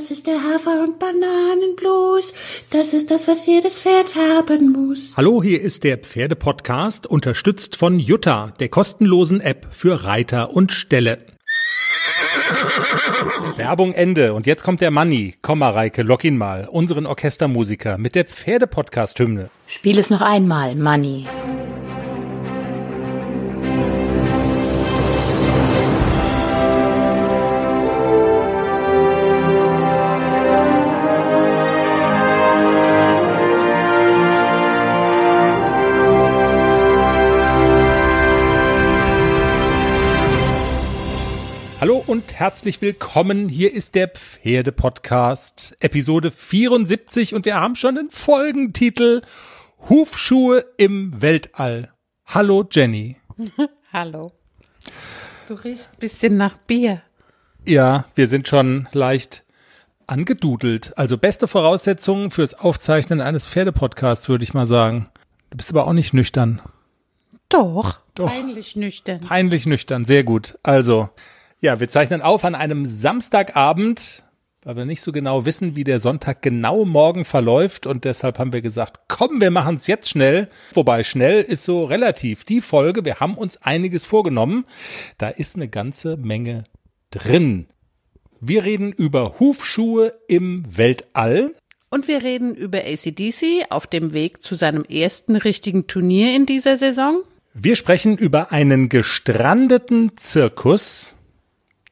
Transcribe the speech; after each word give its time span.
Das 0.00 0.10
ist 0.10 0.26
der 0.26 0.42
Hafer- 0.42 0.82
und 0.82 0.98
Bananenblues. 0.98 2.32
Das 2.70 2.94
ist 2.94 3.10
das, 3.10 3.28
was 3.28 3.44
jedes 3.44 3.80
Pferd 3.80 4.14
haben 4.14 4.72
muss. 4.72 5.12
Hallo, 5.14 5.42
hier 5.42 5.60
ist 5.60 5.84
der 5.84 5.98
Pferdepodcast, 5.98 7.06
unterstützt 7.06 7.76
von 7.76 7.98
Jutta, 7.98 8.54
der 8.60 8.70
kostenlosen 8.70 9.42
App 9.42 9.66
für 9.72 10.04
Reiter 10.04 10.54
und 10.54 10.72
Ställe. 10.72 11.18
Werbung 13.56 13.92
Ende. 13.92 14.32
Und 14.32 14.46
jetzt 14.46 14.64
kommt 14.64 14.80
der 14.80 14.90
Manni. 14.90 15.34
Komm 15.42 15.58
mal, 15.58 15.72
Reike, 15.72 16.02
lock 16.02 16.24
ihn 16.24 16.38
mal. 16.38 16.66
Unseren 16.66 17.04
Orchestermusiker 17.04 17.98
mit 17.98 18.14
der 18.14 18.24
Pferdepodcast-Hymne. 18.24 19.50
Spiel 19.66 19.98
es 19.98 20.08
noch 20.08 20.22
einmal, 20.22 20.76
Manni. 20.76 21.26
Und 42.10 42.34
herzlich 42.34 42.82
willkommen. 42.82 43.48
Hier 43.48 43.72
ist 43.72 43.94
der 43.94 44.08
Pferdepodcast, 44.08 45.76
Episode 45.78 46.32
74 46.32 47.36
und 47.36 47.44
wir 47.44 47.54
haben 47.54 47.76
schon 47.76 47.96
einen 47.96 48.10
Folgentitel 48.10 49.22
Hufschuhe 49.88 50.64
im 50.76 51.22
Weltall. 51.22 51.92
Hallo 52.26 52.66
Jenny. 52.68 53.16
Hallo. 53.92 54.32
Du 55.46 55.54
riechst 55.54 55.92
ein 55.92 55.98
bisschen 56.00 56.36
nach 56.36 56.56
Bier. 56.56 57.00
Ja, 57.64 58.06
wir 58.16 58.26
sind 58.26 58.48
schon 58.48 58.88
leicht 58.90 59.44
angedudelt. 60.08 60.98
Also 60.98 61.16
beste 61.16 61.46
Voraussetzungen 61.46 62.32
fürs 62.32 62.54
Aufzeichnen 62.54 63.20
eines 63.20 63.46
Pferdepodcasts, 63.46 64.28
würde 64.28 64.42
ich 64.42 64.52
mal 64.52 64.66
sagen. 64.66 65.08
Du 65.50 65.58
bist 65.58 65.70
aber 65.70 65.86
auch 65.86 65.92
nicht 65.92 66.12
nüchtern. 66.12 66.60
Doch. 67.48 68.00
Doch. 68.16 68.26
Peinlich 68.26 68.74
nüchtern. 68.74 69.20
Peinlich 69.20 69.64
nüchtern, 69.64 70.04
sehr 70.04 70.24
gut. 70.24 70.58
Also, 70.64 71.08
ja, 71.60 71.78
wir 71.78 71.88
zeichnen 71.88 72.22
auf 72.22 72.44
an 72.44 72.54
einem 72.54 72.86
Samstagabend, 72.86 74.24
weil 74.62 74.76
wir 74.76 74.84
nicht 74.84 75.02
so 75.02 75.12
genau 75.12 75.44
wissen, 75.44 75.76
wie 75.76 75.84
der 75.84 76.00
Sonntag 76.00 76.42
genau 76.42 76.84
morgen 76.84 77.24
verläuft 77.24 77.86
und 77.86 78.04
deshalb 78.04 78.38
haben 78.38 78.52
wir 78.52 78.62
gesagt, 78.62 79.00
komm, 79.08 79.40
wir 79.40 79.50
machen 79.50 79.76
es 79.76 79.86
jetzt 79.86 80.08
schnell. 80.08 80.48
Wobei 80.74 81.02
schnell 81.02 81.42
ist 81.42 81.64
so 81.64 81.84
relativ. 81.84 82.44
Die 82.44 82.60
Folge, 82.60 83.04
wir 83.04 83.20
haben 83.20 83.36
uns 83.36 83.62
einiges 83.62 84.06
vorgenommen. 84.06 84.64
Da 85.18 85.28
ist 85.28 85.56
eine 85.56 85.68
ganze 85.68 86.16
Menge 86.16 86.64
drin. 87.10 87.66
Wir 88.40 88.64
reden 88.64 88.92
über 88.92 89.38
Hufschuhe 89.38 90.14
im 90.28 90.64
Weltall. 90.76 91.54
Und 91.90 92.08
wir 92.08 92.22
reden 92.22 92.54
über 92.54 92.78
ACDC 92.78 93.66
auf 93.68 93.86
dem 93.86 94.12
Weg 94.12 94.42
zu 94.42 94.54
seinem 94.54 94.84
ersten 94.84 95.36
richtigen 95.36 95.86
Turnier 95.86 96.34
in 96.34 96.46
dieser 96.46 96.76
Saison. 96.76 97.22
Wir 97.52 97.76
sprechen 97.76 98.16
über 98.16 98.52
einen 98.52 98.88
gestrandeten 98.88 100.16
Zirkus, 100.16 101.16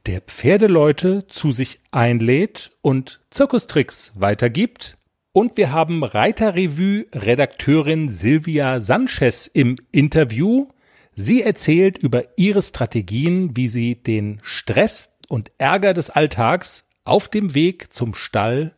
der 0.06 0.22
Pferdeleute 0.22 1.26
zu 1.28 1.52
sich 1.52 1.78
einlädt 1.90 2.72
und 2.82 3.20
Zirkustricks 3.30 4.12
weitergibt. 4.14 4.96
Und 5.32 5.56
wir 5.56 5.72
haben 5.72 6.04
Reiterrevue-Redakteurin 6.04 8.10
Silvia 8.10 8.80
Sanchez 8.80 9.46
im 9.46 9.76
Interview. 9.92 10.68
Sie 11.14 11.42
erzählt 11.42 11.98
über 11.98 12.24
ihre 12.36 12.62
Strategien, 12.62 13.56
wie 13.56 13.68
sie 13.68 13.96
den 13.96 14.38
Stress 14.42 15.10
und 15.28 15.52
Ärger 15.58 15.94
des 15.94 16.10
Alltags 16.10 16.86
auf 17.04 17.28
dem 17.28 17.54
Weg 17.54 17.92
zum 17.92 18.14
Stall 18.14 18.74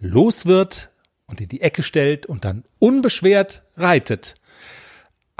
los 0.00 0.46
wird 0.46 0.90
und 1.26 1.40
in 1.40 1.48
die 1.48 1.60
Ecke 1.60 1.82
stellt 1.82 2.26
und 2.26 2.44
dann 2.44 2.64
unbeschwert 2.78 3.64
reitet. 3.76 4.34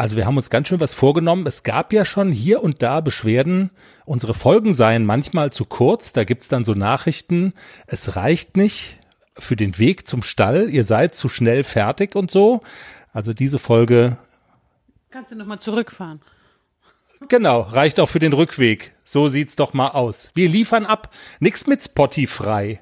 Also 0.00 0.16
wir 0.16 0.24
haben 0.24 0.38
uns 0.38 0.48
ganz 0.48 0.66
schön 0.66 0.80
was 0.80 0.94
vorgenommen. 0.94 1.46
Es 1.46 1.62
gab 1.62 1.92
ja 1.92 2.06
schon 2.06 2.32
hier 2.32 2.62
und 2.62 2.82
da 2.82 3.02
Beschwerden. 3.02 3.68
Unsere 4.06 4.32
Folgen 4.32 4.72
seien 4.72 5.04
manchmal 5.04 5.52
zu 5.52 5.66
kurz. 5.66 6.14
Da 6.14 6.24
gibt's 6.24 6.48
dann 6.48 6.64
so 6.64 6.72
Nachrichten. 6.72 7.52
Es 7.86 8.16
reicht 8.16 8.56
nicht 8.56 8.98
für 9.38 9.56
den 9.56 9.76
Weg 9.78 10.08
zum 10.08 10.22
Stall. 10.22 10.70
Ihr 10.70 10.84
seid 10.84 11.16
zu 11.16 11.28
schnell 11.28 11.64
fertig 11.64 12.16
und 12.16 12.30
so. 12.30 12.62
Also 13.12 13.34
diese 13.34 13.58
Folge, 13.58 14.16
Kannst 15.10 15.32
du 15.32 15.36
nochmal 15.36 15.58
zurückfahren? 15.58 16.22
genau, 17.28 17.60
reicht 17.60 18.00
auch 18.00 18.08
für 18.08 18.20
den 18.20 18.32
Rückweg. 18.32 18.94
So 19.04 19.28
sieht's 19.28 19.54
doch 19.54 19.74
mal 19.74 19.88
aus. 19.88 20.30
Wir 20.32 20.48
liefern 20.48 20.86
ab. 20.86 21.12
Nix 21.40 21.66
mit 21.66 21.84
Spotify. 21.84 22.78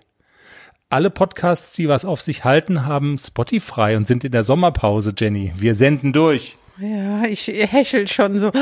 Alle 0.88 1.10
Podcasts, 1.10 1.72
die 1.72 1.88
was 1.88 2.04
auf 2.04 2.20
sich 2.20 2.44
halten, 2.44 2.86
haben 2.86 3.16
Spotify 3.16 3.96
und 3.96 4.06
sind 4.06 4.22
in 4.22 4.30
der 4.30 4.44
Sommerpause, 4.44 5.12
Jenny. 5.18 5.50
Wir 5.56 5.74
senden 5.74 6.12
durch. 6.12 6.58
Ja, 6.80 7.24
ich 7.24 7.48
häschel 7.48 8.06
schon 8.06 8.38
so. 8.38 8.52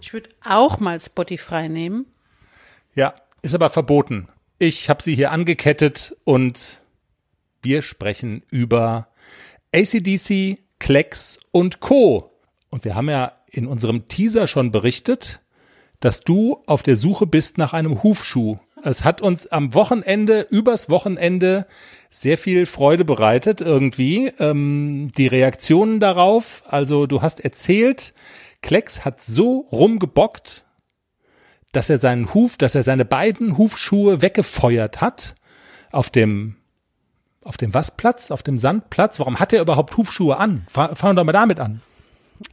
Ich 0.00 0.12
würde 0.12 0.30
auch 0.44 0.80
mal 0.80 1.00
Spotify 1.00 1.68
nehmen. 1.68 2.06
Ja, 2.94 3.14
ist 3.42 3.54
aber 3.54 3.70
verboten. 3.70 4.28
Ich 4.58 4.88
habe 4.88 5.02
sie 5.02 5.14
hier 5.14 5.30
angekettet 5.30 6.16
und 6.24 6.80
wir 7.62 7.82
sprechen 7.82 8.42
über 8.50 9.08
ACDC, 9.74 10.58
Klecks 10.78 11.38
und 11.50 11.80
Co. 11.80 12.30
Und 12.70 12.84
wir 12.84 12.94
haben 12.94 13.10
ja 13.10 13.32
in 13.50 13.66
unserem 13.66 14.08
Teaser 14.08 14.46
schon 14.46 14.70
berichtet, 14.70 15.42
dass 16.00 16.22
du 16.22 16.62
auf 16.66 16.82
der 16.82 16.96
Suche 16.96 17.26
bist 17.26 17.58
nach 17.58 17.72
einem 17.72 18.02
Hufschuh. 18.02 18.58
Es 18.84 19.04
hat 19.04 19.20
uns 19.22 19.46
am 19.46 19.74
Wochenende, 19.74 20.46
übers 20.50 20.90
Wochenende 20.90 21.66
sehr 22.10 22.36
viel 22.36 22.66
Freude 22.66 23.04
bereitet 23.04 23.60
irgendwie. 23.60 24.32
Ähm, 24.38 25.12
die 25.16 25.26
Reaktionen 25.28 26.00
darauf, 26.00 26.62
also 26.68 27.06
du 27.06 27.22
hast 27.22 27.40
erzählt, 27.44 28.12
Klecks 28.60 29.04
hat 29.04 29.22
so 29.22 29.66
rumgebockt, 29.72 30.64
dass 31.72 31.88
er 31.90 31.98
seinen 31.98 32.34
Huf, 32.34 32.56
dass 32.56 32.74
er 32.74 32.82
seine 32.82 33.04
beiden 33.04 33.56
Hufschuhe 33.56 34.20
weggefeuert 34.22 35.00
hat 35.00 35.34
auf 35.90 36.10
dem 36.10 36.56
auf 37.44 37.56
dem 37.56 37.74
was 37.74 37.90
auf 38.30 38.42
dem 38.44 38.58
Sandplatz. 38.58 39.18
Warum 39.18 39.40
hat 39.40 39.52
er 39.52 39.62
überhaupt 39.62 39.96
Hufschuhe 39.96 40.36
an? 40.36 40.64
Fa- 40.70 40.94
Fangen 40.94 41.16
wir 41.16 41.20
doch 41.22 41.26
mal 41.26 41.32
damit 41.32 41.58
an. 41.58 41.82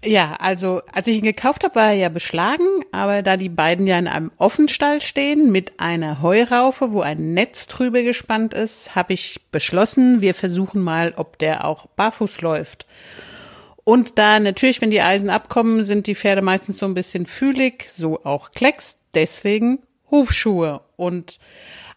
Ja, 0.04 0.36
also 0.40 0.82
als 0.94 1.08
ich 1.08 1.18
ihn 1.18 1.24
gekauft 1.24 1.64
habe, 1.64 1.76
war 1.76 1.88
er 1.88 1.94
ja 1.94 2.10
beschlagen, 2.10 2.66
aber 2.92 3.22
da 3.22 3.38
die 3.38 3.50
beiden 3.50 3.88
ja 3.88 4.00
in 4.00 4.08
einem 4.08 4.32
Offenstall 4.38 5.02
stehen 5.02 5.52
mit 5.52 5.80
einer 5.80 6.22
Heuraufe, 6.22 6.92
wo 6.92 7.02
ein 7.02 7.34
Netz 7.34 7.68
drüber 7.68 8.04
gespannt 8.04 8.54
ist, 8.54 8.96
habe 8.96 9.14
ich 9.14 9.42
beschlossen, 9.52 10.22
wir 10.22 10.34
versuchen 10.34 10.82
mal, 10.82 11.14
ob 11.16 11.38
der 11.38 11.66
auch 11.66 11.88
barfuß 11.88 12.42
läuft. 12.42 12.86
Und 13.84 14.18
da 14.20 14.40
natürlich, 14.40 14.82
wenn 14.82 14.92
die 14.92 15.02
Eisen 15.02 15.30
abkommen, 15.30 15.84
sind 15.84 16.08
die 16.08 16.16
Pferde 16.16 16.42
meistens 16.42 16.78
so 16.78 16.86
ein 16.86 16.94
bisschen 16.94 17.26
fühlig, 17.26 17.88
so 17.90 18.24
auch 18.24 18.52
Klecks, 18.52 18.98
deswegen 19.14 19.80
Hufschuhe. 20.12 20.82
Und 20.96 21.40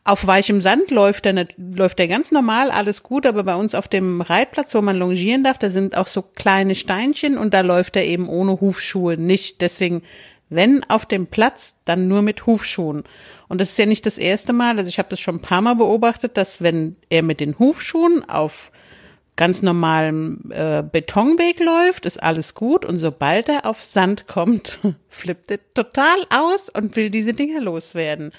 auf 0.04 0.26
weichem 0.26 0.60
Sand 0.60 0.90
läuft 0.90 1.26
er, 1.26 1.32
nicht- 1.32 1.54
läuft 1.56 2.00
er 2.00 2.08
ganz 2.08 2.32
normal, 2.32 2.70
alles 2.70 3.02
gut, 3.04 3.24
aber 3.24 3.44
bei 3.44 3.54
uns 3.54 3.74
auf 3.74 3.86
dem 3.86 4.20
Reitplatz, 4.20 4.74
wo 4.74 4.80
man 4.80 4.96
longieren 4.98 5.44
darf, 5.44 5.58
da 5.58 5.70
sind 5.70 5.96
auch 5.96 6.08
so 6.08 6.22
kleine 6.22 6.74
Steinchen 6.74 7.38
und 7.38 7.54
da 7.54 7.60
läuft 7.60 7.94
er 7.96 8.04
eben 8.04 8.28
ohne 8.28 8.60
Hufschuhe 8.60 9.16
nicht. 9.16 9.60
Deswegen, 9.60 10.02
wenn 10.48 10.82
auf 10.90 11.06
dem 11.06 11.28
Platz, 11.28 11.76
dann 11.84 12.08
nur 12.08 12.22
mit 12.22 12.46
Hufschuhen. 12.46 13.04
Und 13.48 13.60
das 13.60 13.70
ist 13.70 13.78
ja 13.78 13.86
nicht 13.86 14.04
das 14.04 14.18
erste 14.18 14.52
Mal, 14.52 14.76
also 14.78 14.88
ich 14.88 14.98
habe 14.98 15.08
das 15.08 15.20
schon 15.20 15.36
ein 15.36 15.42
paar 15.42 15.60
Mal 15.60 15.76
beobachtet, 15.76 16.36
dass 16.36 16.60
wenn 16.62 16.96
er 17.08 17.22
mit 17.22 17.38
den 17.38 17.58
Hufschuhen 17.60 18.28
auf 18.28 18.72
ganz 19.36 19.62
normalem 19.62 20.50
äh, 20.50 20.82
Betonweg 20.82 21.60
läuft, 21.60 22.06
ist 22.06 22.20
alles 22.22 22.54
gut 22.54 22.84
und 22.84 22.98
sobald 22.98 23.48
er 23.48 23.66
auf 23.66 23.82
Sand 23.82 24.26
kommt, 24.26 24.78
flippt 25.08 25.50
er 25.52 25.58
total 25.74 26.26
aus 26.30 26.68
und 26.68 26.96
will 26.96 27.08
diese 27.08 27.34
Dinger 27.34 27.60
loswerden. 27.60 28.32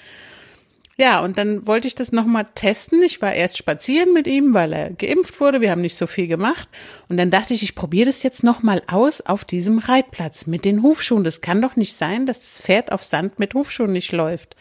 Ja, 0.96 1.24
und 1.24 1.38
dann 1.38 1.66
wollte 1.66 1.88
ich 1.88 1.96
das 1.96 2.12
nochmal 2.12 2.46
testen. 2.54 3.02
Ich 3.02 3.20
war 3.20 3.34
erst 3.34 3.58
spazieren 3.58 4.12
mit 4.12 4.28
ihm, 4.28 4.54
weil 4.54 4.72
er 4.72 4.90
geimpft 4.90 5.40
wurde. 5.40 5.60
Wir 5.60 5.72
haben 5.72 5.80
nicht 5.80 5.96
so 5.96 6.06
viel 6.06 6.28
gemacht. 6.28 6.68
Und 7.08 7.16
dann 7.16 7.32
dachte 7.32 7.52
ich, 7.52 7.64
ich 7.64 7.74
probiere 7.74 8.06
das 8.06 8.22
jetzt 8.22 8.44
nochmal 8.44 8.82
aus 8.86 9.20
auf 9.20 9.44
diesem 9.44 9.78
Reitplatz 9.78 10.46
mit 10.46 10.64
den 10.64 10.82
Hufschuhen. 10.82 11.24
Das 11.24 11.40
kann 11.40 11.60
doch 11.60 11.74
nicht 11.74 11.96
sein, 11.96 12.26
dass 12.26 12.40
das 12.40 12.60
Pferd 12.60 12.92
auf 12.92 13.02
Sand 13.02 13.40
mit 13.40 13.54
Hufschuhen 13.54 13.92
nicht 13.92 14.12
läuft. 14.12 14.54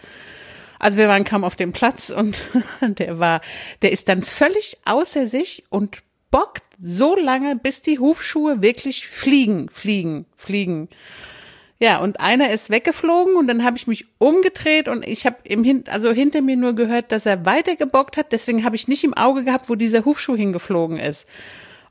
Also 0.79 0.97
wir 0.97 1.07
waren 1.07 1.23
kaum 1.23 1.43
auf 1.43 1.55
dem 1.55 1.71
Platz 1.71 2.09
und 2.09 2.41
der 2.81 3.19
war, 3.19 3.41
der 3.83 3.91
ist 3.91 4.09
dann 4.09 4.23
völlig 4.23 4.77
außer 4.85 5.27
sich 5.27 5.63
und 5.69 5.99
bockt 6.31 6.63
so 6.81 7.15
lange, 7.15 7.55
bis 7.55 7.83
die 7.83 7.99
Hufschuhe 7.99 8.61
wirklich 8.63 9.07
fliegen, 9.07 9.69
fliegen, 9.69 10.25
fliegen. 10.35 10.89
Ja, 11.83 11.97
und 11.97 12.21
einer 12.21 12.49
ist 12.49 12.69
weggeflogen 12.69 13.35
und 13.35 13.45
dann 13.45 13.65
habe 13.65 13.75
ich 13.75 13.87
mich 13.87 14.05
umgedreht 14.17 14.87
und 14.87 15.05
ich 15.05 15.25
habe 15.25 15.35
im 15.43 15.65
Hin 15.65 15.83
also 15.91 16.13
hinter 16.13 16.41
mir 16.41 16.55
nur 16.55 16.75
gehört, 16.75 17.11
dass 17.11 17.25
er 17.25 17.45
weitergebockt 17.45 18.15
hat. 18.15 18.31
Deswegen 18.31 18.63
habe 18.63 18.77
ich 18.77 18.87
nicht 18.87 19.03
im 19.03 19.13
Auge 19.13 19.43
gehabt, 19.43 19.69
wo 19.69 19.75
dieser 19.75 20.05
Hufschuh 20.05 20.37
hingeflogen 20.37 20.95
ist. 20.95 21.27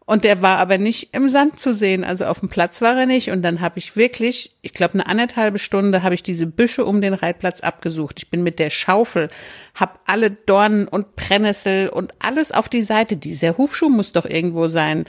Und 0.06 0.24
der 0.24 0.40
war 0.40 0.56
aber 0.56 0.78
nicht 0.78 1.10
im 1.12 1.28
Sand 1.28 1.60
zu 1.60 1.74
sehen, 1.74 2.04
also 2.04 2.24
auf 2.24 2.40
dem 2.40 2.48
Platz 2.48 2.80
war 2.80 2.98
er 2.98 3.04
nicht. 3.04 3.30
Und 3.30 3.42
dann 3.42 3.60
habe 3.60 3.78
ich 3.78 3.94
wirklich, 3.94 4.56
ich 4.62 4.72
glaube, 4.72 4.94
eine 4.94 5.06
anderthalbe 5.06 5.58
Stunde 5.58 6.02
habe 6.02 6.14
ich 6.14 6.22
diese 6.22 6.46
Büsche 6.46 6.86
um 6.86 7.02
den 7.02 7.12
Reitplatz 7.12 7.60
abgesucht. 7.60 8.14
Ich 8.16 8.30
bin 8.30 8.42
mit 8.42 8.58
der 8.58 8.70
Schaufel, 8.70 9.28
habe 9.74 9.98
alle 10.06 10.30
Dornen 10.30 10.88
und 10.88 11.16
Brennnessel 11.16 11.90
und 11.90 12.14
alles 12.18 12.50
auf 12.50 12.70
die 12.70 12.82
Seite. 12.82 13.18
Dieser 13.18 13.58
Hufschuh 13.58 13.90
muss 13.90 14.12
doch 14.12 14.24
irgendwo 14.24 14.68
sein. 14.68 15.04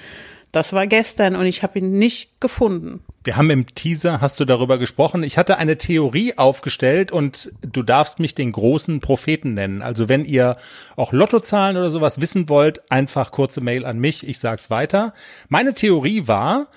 Das 0.54 0.72
war 0.72 0.86
gestern 0.86 1.36
und 1.36 1.48
ich 1.48 1.64
habe 1.64 1.80
ihn 1.80 1.94
nicht 1.94 2.40
gefunden. 2.40 3.04
Wir 3.24 3.38
haben 3.38 3.50
im 3.50 3.74
Teaser, 3.74 4.22
hast 4.22 4.40
du 4.40 4.46
darüber 4.46 4.78
gesprochen. 4.78 5.24
Ich 5.24 5.40
hatte 5.40 5.58
eine 5.58 5.80
Theorie 5.80 6.38
aufgestellt 6.38 7.12
und 7.12 7.52
du 7.64 7.82
darfst 7.82 8.20
mich 8.20 8.36
den 8.36 8.52
großen 8.52 9.00
Propheten 9.00 9.56
nennen. 9.56 9.82
Also 9.82 10.10
wenn 10.10 10.26
ihr 10.26 10.56
auch 10.96 11.12
Lottozahlen 11.12 11.76
oder 11.76 11.90
sowas 11.90 12.22
wissen 12.22 12.50
wollt, 12.50 12.92
einfach 12.92 13.32
kurze 13.32 13.62
Mail 13.62 13.84
an 13.84 13.98
mich. 13.98 14.28
Ich 14.28 14.38
sag's 14.38 14.70
weiter. 14.70 15.16
Meine 15.50 15.74
Theorie 15.74 16.28
war, 16.28 16.68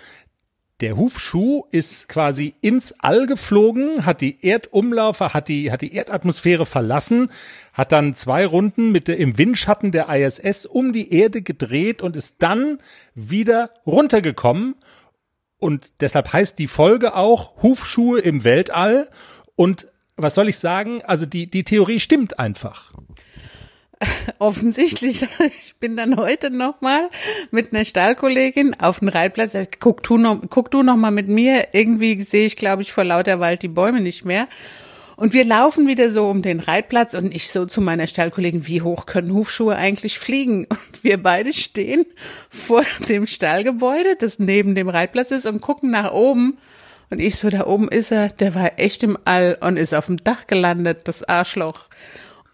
der 0.80 0.96
Hufschuh 0.96 1.64
ist 1.70 2.08
quasi 2.08 2.54
ins 2.60 2.94
All 2.98 3.26
geflogen, 3.26 4.04
hat 4.04 4.20
die 4.20 4.44
Erdumlaufe, 4.44 5.32
hat 5.32 5.48
die, 5.48 5.72
hat 5.72 5.80
die 5.80 5.94
Erdatmosphäre 5.94 6.66
verlassen, 6.66 7.30
hat 7.72 7.92
dann 7.92 8.14
zwei 8.14 8.44
Runden 8.44 8.92
mit 8.92 9.08
der, 9.08 9.16
im 9.16 9.38
Windschatten 9.38 9.90
der 9.90 10.08
ISS 10.08 10.66
um 10.66 10.92
die 10.92 11.14
Erde 11.14 11.40
gedreht 11.40 12.02
und 12.02 12.14
ist 12.14 12.36
dann 12.40 12.78
wieder 13.14 13.70
runtergekommen. 13.86 14.74
Und 15.58 15.92
deshalb 16.00 16.34
heißt 16.34 16.58
die 16.58 16.66
Folge 16.66 17.14
auch 17.14 17.62
Hufschuhe 17.62 18.20
im 18.20 18.44
Weltall. 18.44 19.08
Und 19.54 19.88
was 20.16 20.34
soll 20.34 20.50
ich 20.50 20.58
sagen? 20.58 21.00
Also 21.04 21.24
die, 21.24 21.48
die 21.48 21.64
Theorie 21.64 22.00
stimmt 22.00 22.38
einfach. 22.38 22.92
offensichtlich, 24.38 25.26
ich 25.62 25.76
bin 25.76 25.96
dann 25.96 26.16
heute 26.16 26.50
nochmal 26.50 27.10
mit 27.50 27.72
einer 27.72 27.84
Stallkollegin 27.84 28.76
auf 28.80 29.00
den 29.00 29.08
Reitplatz. 29.08 29.56
Guck 29.80 30.02
du 30.02 30.18
noch, 30.18 30.42
guck 30.50 30.70
du 30.70 30.82
noch 30.82 30.96
mal 30.96 31.10
mit 31.10 31.28
mir. 31.28 31.68
Irgendwie 31.72 32.22
sehe 32.22 32.46
ich, 32.46 32.56
glaube 32.56 32.82
ich, 32.82 32.92
vor 32.92 33.04
lauter 33.04 33.40
Wald 33.40 33.62
die 33.62 33.68
Bäume 33.68 34.00
nicht 34.00 34.24
mehr. 34.24 34.48
Und 35.16 35.32
wir 35.32 35.46
laufen 35.46 35.86
wieder 35.86 36.10
so 36.10 36.28
um 36.28 36.42
den 36.42 36.60
Reitplatz 36.60 37.14
und 37.14 37.34
ich 37.34 37.48
so 37.48 37.64
zu 37.64 37.80
meiner 37.80 38.06
Stallkollegin, 38.06 38.66
wie 38.66 38.82
hoch 38.82 39.06
können 39.06 39.32
Hufschuhe 39.32 39.74
eigentlich 39.74 40.18
fliegen? 40.18 40.66
Und 40.70 41.02
wir 41.04 41.22
beide 41.22 41.54
stehen 41.54 42.04
vor 42.50 42.84
dem 43.08 43.26
Stallgebäude, 43.26 44.16
das 44.18 44.38
neben 44.38 44.74
dem 44.74 44.90
Reitplatz 44.90 45.30
ist 45.30 45.46
und 45.46 45.62
gucken 45.62 45.90
nach 45.90 46.12
oben. 46.12 46.58
Und 47.08 47.20
ich 47.20 47.36
so, 47.36 47.48
da 47.48 47.66
oben 47.66 47.88
ist 47.88 48.12
er, 48.12 48.28
der 48.28 48.54
war 48.54 48.78
echt 48.78 49.02
im 49.04 49.16
All 49.24 49.56
und 49.60 49.78
ist 49.78 49.94
auf 49.94 50.06
dem 50.06 50.22
Dach 50.22 50.46
gelandet, 50.46 51.02
das 51.04 51.22
Arschloch. 51.22 51.86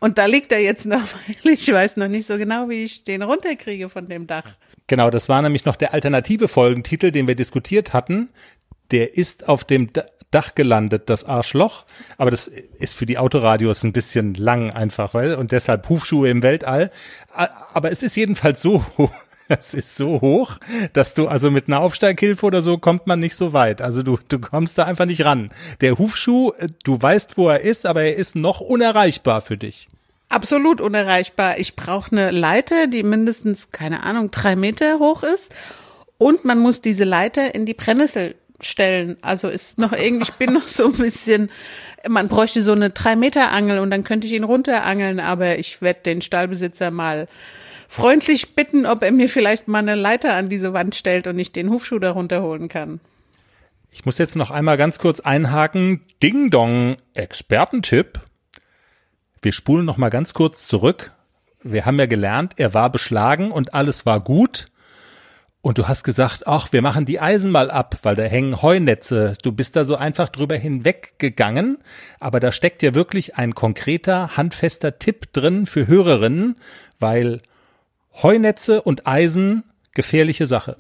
Und 0.03 0.19
da 0.19 0.27
liegt 0.27 0.51
er 0.51 0.59
jetzt 0.59 0.85
noch, 0.85 0.99
weil 1.45 1.53
ich 1.53 1.73
weiß 1.73 1.97
noch 1.97 2.09
nicht 2.09 2.27
so 2.27 2.37
genau, 2.37 2.69
wie 2.69 2.83
ich 2.83 3.05
den 3.05 3.23
runterkriege 3.23 3.89
von 3.89 4.09
dem 4.09 4.27
Dach. 4.27 4.47
Genau, 4.89 5.11
das 5.11 5.29
war 5.29 5.41
nämlich 5.43 5.65
noch 5.65 5.77
der 5.77 5.95
alternative 5.95 6.49
Folgentitel, 6.49 7.13
den 7.13 7.29
wir 7.29 7.37
diskutiert 7.37 7.93
hatten. 7.93 8.29
Der 8.91 9.17
ist 9.17 9.49
auf 9.49 9.63
dem 9.63 9.91
Dach 10.33 10.57
gelandet, 10.57 11.09
das 11.09 11.23
Arschloch. 11.23 11.85
Aber 12.19 12.33
das 12.33 12.49
ist 12.49 12.97
für 12.97 13.07
die 13.07 13.17
Autoradios 13.17 13.85
ein 13.85 13.93
bisschen 13.93 14.35
lang 14.35 14.71
einfach, 14.73 15.15
weil, 15.15 15.37
und 15.37 15.53
deshalb 15.53 15.89
Hufschuhe 15.89 16.29
im 16.31 16.43
Weltall. 16.43 16.91
Aber 17.31 17.93
es 17.93 18.03
ist 18.03 18.17
jedenfalls 18.17 18.61
so 18.61 18.85
es 19.59 19.75
ist 19.75 19.97
so 19.97 20.21
hoch, 20.21 20.59
dass 20.93 21.15
du 21.15 21.29
also 21.29 21.51
mit 21.51 21.69
einer 21.69 21.81
Aufsteighilfe 21.81 22.47
oder 22.47 22.63
so 22.63 22.79
kommt 22.79 23.07
man 23.07 23.21
nicht 23.21 23.37
so 23.37 23.53
weit. 23.53 23.83
Also 23.83 24.03
du, 24.03 24.19
du 24.29 24.39
kommst 24.39 24.79
da 24.79 24.85
einfach 24.85 25.07
nicht 25.07 25.25
ran. 25.25 25.51
Der 25.81 25.99
Hufschuh, 25.99 26.53
äh, 26.59 26.69
du 26.85 27.01
weißt, 27.01 27.37
wo 27.37 27.49
er 27.49 27.61
ist, 27.61 27.87
aber 27.87 28.03
er 28.03 28.17
ist 28.17 28.37
noch 28.37 28.61
unerreichbar 28.61 29.41
für 29.41 29.57
dich. 29.57 29.89
Absolut 30.29 30.81
unerreichbar. 30.81 31.59
Ich 31.59 31.77
brauche 31.77 32.13
eine 32.13 32.31
Leiter, 32.31 32.87
die 32.87 33.03
mindestens, 33.03 33.71
keine 33.71 34.03
Ahnung, 34.05 34.31
drei 34.31 34.57
Meter 34.57 34.99
hoch 34.99 35.23
ist. 35.23 35.53
Und 36.17 36.45
man 36.45 36.59
muss 36.59 36.81
diese 36.81 37.05
Leiter 37.05 37.55
in 37.55 37.67
die 37.67 37.75
Brennnessel 37.75 38.35
stellen. 38.65 39.17
Also 39.23 39.49
ist 39.49 39.79
noch 39.79 39.93
irgendwie, 39.93 40.31
ich 40.31 40.35
bin 40.35 40.53
noch 40.53 40.67
so 40.69 40.87
ein 40.87 40.93
bisschen, 40.93 41.51
man 42.09 42.29
bräuchte 42.29 42.63
so 42.63 42.73
eine 42.73 42.91
drei 42.91 43.17
Meter 43.17 43.51
Angel 43.51 43.79
und 43.79 43.91
dann 43.91 44.05
könnte 44.05 44.27
ich 44.27 44.33
ihn 44.33 44.45
runterangeln, 44.45 45.21
aber 45.21 45.59
ich 45.59 45.83
werde 45.83 46.01
den 46.05 46.23
Stallbesitzer 46.23 46.91
mal 46.91 47.29
freundlich 47.93 48.55
bitten, 48.55 48.87
ob 48.87 49.03
er 49.03 49.13
mir 49.13 49.29
vielleicht 49.29 49.69
mal 49.69 49.81
eine 49.81 49.95
Leiter 49.95 50.33
an 50.33 50.49
diese 50.49 50.73
Wand 50.73 50.95
stellt 50.95 51.27
und 51.27 51.39
ich 51.39 51.53
den 51.53 51.69
Hufschuh 51.69 51.99
darunter 51.99 52.43
holen 52.43 52.69
kann. 52.69 53.01
Ich 53.91 54.07
muss 54.07 54.17
jetzt 54.17 54.35
noch 54.35 54.51
einmal 54.51 54.79
ganz 54.79 54.99
kurz 54.99 55.21
einhaken. 55.21 56.01
Ding 56.23 56.49
Dong, 56.49 56.97
Expertentipp. 57.13 58.21
Wir 59.43 59.53
spulen 59.53 59.85
noch 59.85 59.99
mal 59.99 60.09
ganz 60.09 60.33
kurz 60.33 60.67
zurück. 60.67 61.13
Wir 61.63 61.85
haben 61.85 61.99
ja 61.99 62.07
gelernt, 62.07 62.55
er 62.57 62.73
war 62.73 62.91
beschlagen 62.91 63.53
und 63.53 63.75
alles 63.75 64.07
war 64.07 64.21
gut. 64.21 64.67
Und 65.61 65.77
du 65.77 65.87
hast 65.87 66.03
gesagt, 66.03 66.47
ach, 66.47 66.73
wir 66.73 66.81
machen 66.81 67.05
die 67.05 67.21
Eisen 67.21 67.51
mal 67.51 67.71
ab, 67.71 67.99
weil 68.03 68.17
da 68.17 68.23
hängen 68.23 68.63
Heunetze. 68.63 69.35
Du 69.43 69.53
bist 69.53 69.77
da 69.77 69.85
so 69.85 69.97
einfach 69.97 70.31
drüber 70.31 70.57
hinweggegangen. 70.57 71.77
Aber 72.21 72.41
da 72.41 72.53
steckt 72.53 72.83
ja 72.83 72.95
wirklich 72.95 73.37
ein 73.37 73.55
konkreter, 73.55 74.35
handfester 74.39 74.99
Tipp 74.99 75.31
drin 75.35 75.67
für 75.67 75.87
Hörerinnen, 75.87 76.57
weil 76.99 77.39
Heunetze 78.23 78.83
und 78.83 79.07
Eisen, 79.07 79.65
gefährliche 79.95 80.47
Sache. 80.47 80.77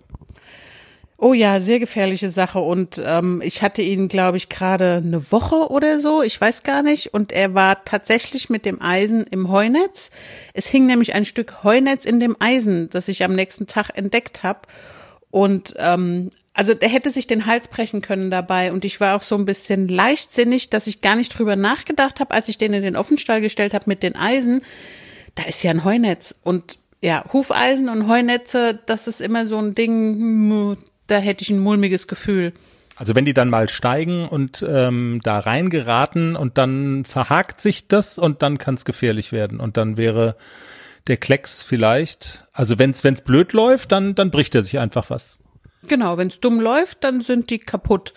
Oh 1.24 1.34
ja, 1.34 1.60
sehr 1.60 1.78
gefährliche 1.78 2.30
Sache. 2.30 2.58
Und 2.58 3.00
ähm, 3.04 3.40
ich 3.44 3.62
hatte 3.62 3.80
ihn, 3.80 4.08
glaube 4.08 4.38
ich, 4.38 4.48
gerade 4.48 4.94
eine 4.94 5.30
Woche 5.30 5.70
oder 5.70 6.00
so, 6.00 6.20
ich 6.20 6.40
weiß 6.40 6.64
gar 6.64 6.82
nicht. 6.82 7.14
Und 7.14 7.30
er 7.30 7.54
war 7.54 7.84
tatsächlich 7.84 8.50
mit 8.50 8.66
dem 8.66 8.82
Eisen 8.82 9.24
im 9.30 9.48
Heunetz. 9.48 10.10
Es 10.52 10.66
hing 10.66 10.86
nämlich 10.86 11.14
ein 11.14 11.24
Stück 11.24 11.62
Heunetz 11.62 12.04
in 12.04 12.18
dem 12.18 12.36
Eisen, 12.40 12.90
das 12.90 13.06
ich 13.06 13.22
am 13.22 13.36
nächsten 13.36 13.68
Tag 13.68 13.90
entdeckt 13.94 14.42
habe. 14.42 14.62
Und 15.30 15.74
ähm, 15.78 16.30
also 16.54 16.74
der 16.74 16.88
hätte 16.88 17.12
sich 17.12 17.28
den 17.28 17.46
Hals 17.46 17.68
brechen 17.68 18.02
können 18.02 18.32
dabei. 18.32 18.72
Und 18.72 18.84
ich 18.84 18.98
war 18.98 19.16
auch 19.16 19.22
so 19.22 19.36
ein 19.36 19.44
bisschen 19.44 19.86
leichtsinnig, 19.86 20.70
dass 20.70 20.88
ich 20.88 21.02
gar 21.02 21.14
nicht 21.14 21.38
drüber 21.38 21.54
nachgedacht 21.54 22.18
habe, 22.18 22.34
als 22.34 22.48
ich 22.48 22.58
den 22.58 22.74
in 22.74 22.82
den 22.82 22.96
Offenstall 22.96 23.40
gestellt 23.40 23.74
habe 23.74 23.84
mit 23.86 24.02
den 24.02 24.16
Eisen. 24.16 24.62
Da 25.36 25.44
ist 25.44 25.62
ja 25.62 25.70
ein 25.70 25.84
Heunetz. 25.84 26.34
Und 26.42 26.78
ja, 27.02 27.24
Hufeisen 27.32 27.88
und 27.88 28.08
Heunetze, 28.08 28.78
das 28.86 29.08
ist 29.08 29.20
immer 29.20 29.46
so 29.46 29.58
ein 29.58 29.74
Ding, 29.74 30.76
da 31.08 31.18
hätte 31.18 31.42
ich 31.42 31.50
ein 31.50 31.58
mulmiges 31.58 32.06
Gefühl. 32.06 32.52
Also 32.96 33.16
wenn 33.16 33.24
die 33.24 33.34
dann 33.34 33.50
mal 33.50 33.68
steigen 33.68 34.28
und 34.28 34.64
ähm, 34.68 35.20
da 35.24 35.40
reingeraten 35.40 36.36
und 36.36 36.56
dann 36.58 37.04
verhakt 37.04 37.60
sich 37.60 37.88
das 37.88 38.18
und 38.18 38.42
dann 38.42 38.58
kann 38.58 38.76
es 38.76 38.84
gefährlich 38.84 39.32
werden 39.32 39.58
und 39.58 39.76
dann 39.76 39.96
wäre 39.96 40.36
der 41.08 41.16
Klecks 41.16 41.62
vielleicht, 41.62 42.46
also 42.52 42.78
wenn 42.78 42.92
es 42.92 43.22
blöd 43.22 43.52
läuft, 43.52 43.90
dann 43.90 44.14
dann 44.14 44.30
bricht 44.30 44.54
er 44.54 44.62
sich 44.62 44.78
einfach 44.78 45.10
was. 45.10 45.38
Genau, 45.88 46.16
wenn 46.16 46.28
es 46.28 46.38
dumm 46.38 46.60
läuft, 46.60 47.02
dann 47.02 47.22
sind 47.22 47.50
die 47.50 47.58
kaputt. 47.58 48.14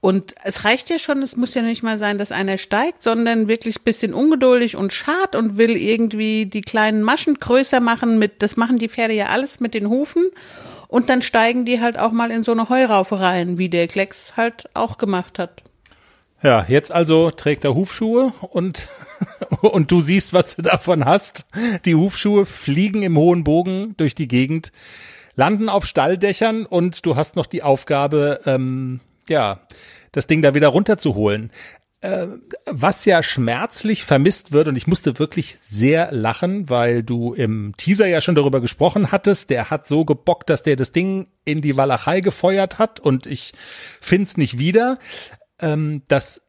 Und 0.00 0.36
es 0.44 0.64
reicht 0.64 0.90
ja 0.90 0.98
schon, 0.98 1.22
es 1.22 1.36
muss 1.36 1.54
ja 1.54 1.62
nicht 1.62 1.82
mal 1.82 1.98
sein, 1.98 2.18
dass 2.18 2.30
einer 2.30 2.56
steigt, 2.56 3.02
sondern 3.02 3.48
wirklich 3.48 3.82
bisschen 3.82 4.14
ungeduldig 4.14 4.76
und 4.76 4.92
schad 4.92 5.34
und 5.34 5.58
will 5.58 5.76
irgendwie 5.76 6.46
die 6.46 6.60
kleinen 6.60 7.02
Maschen 7.02 7.34
größer 7.34 7.80
machen 7.80 8.18
mit, 8.18 8.42
das 8.42 8.56
machen 8.56 8.78
die 8.78 8.88
Pferde 8.88 9.14
ja 9.14 9.26
alles 9.26 9.58
mit 9.58 9.74
den 9.74 9.88
Hufen. 9.88 10.30
Und 10.86 11.10
dann 11.10 11.20
steigen 11.20 11.64
die 11.64 11.80
halt 11.80 11.98
auch 11.98 12.12
mal 12.12 12.30
in 12.30 12.44
so 12.44 12.52
eine 12.52 12.68
Heuraufe 12.68 13.20
rein, 13.20 13.58
wie 13.58 13.68
der 13.68 13.88
Klecks 13.88 14.36
halt 14.36 14.68
auch 14.74 14.98
gemacht 14.98 15.38
hat. 15.38 15.62
Ja, 16.42 16.64
jetzt 16.68 16.92
also 16.92 17.30
trägt 17.30 17.64
er 17.64 17.74
Hufschuhe 17.74 18.32
und, 18.40 18.88
und 19.60 19.90
du 19.90 20.00
siehst, 20.00 20.32
was 20.32 20.56
du 20.56 20.62
davon 20.62 21.04
hast. 21.04 21.44
Die 21.84 21.96
Hufschuhe 21.96 22.44
fliegen 22.44 23.02
im 23.02 23.18
hohen 23.18 23.42
Bogen 23.42 23.94
durch 23.96 24.14
die 24.14 24.28
Gegend, 24.28 24.70
landen 25.34 25.68
auf 25.68 25.86
Stalldächern 25.86 26.64
und 26.64 27.04
du 27.04 27.16
hast 27.16 27.34
noch 27.34 27.46
die 27.46 27.64
Aufgabe, 27.64 28.40
ähm, 28.46 29.00
ja, 29.28 29.60
das 30.12 30.26
Ding 30.26 30.42
da 30.42 30.54
wieder 30.54 30.68
runterzuholen. 30.68 31.50
Äh, 32.00 32.28
was 32.64 33.04
ja 33.06 33.24
schmerzlich 33.24 34.04
vermisst 34.04 34.52
wird, 34.52 34.68
und 34.68 34.76
ich 34.76 34.86
musste 34.86 35.18
wirklich 35.18 35.56
sehr 35.60 36.12
lachen, 36.12 36.70
weil 36.70 37.02
du 37.02 37.34
im 37.34 37.74
Teaser 37.76 38.06
ja 38.06 38.20
schon 38.20 38.36
darüber 38.36 38.60
gesprochen 38.60 39.10
hattest, 39.10 39.50
der 39.50 39.70
hat 39.70 39.88
so 39.88 40.04
gebockt, 40.04 40.48
dass 40.48 40.62
der 40.62 40.76
das 40.76 40.92
Ding 40.92 41.26
in 41.44 41.60
die 41.60 41.76
Walachei 41.76 42.20
gefeuert 42.20 42.78
hat 42.78 43.00
und 43.00 43.26
ich 43.26 43.52
find's 44.00 44.36
nicht 44.36 44.60
wieder, 44.60 44.98
ähm, 45.60 46.02
dass 46.06 46.42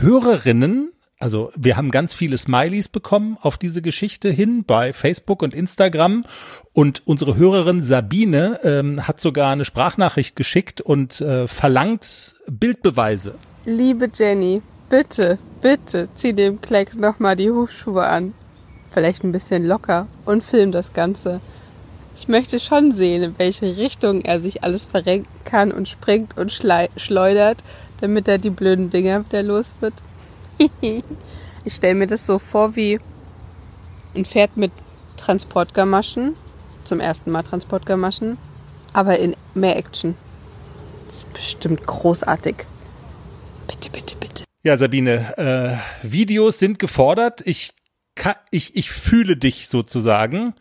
Hörerinnen 0.00 0.91
also 1.22 1.52
wir 1.54 1.76
haben 1.76 1.92
ganz 1.92 2.12
viele 2.12 2.36
Smileys 2.36 2.88
bekommen 2.88 3.38
auf 3.40 3.56
diese 3.56 3.80
Geschichte 3.80 4.28
hin 4.28 4.64
bei 4.64 4.92
Facebook 4.92 5.42
und 5.42 5.54
Instagram 5.54 6.24
und 6.72 7.02
unsere 7.06 7.36
Hörerin 7.36 7.80
Sabine 7.84 8.58
ähm, 8.64 9.06
hat 9.06 9.20
sogar 9.20 9.52
eine 9.52 9.64
Sprachnachricht 9.64 10.34
geschickt 10.34 10.80
und 10.80 11.20
äh, 11.20 11.46
verlangt 11.46 12.34
Bildbeweise. 12.50 13.36
Liebe 13.64 14.10
Jenny, 14.12 14.62
bitte, 14.88 15.38
bitte 15.60 16.08
zieh 16.14 16.32
dem 16.32 16.60
Klecks 16.60 16.96
nochmal 16.96 17.36
die 17.36 17.50
Hufschuhe 17.50 18.04
an. 18.04 18.34
Vielleicht 18.90 19.22
ein 19.22 19.30
bisschen 19.30 19.64
locker 19.64 20.08
und 20.24 20.42
film 20.42 20.72
das 20.72 20.92
Ganze. 20.92 21.40
Ich 22.16 22.26
möchte 22.26 22.58
schon 22.58 22.90
sehen, 22.90 23.22
in 23.22 23.38
welche 23.38 23.76
Richtung 23.76 24.22
er 24.22 24.40
sich 24.40 24.64
alles 24.64 24.86
verrenken 24.86 25.30
kann 25.44 25.70
und 25.70 25.88
springt 25.88 26.36
und 26.36 26.50
schleudert, 26.50 27.58
damit 28.00 28.26
er 28.26 28.38
die 28.38 28.50
blöden 28.50 28.90
Dinger 28.90 29.24
wieder 29.24 29.44
los 29.44 29.76
wird. 29.78 29.94
Ich 30.80 31.74
stelle 31.74 31.94
mir 31.94 32.06
das 32.06 32.26
so 32.26 32.38
vor 32.38 32.76
wie 32.76 33.00
ein 34.14 34.24
Pferd 34.24 34.56
mit 34.56 34.72
Transportgamaschen, 35.16 36.34
zum 36.84 37.00
ersten 37.00 37.30
Mal 37.30 37.42
Transportgamaschen, 37.42 38.38
aber 38.92 39.18
in 39.18 39.36
mehr 39.54 39.76
Action. 39.76 40.14
Das 41.06 41.16
ist 41.16 41.32
bestimmt 41.32 41.86
großartig. 41.86 42.56
Bitte, 43.66 43.90
bitte, 43.90 44.16
bitte. 44.16 44.44
Ja, 44.64 44.76
Sabine, 44.76 45.36
äh, 46.02 46.06
Videos 46.06 46.58
sind 46.58 46.78
gefordert. 46.78 47.42
Ich, 47.46 47.74
ich, 48.50 48.76
ich 48.76 48.90
fühle 48.90 49.36
dich 49.36 49.68
sozusagen. 49.68 50.54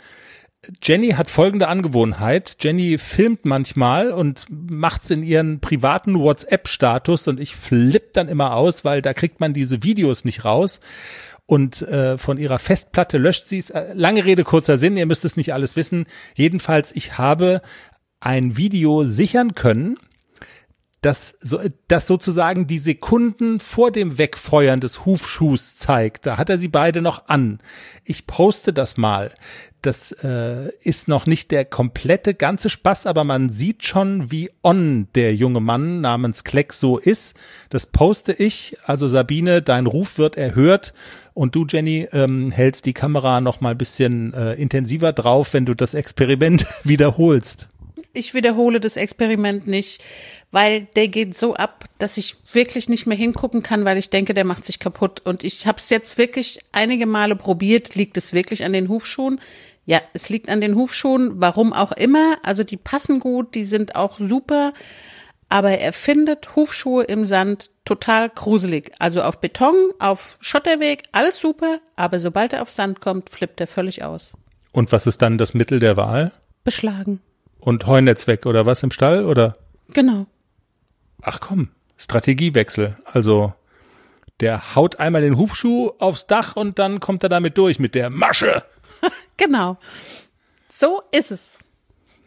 Jenny 0.83 1.11
hat 1.11 1.29
folgende 1.31 1.67
Angewohnheit. 1.67 2.57
Jenny 2.59 2.97
filmt 2.99 3.45
manchmal 3.45 4.11
und 4.11 4.45
macht's 4.49 5.09
in 5.09 5.23
ihren 5.23 5.59
privaten 5.59 6.19
WhatsApp-Status 6.19 7.27
und 7.27 7.39
ich 7.39 7.55
flipp 7.55 8.13
dann 8.13 8.27
immer 8.27 8.55
aus, 8.55 8.85
weil 8.85 9.01
da 9.01 9.13
kriegt 9.13 9.39
man 9.39 9.53
diese 9.53 9.83
Videos 9.83 10.23
nicht 10.23 10.45
raus. 10.45 10.79
Und 11.47 11.81
äh, 11.81 12.17
von 12.17 12.37
ihrer 12.37 12.59
Festplatte 12.59 13.17
löscht 13.17 13.45
sie 13.45 13.57
es. 13.57 13.71
Äh, 13.71 13.93
lange 13.93 14.23
Rede, 14.23 14.43
kurzer 14.43 14.77
Sinn, 14.77 14.97
ihr 14.97 15.07
müsst 15.07 15.25
es 15.25 15.35
nicht 15.35 15.53
alles 15.53 15.75
wissen. 15.75 16.05
Jedenfalls, 16.35 16.95
ich 16.95 17.17
habe 17.17 17.61
ein 18.19 18.55
Video 18.55 19.03
sichern 19.03 19.55
können, 19.55 19.97
das, 21.01 21.35
das 21.87 22.05
sozusagen 22.05 22.67
die 22.67 22.77
Sekunden 22.77 23.59
vor 23.59 23.91
dem 23.91 24.19
Wegfeuern 24.19 24.79
des 24.79 25.03
Hufschuhs 25.03 25.75
zeigt. 25.75 26.27
Da 26.27 26.37
hat 26.37 26.51
er 26.51 26.59
sie 26.59 26.67
beide 26.67 27.01
noch 27.01 27.27
an. 27.27 27.59
Ich 28.05 28.27
poste 28.27 28.71
das 28.71 28.97
mal. 28.97 29.31
Das 29.81 30.11
äh, 30.23 30.69
ist 30.83 31.07
noch 31.07 31.25
nicht 31.25 31.49
der 31.49 31.65
komplette 31.65 32.35
ganze 32.35 32.69
Spaß, 32.69 33.07
aber 33.07 33.23
man 33.23 33.49
sieht 33.49 33.83
schon, 33.83 34.29
wie 34.29 34.51
on 34.61 35.07
der 35.15 35.33
junge 35.33 35.59
Mann 35.59 36.01
namens 36.01 36.43
Kleck 36.43 36.71
so 36.71 36.99
ist. 36.99 37.35
Das 37.71 37.87
poste 37.87 38.33
ich. 38.33 38.77
Also 38.85 39.07
Sabine, 39.07 39.63
dein 39.63 39.87
Ruf 39.87 40.19
wird 40.19 40.37
erhört 40.37 40.93
und 41.33 41.55
du, 41.55 41.65
Jenny, 41.67 42.07
ähm, 42.11 42.51
hältst 42.51 42.85
die 42.85 42.93
Kamera 42.93 43.41
noch 43.41 43.59
mal 43.59 43.71
ein 43.71 43.77
bisschen 43.79 44.35
äh, 44.35 44.53
intensiver 44.53 45.13
drauf, 45.13 45.55
wenn 45.55 45.65
du 45.65 45.73
das 45.73 45.95
Experiment 45.95 46.67
wiederholst. 46.83 47.69
Ich 48.13 48.33
wiederhole 48.33 48.79
das 48.79 48.97
Experiment 48.97 49.67
nicht, 49.67 50.03
weil 50.51 50.87
der 50.95 51.07
geht 51.07 51.37
so 51.37 51.55
ab, 51.55 51.85
dass 51.97 52.17
ich 52.17 52.35
wirklich 52.51 52.89
nicht 52.89 53.05
mehr 53.05 53.17
hingucken 53.17 53.63
kann, 53.63 53.85
weil 53.85 53.97
ich 53.97 54.09
denke, 54.09 54.33
der 54.33 54.43
macht 54.43 54.65
sich 54.65 54.79
kaputt. 54.79 55.21
Und 55.21 55.43
ich 55.43 55.65
habe 55.65 55.79
es 55.79 55.89
jetzt 55.89 56.17
wirklich 56.17 56.59
einige 56.71 57.05
Male 57.05 57.35
probiert. 57.35 57.95
Liegt 57.95 58.17
es 58.17 58.33
wirklich 58.33 58.65
an 58.65 58.73
den 58.73 58.89
Hufschuhen? 58.89 59.39
Ja, 59.85 60.01
es 60.13 60.29
liegt 60.29 60.49
an 60.49 60.61
den 60.61 60.75
Hufschuhen. 60.75 61.33
Warum 61.35 61.71
auch 61.71 61.93
immer. 61.93 62.37
Also 62.43 62.63
die 62.63 62.77
passen 62.77 63.19
gut, 63.19 63.55
die 63.55 63.63
sind 63.63 63.95
auch 63.95 64.19
super. 64.19 64.73
Aber 65.47 65.71
er 65.71 65.91
findet 65.91 66.55
Hufschuhe 66.55 67.03
im 67.03 67.25
Sand 67.25 67.71
total 67.83 68.29
gruselig. 68.29 68.91
Also 68.99 69.21
auf 69.21 69.39
Beton, 69.41 69.75
auf 69.99 70.37
Schotterweg, 70.39 71.03
alles 71.11 71.39
super. 71.39 71.79
Aber 71.95 72.19
sobald 72.19 72.53
er 72.53 72.61
auf 72.61 72.71
Sand 72.71 73.01
kommt, 73.01 73.29
flippt 73.29 73.59
er 73.59 73.67
völlig 73.67 74.03
aus. 74.03 74.33
Und 74.71 74.91
was 74.91 75.07
ist 75.07 75.21
dann 75.21 75.37
das 75.37 75.53
Mittel 75.53 75.79
der 75.79 75.97
Wahl? 75.97 76.31
Beschlagen. 76.63 77.21
Und 77.61 77.87
Heunetz 77.87 78.27
weg 78.27 78.45
oder 78.45 78.65
was 78.65 78.83
im 78.83 78.91
Stall 78.91 79.25
oder? 79.25 79.55
Genau. 79.93 80.25
Ach 81.21 81.39
komm, 81.39 81.69
Strategiewechsel. 81.95 82.97
Also 83.05 83.53
der 84.39 84.75
haut 84.75 84.99
einmal 84.99 85.21
den 85.21 85.37
Hufschuh 85.37 85.91
aufs 85.99 86.25
Dach 86.27 86.55
und 86.55 86.79
dann 86.79 86.99
kommt 86.99 87.23
er 87.23 87.29
damit 87.29 87.57
durch 87.57 87.79
mit 87.79 87.95
der 87.95 88.09
Masche. 88.09 88.63
Genau. 89.37 89.77
So 90.69 91.01
ist 91.11 91.31
es. 91.31 91.57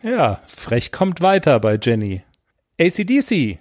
Ja, 0.03 0.41
frech 0.49 0.91
kommt 0.91 1.21
weiter 1.21 1.61
bei 1.61 1.79
Jenny. 1.81 2.25
ACDC, 2.81 3.61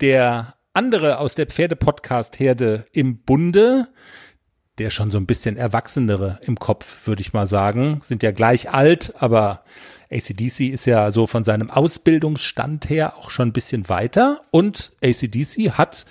der 0.00 0.54
andere 0.72 1.18
aus 1.18 1.34
der 1.34 1.46
Pferde-Podcast-Herde 1.46 2.86
im 2.92 3.18
Bunde, 3.18 3.88
der 4.78 4.90
schon 4.90 5.10
so 5.10 5.18
ein 5.18 5.26
bisschen 5.26 5.56
erwachsenere 5.56 6.38
im 6.42 6.58
Kopf, 6.58 7.06
würde 7.06 7.22
ich 7.22 7.32
mal 7.32 7.46
sagen, 7.46 8.00
sind 8.02 8.22
ja 8.22 8.30
gleich 8.30 8.72
alt, 8.72 9.14
aber 9.18 9.62
ACDC 10.10 10.60
ist 10.72 10.86
ja 10.86 11.12
so 11.12 11.26
von 11.26 11.44
seinem 11.44 11.70
Ausbildungsstand 11.70 12.88
her 12.88 13.14
auch 13.18 13.30
schon 13.30 13.48
ein 13.48 13.52
bisschen 13.52 13.88
weiter 13.88 14.40
und 14.50 14.92
ACDC 15.02 15.72
hat 15.72 16.06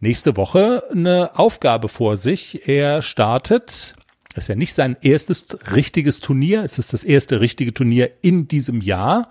nächste 0.00 0.36
Woche 0.36 0.82
eine 0.90 1.38
Aufgabe 1.38 1.88
vor 1.88 2.16
sich. 2.16 2.68
Er 2.68 3.02
startet, 3.02 3.94
das 4.34 4.44
ist 4.44 4.48
ja 4.48 4.54
nicht 4.54 4.74
sein 4.74 4.96
erstes 5.00 5.46
richtiges 5.74 6.20
Turnier, 6.20 6.64
es 6.64 6.78
ist 6.78 6.92
das 6.92 7.04
erste 7.04 7.40
richtige 7.40 7.72
Turnier 7.72 8.10
in 8.22 8.48
diesem 8.48 8.80
Jahr. 8.80 9.30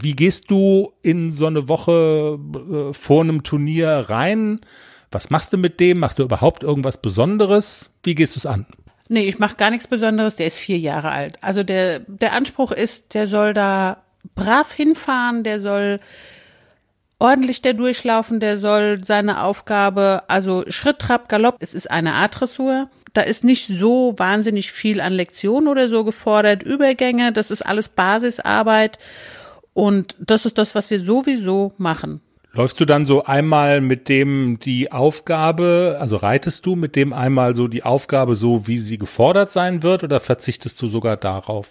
Wie 0.00 0.16
gehst 0.16 0.50
du 0.50 0.92
in 1.02 1.30
so 1.30 1.46
eine 1.46 1.68
Woche 1.68 2.38
äh, 2.38 2.92
vor 2.92 3.22
einem 3.22 3.42
Turnier 3.44 4.06
rein? 4.08 4.60
Was 5.14 5.30
machst 5.30 5.52
du 5.52 5.56
mit 5.56 5.80
dem? 5.80 6.00
Machst 6.00 6.18
du 6.18 6.24
überhaupt 6.24 6.62
irgendwas 6.62 7.00
Besonderes? 7.00 7.90
Wie 8.02 8.14
gehst 8.14 8.34
du 8.34 8.40
es 8.40 8.46
an? 8.46 8.66
Nee, 9.08 9.28
ich 9.28 9.38
mache 9.38 9.56
gar 9.56 9.70
nichts 9.70 9.86
Besonderes. 9.86 10.36
Der 10.36 10.46
ist 10.46 10.58
vier 10.58 10.78
Jahre 10.78 11.10
alt. 11.10 11.36
Also 11.40 11.62
der, 11.62 12.00
der 12.00 12.32
Anspruch 12.32 12.72
ist, 12.72 13.14
der 13.14 13.28
soll 13.28 13.54
da 13.54 14.02
brav 14.34 14.72
hinfahren, 14.72 15.44
der 15.44 15.60
soll 15.60 16.00
ordentlich 17.18 17.62
der 17.62 17.74
durchlaufen, 17.74 18.40
der 18.40 18.58
soll 18.58 19.04
seine 19.04 19.42
Aufgabe, 19.42 20.24
also 20.28 20.64
Schritt, 20.68 20.98
Trab, 20.98 21.28
Galopp, 21.28 21.56
es 21.60 21.74
ist 21.74 21.90
eine 21.90 22.14
A-Dressur. 22.14 22.88
Da 23.12 23.22
ist 23.22 23.44
nicht 23.44 23.68
so 23.68 24.14
wahnsinnig 24.16 24.72
viel 24.72 25.00
an 25.00 25.12
Lektionen 25.12 25.68
oder 25.68 25.88
so 25.88 26.04
gefordert, 26.04 26.64
Übergänge, 26.64 27.32
das 27.32 27.52
ist 27.52 27.62
alles 27.62 27.88
Basisarbeit. 27.88 28.98
Und 29.72 30.16
das 30.18 30.46
ist 30.46 30.58
das, 30.58 30.74
was 30.74 30.90
wir 30.90 31.00
sowieso 31.00 31.72
machen. 31.78 32.20
Läufst 32.56 32.78
du 32.78 32.84
dann 32.84 33.04
so 33.04 33.24
einmal 33.24 33.80
mit 33.80 34.08
dem 34.08 34.60
die 34.60 34.92
Aufgabe, 34.92 35.98
also 36.00 36.14
reitest 36.14 36.64
du 36.64 36.76
mit 36.76 36.94
dem 36.94 37.12
einmal 37.12 37.56
so 37.56 37.66
die 37.66 37.82
Aufgabe 37.82 38.36
so, 38.36 38.68
wie 38.68 38.78
sie 38.78 38.96
gefordert 38.96 39.50
sein 39.50 39.82
wird, 39.82 40.04
oder 40.04 40.20
verzichtest 40.20 40.80
du 40.80 40.86
sogar 40.86 41.16
darauf? 41.16 41.68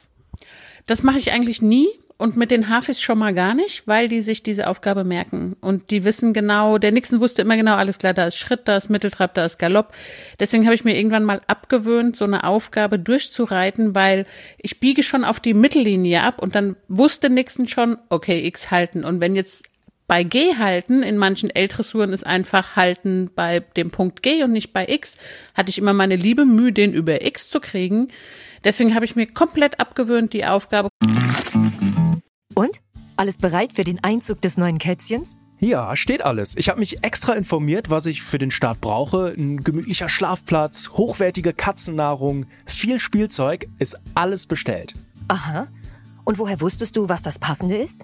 Das 0.85 1.01
mache 1.01 1.19
ich 1.19 1.31
eigentlich 1.31 1.61
nie 1.61 1.87
und 2.17 2.35
mit 2.35 2.51
den 2.51 2.67
Hafis 2.67 3.01
schon 3.01 3.17
mal 3.17 3.33
gar 3.33 3.53
nicht, 3.53 3.87
weil 3.87 4.09
die 4.09 4.21
sich 4.21 4.43
diese 4.43 4.67
Aufgabe 4.67 5.05
merken 5.05 5.55
und 5.61 5.89
die 5.89 6.03
wissen 6.03 6.33
genau, 6.33 6.77
der 6.77 6.91
Nixon 6.91 7.21
wusste 7.21 7.43
immer 7.43 7.55
genau, 7.55 7.75
alles 7.75 7.97
klar, 7.97 8.13
da 8.13 8.27
ist 8.27 8.37
Schritt, 8.37 8.61
da 8.65 8.75
ist 8.75 8.89
Mitteltrab, 8.89 9.33
da 9.35 9.45
ist 9.45 9.59
Galopp. 9.59 9.93
Deswegen 10.41 10.65
habe 10.65 10.75
ich 10.75 10.83
mir 10.83 10.97
irgendwann 10.97 11.23
mal 11.23 11.39
abgewöhnt, 11.47 12.17
so 12.17 12.25
eine 12.25 12.43
Aufgabe 12.43 12.99
durchzureiten, 12.99 13.95
weil 13.95 14.25
ich 14.57 14.81
biege 14.81 15.01
schon 15.01 15.23
auf 15.23 15.39
die 15.39 15.53
Mittellinie 15.53 16.23
ab 16.23 16.41
und 16.41 16.55
dann 16.55 16.75
wusste 16.89 17.29
Nixon 17.29 17.69
schon, 17.69 17.97
okay, 18.09 18.45
X 18.45 18.69
halten. 18.69 19.05
Und 19.05 19.21
wenn 19.21 19.37
jetzt 19.37 19.63
bei 20.07 20.23
G 20.23 20.55
halten, 20.57 21.01
in 21.03 21.17
manchen 21.17 21.49
L-Dressuren 21.49 22.13
ist 22.13 22.25
einfach 22.25 22.75
halten 22.75 23.31
bei 23.35 23.61
dem 23.61 23.91
Punkt 23.91 24.21
G 24.21 24.43
und 24.43 24.51
nicht 24.51 24.73
bei 24.73 24.87
X, 24.87 25.17
hatte 25.53 25.69
ich 25.69 25.77
immer 25.77 25.93
meine 25.93 26.15
liebe 26.15 26.45
Mühe, 26.45 26.71
den 26.71 26.93
über 26.93 27.25
X 27.25 27.49
zu 27.49 27.59
kriegen. 27.59 28.09
Deswegen 28.63 28.95
habe 28.95 29.05
ich 29.05 29.15
mir 29.15 29.27
komplett 29.27 29.79
abgewöhnt, 29.79 30.33
die 30.33 30.45
Aufgabe. 30.45 30.89
Und? 32.53 32.79
Alles 33.15 33.37
bereit 33.37 33.73
für 33.73 33.83
den 33.83 34.03
Einzug 34.03 34.41
des 34.41 34.57
neuen 34.57 34.79
Kätzchens? 34.79 35.35
Ja, 35.59 35.95
steht 35.95 36.25
alles. 36.25 36.57
Ich 36.57 36.67
habe 36.67 36.79
mich 36.79 37.05
extra 37.05 37.33
informiert, 37.33 37.89
was 37.89 38.05
ich 38.05 38.21
für 38.21 38.37
den 38.37 38.51
Start 38.51 38.81
brauche. 38.81 39.33
Ein 39.37 39.63
gemütlicher 39.63 40.09
Schlafplatz, 40.09 40.89
hochwertige 40.89 41.53
Katzennahrung, 41.53 42.47
viel 42.65 42.99
Spielzeug, 42.99 43.67
ist 43.79 43.97
alles 44.13 44.45
bestellt. 44.45 44.93
Aha. 45.29 45.67
Und 46.25 46.37
woher 46.37 46.59
wusstest 46.59 46.97
du, 46.97 47.07
was 47.07 47.21
das 47.21 47.39
Passende 47.39 47.77
ist? 47.77 48.03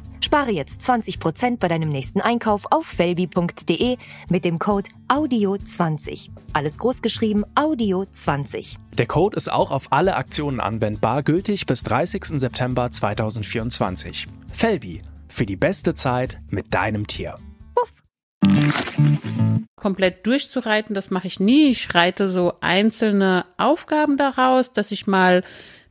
Spare 0.23 0.51
jetzt 0.51 0.81
20% 0.81 1.57
bei 1.57 1.67
deinem 1.67 1.89
nächsten 1.89 2.21
Einkauf 2.21 2.71
auf 2.71 2.85
felbi.de 2.85 3.97
mit 4.29 4.45
dem 4.45 4.59
Code 4.59 4.89
AUDIO20. 5.07 6.29
Alles 6.53 6.77
groß 6.77 7.01
geschrieben 7.01 7.43
AUDIO20. 7.55 8.77
Der 8.93 9.07
Code 9.07 9.35
ist 9.35 9.51
auch 9.51 9.71
auf 9.71 9.91
alle 9.91 10.15
Aktionen 10.15 10.59
anwendbar, 10.59 11.23
gültig 11.23 11.65
bis 11.65 11.83
30. 11.83 12.39
September 12.39 12.91
2024. 12.91 14.27
Felbi, 14.53 15.01
für 15.27 15.45
die 15.45 15.57
beste 15.57 15.95
Zeit 15.95 16.39
mit 16.49 16.73
deinem 16.73 17.07
Tier. 17.07 17.37
komplett 19.75 20.25
durchzureiten, 20.27 20.93
das 20.93 21.09
mache 21.09 21.27
ich 21.27 21.39
nie. 21.39 21.71
Ich 21.71 21.93
reite 21.95 22.29
so 22.29 22.53
einzelne 22.61 23.45
Aufgaben 23.57 24.15
daraus, 24.15 24.71
dass 24.71 24.91
ich 24.91 25.07
mal 25.07 25.43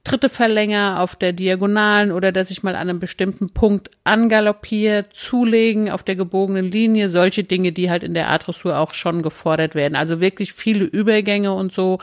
Tritte 0.05 0.31
verlängere 0.31 0.99
auf 1.01 1.15
der 1.15 1.33
Diagonalen 1.33 2.11
oder 2.11 2.33
dass 2.33 2.51
ich 2.51 2.63
mal 2.63 2.75
an 2.75 2.89
einem 2.89 3.01
bestimmten 3.01 3.51
Punkt 3.51 3.91
angaloppiere, 4.05 5.07
zulegen 5.11 5.91
auf 5.91 6.03
der 6.03 6.17
gebogenen 6.17 6.71
Linie, 6.71 7.11
solche 7.11 7.45
Dinge, 7.45 7.73
die 7.73 7.91
halt 7.91 8.03
in 8.03 8.15
der 8.15 8.31
A-Dressur 8.31 8.79
auch 8.79 8.95
schon 8.95 9.23
gefordert 9.23 9.75
werden. 9.75 9.97
Also 9.97 10.21
wirklich 10.21 10.55
viele 10.55 10.85
Übergänge 10.85 11.53
und 11.53 11.73
so 11.73 11.99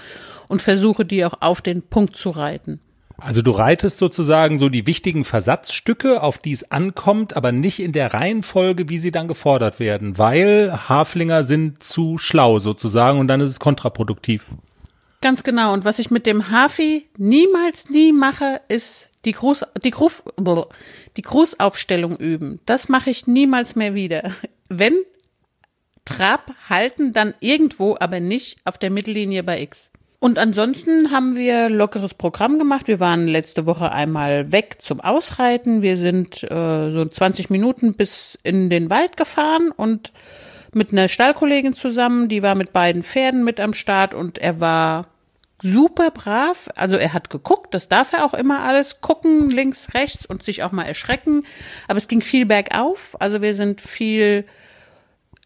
und 0.47 0.61
versuche 0.61 1.05
die 1.05 1.25
auch 1.25 1.41
auf 1.41 1.61
den 1.61 1.81
Punkt 1.81 2.15
zu 2.15 2.29
reiten. 2.29 2.79
Also 3.19 3.41
du 3.41 3.49
reitest 3.49 3.97
sozusagen 3.97 4.59
so 4.59 4.69
die 4.69 4.85
wichtigen 4.85 5.25
Versatzstücke, 5.25 6.21
auf 6.21 6.37
die 6.37 6.51
es 6.51 6.71
ankommt, 6.71 7.35
aber 7.35 7.51
nicht 7.51 7.79
in 7.79 7.91
der 7.91 8.13
Reihenfolge, 8.13 8.89
wie 8.89 8.99
sie 8.99 9.11
dann 9.11 9.27
gefordert 9.27 9.79
werden, 9.79 10.19
weil 10.19 10.71
Haflinger 10.87 11.43
sind 11.43 11.81
zu 11.81 12.19
schlau 12.19 12.59
sozusagen 12.59 13.19
und 13.19 13.27
dann 13.27 13.41
ist 13.41 13.49
es 13.49 13.59
kontraproduktiv. 13.59 14.45
Ganz 15.27 15.43
genau. 15.43 15.73
Und 15.73 15.83
was 15.83 15.99
ich 15.99 16.09
mit 16.09 16.25
dem 16.25 16.51
Hafi 16.51 17.05
niemals 17.17 17.89
nie 17.89 18.13
mache, 18.13 18.61
ist 18.69 19.09
die 19.25 19.33
Gruß, 19.33 19.65
die 19.83 19.91
Gruß, 19.91 20.23
die 21.17 21.21
Grußaufstellung 21.21 22.15
üben. 22.15 22.61
Das 22.65 22.87
mache 22.87 23.09
ich 23.09 23.27
niemals 23.27 23.75
mehr 23.75 23.93
wieder. 23.93 24.31
Wenn 24.69 24.93
Trab 26.05 26.55
halten, 26.69 27.11
dann 27.11 27.33
irgendwo, 27.41 27.97
aber 27.99 28.21
nicht 28.21 28.59
auf 28.63 28.77
der 28.77 28.89
Mittellinie 28.89 29.43
bei 29.43 29.61
X. 29.63 29.91
Und 30.19 30.39
ansonsten 30.39 31.11
haben 31.11 31.35
wir 31.35 31.69
lockeres 31.69 32.13
Programm 32.13 32.57
gemacht. 32.57 32.87
Wir 32.87 33.01
waren 33.01 33.27
letzte 33.27 33.65
Woche 33.65 33.91
einmal 33.91 34.53
weg 34.53 34.77
zum 34.79 35.01
Ausreiten. 35.01 35.81
Wir 35.81 35.97
sind 35.97 36.41
äh, 36.43 36.91
so 36.91 37.03
20 37.03 37.49
Minuten 37.49 37.95
bis 37.95 38.39
in 38.43 38.69
den 38.69 38.89
Wald 38.89 39.17
gefahren 39.17 39.71
und 39.75 40.13
mit 40.73 40.93
einer 40.93 41.09
Stallkollegin 41.09 41.73
zusammen, 41.73 42.29
die 42.29 42.43
war 42.43 42.55
mit 42.55 42.71
beiden 42.71 43.03
Pferden 43.03 43.43
mit 43.43 43.59
am 43.59 43.73
Start 43.73 44.13
und 44.13 44.37
er 44.37 44.61
war 44.61 45.07
super 45.61 46.11
brav. 46.11 46.69
Also 46.75 46.95
er 46.97 47.13
hat 47.13 47.29
geguckt, 47.29 47.73
das 47.73 47.87
darf 47.87 48.13
er 48.13 48.25
auch 48.25 48.33
immer 48.33 48.61
alles 48.61 49.01
gucken, 49.01 49.49
links, 49.49 49.93
rechts 49.93 50.25
und 50.25 50.43
sich 50.43 50.63
auch 50.63 50.71
mal 50.71 50.83
erschrecken. 50.83 51.45
Aber 51.87 51.97
es 51.97 52.07
ging 52.07 52.21
viel 52.21 52.45
bergauf. 52.45 53.19
Also 53.19 53.41
wir 53.41 53.55
sind 53.55 53.81
viel 53.81 54.45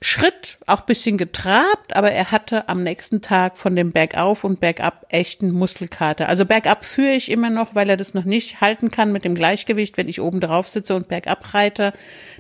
Schritt, 0.03 0.57
auch 0.65 0.81
bisschen 0.81 1.19
getrabt, 1.19 1.95
aber 1.95 2.11
er 2.11 2.31
hatte 2.31 2.67
am 2.67 2.81
nächsten 2.81 3.21
Tag 3.21 3.59
von 3.59 3.75
dem 3.75 3.91
Bergauf 3.91 4.43
und 4.43 4.59
Bergab 4.59 5.05
echten 5.09 5.51
Muskelkater. 5.51 6.27
Also 6.27 6.43
Bergab 6.47 6.85
führe 6.85 7.13
ich 7.13 7.29
immer 7.29 7.51
noch, 7.51 7.75
weil 7.75 7.87
er 7.87 7.97
das 7.97 8.15
noch 8.15 8.23
nicht 8.23 8.61
halten 8.61 8.89
kann 8.89 9.11
mit 9.11 9.25
dem 9.25 9.35
Gleichgewicht, 9.35 9.97
wenn 9.97 10.09
ich 10.09 10.19
oben 10.19 10.39
drauf 10.39 10.67
sitze 10.67 10.95
und 10.95 11.07
Bergab 11.07 11.53
reite. 11.53 11.93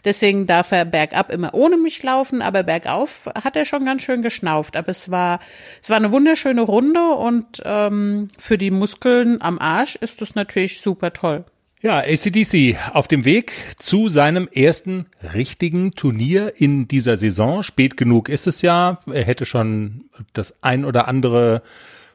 Deswegen 0.03 0.47
darf 0.47 0.71
er 0.71 0.85
Bergab 0.85 1.31
immer 1.31 1.53
ohne 1.53 1.77
mich 1.77 2.01
laufen, 2.01 2.41
aber 2.41 2.63
Bergauf 2.63 3.29
hat 3.35 3.55
er 3.55 3.65
schon 3.65 3.85
ganz 3.85 4.01
schön 4.01 4.23
geschnauft. 4.23 4.75
Aber 4.75 4.89
es 4.89 5.11
war, 5.11 5.39
es 5.83 5.91
war 5.91 5.97
eine 5.97 6.11
wunderschöne 6.11 6.61
Runde 6.61 7.09
und 7.09 7.61
ähm, 7.63 8.27
für 8.39 8.57
die 8.57 8.71
Muskeln 8.71 9.39
am 9.39 9.59
Arsch 9.59 9.97
ist 9.97 10.19
das 10.19 10.33
natürlich 10.33 10.81
super 10.81 11.13
toll. 11.13 11.45
Ja, 11.83 11.97
ACDC 11.97 12.77
auf 12.93 13.07
dem 13.07 13.25
Weg 13.25 13.53
zu 13.79 14.07
seinem 14.07 14.47
ersten 14.47 15.07
richtigen 15.33 15.93
Turnier 15.93 16.53
in 16.57 16.87
dieser 16.87 17.17
Saison. 17.17 17.63
Spät 17.63 17.97
genug 17.97 18.29
ist 18.29 18.45
es 18.45 18.61
ja. 18.61 18.99
Er 19.11 19.23
hätte 19.23 19.45
schon 19.47 20.05
das 20.33 20.61
ein 20.61 20.85
oder 20.85 21.07
andere 21.07 21.63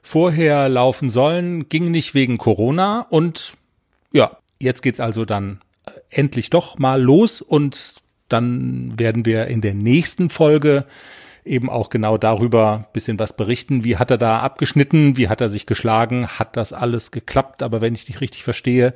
vorher 0.02 0.68
laufen 0.68 1.10
sollen, 1.10 1.68
ging 1.68 1.90
nicht 1.90 2.14
wegen 2.14 2.38
Corona 2.38 3.06
und 3.10 3.54
ja, 4.12 4.36
jetzt 4.60 4.82
geht's 4.82 5.00
also 5.00 5.24
dann 5.24 5.60
endlich 6.10 6.48
doch 6.48 6.78
mal 6.78 7.02
los 7.02 7.42
und 7.42 7.94
dann 8.28 8.96
werden 9.00 9.26
wir 9.26 9.48
in 9.48 9.62
der 9.62 9.74
nächsten 9.74 10.30
Folge 10.30 10.84
eben 11.46 11.70
auch 11.70 11.90
genau 11.90 12.18
darüber 12.18 12.88
bisschen 12.92 13.18
was 13.18 13.36
berichten. 13.36 13.84
Wie 13.84 13.96
hat 13.96 14.10
er 14.10 14.18
da 14.18 14.40
abgeschnitten? 14.40 15.16
Wie 15.16 15.28
hat 15.28 15.40
er 15.40 15.48
sich 15.48 15.66
geschlagen? 15.66 16.26
Hat 16.26 16.56
das 16.56 16.72
alles 16.72 17.10
geklappt? 17.10 17.62
Aber 17.62 17.80
wenn 17.80 17.94
ich 17.94 18.04
dich 18.04 18.20
richtig 18.20 18.44
verstehe, 18.44 18.94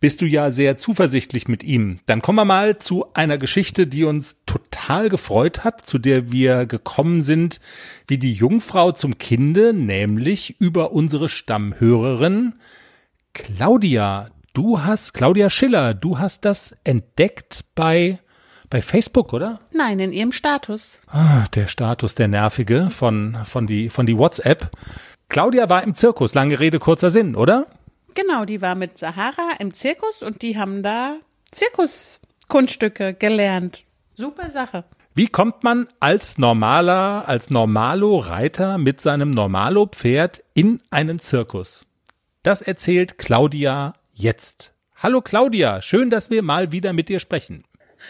bist 0.00 0.20
du 0.20 0.26
ja 0.26 0.50
sehr 0.50 0.76
zuversichtlich 0.76 1.48
mit 1.48 1.64
ihm. 1.64 1.98
Dann 2.06 2.22
kommen 2.22 2.38
wir 2.38 2.44
mal 2.44 2.78
zu 2.78 3.06
einer 3.14 3.38
Geschichte, 3.38 3.86
die 3.86 4.04
uns 4.04 4.36
total 4.46 5.08
gefreut 5.08 5.64
hat, 5.64 5.86
zu 5.86 5.98
der 5.98 6.30
wir 6.30 6.66
gekommen 6.66 7.20
sind, 7.22 7.60
wie 8.06 8.18
die 8.18 8.32
Jungfrau 8.32 8.92
zum 8.92 9.18
Kinde, 9.18 9.72
nämlich 9.72 10.60
über 10.60 10.92
unsere 10.92 11.28
Stammhörerin 11.28 12.54
Claudia. 13.34 14.30
Du 14.52 14.82
hast, 14.82 15.14
Claudia 15.14 15.50
Schiller, 15.50 15.94
du 15.94 16.18
hast 16.18 16.44
das 16.44 16.74
entdeckt 16.84 17.64
bei 17.74 18.18
bei 18.70 18.82
Facebook, 18.82 19.32
oder? 19.32 19.60
Nein, 19.72 19.98
in 19.98 20.12
ihrem 20.12 20.32
Status. 20.32 21.00
Ah, 21.06 21.44
der 21.54 21.68
Status, 21.68 22.14
der 22.14 22.28
nervige 22.28 22.90
von, 22.90 23.38
von 23.44 23.66
die, 23.66 23.88
von 23.88 24.04
die 24.04 24.18
WhatsApp. 24.18 24.70
Claudia 25.28 25.68
war 25.68 25.82
im 25.82 25.94
Zirkus, 25.94 26.34
lange 26.34 26.60
Rede, 26.60 26.78
kurzer 26.78 27.10
Sinn, 27.10 27.34
oder? 27.34 27.66
Genau, 28.18 28.44
die 28.44 28.60
war 28.60 28.74
mit 28.74 28.98
Sahara 28.98 29.52
im 29.60 29.72
Zirkus 29.72 30.24
und 30.24 30.42
die 30.42 30.58
haben 30.58 30.82
da 30.82 31.18
Zirkuskunststücke 31.52 33.14
gelernt. 33.14 33.84
Super 34.16 34.50
Sache. 34.50 34.82
Wie 35.14 35.28
kommt 35.28 35.62
man 35.62 35.86
als 36.00 36.36
normaler, 36.36 37.28
als 37.28 37.48
Normalo-Reiter 37.48 38.76
mit 38.76 39.00
seinem 39.00 39.30
Normalo-Pferd 39.30 40.42
in 40.52 40.82
einen 40.90 41.20
Zirkus? 41.20 41.86
Das 42.42 42.60
erzählt 42.60 43.18
Claudia 43.18 43.92
jetzt. 44.12 44.74
Hallo 44.96 45.20
Claudia, 45.20 45.80
schön, 45.80 46.10
dass 46.10 46.28
wir 46.28 46.42
mal 46.42 46.72
wieder 46.72 46.92
mit 46.92 47.08
dir 47.08 47.20
sprechen. 47.20 47.62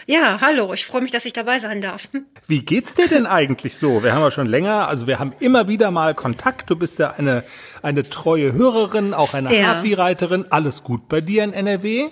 Ja, 0.05 0.39
hallo, 0.41 0.73
ich 0.73 0.85
freue 0.85 1.01
mich, 1.01 1.11
dass 1.11 1.25
ich 1.25 1.33
dabei 1.33 1.59
sein 1.59 1.81
darf. 1.81 2.09
Wie 2.47 2.61
geht's 2.63 2.95
dir 2.95 3.07
denn 3.07 3.25
eigentlich 3.25 3.77
so? 3.77 4.03
Wir 4.03 4.13
haben 4.13 4.21
ja 4.21 4.31
schon 4.31 4.47
länger, 4.47 4.87
also 4.87 5.07
wir 5.07 5.19
haben 5.19 5.33
immer 5.39 5.67
wieder 5.67 5.91
mal 5.91 6.13
Kontakt. 6.15 6.69
Du 6.69 6.75
bist 6.75 6.99
ja 6.99 7.13
eine, 7.17 7.43
eine 7.81 8.09
treue 8.09 8.53
Hörerin, 8.53 9.13
auch 9.13 9.33
eine 9.33 9.55
ja. 9.55 9.75
Hafi-Reiterin. 9.75 10.45
Alles 10.49 10.83
gut 10.83 11.07
bei 11.07 11.21
dir 11.21 11.43
in 11.43 11.53
NRW? 11.53 12.07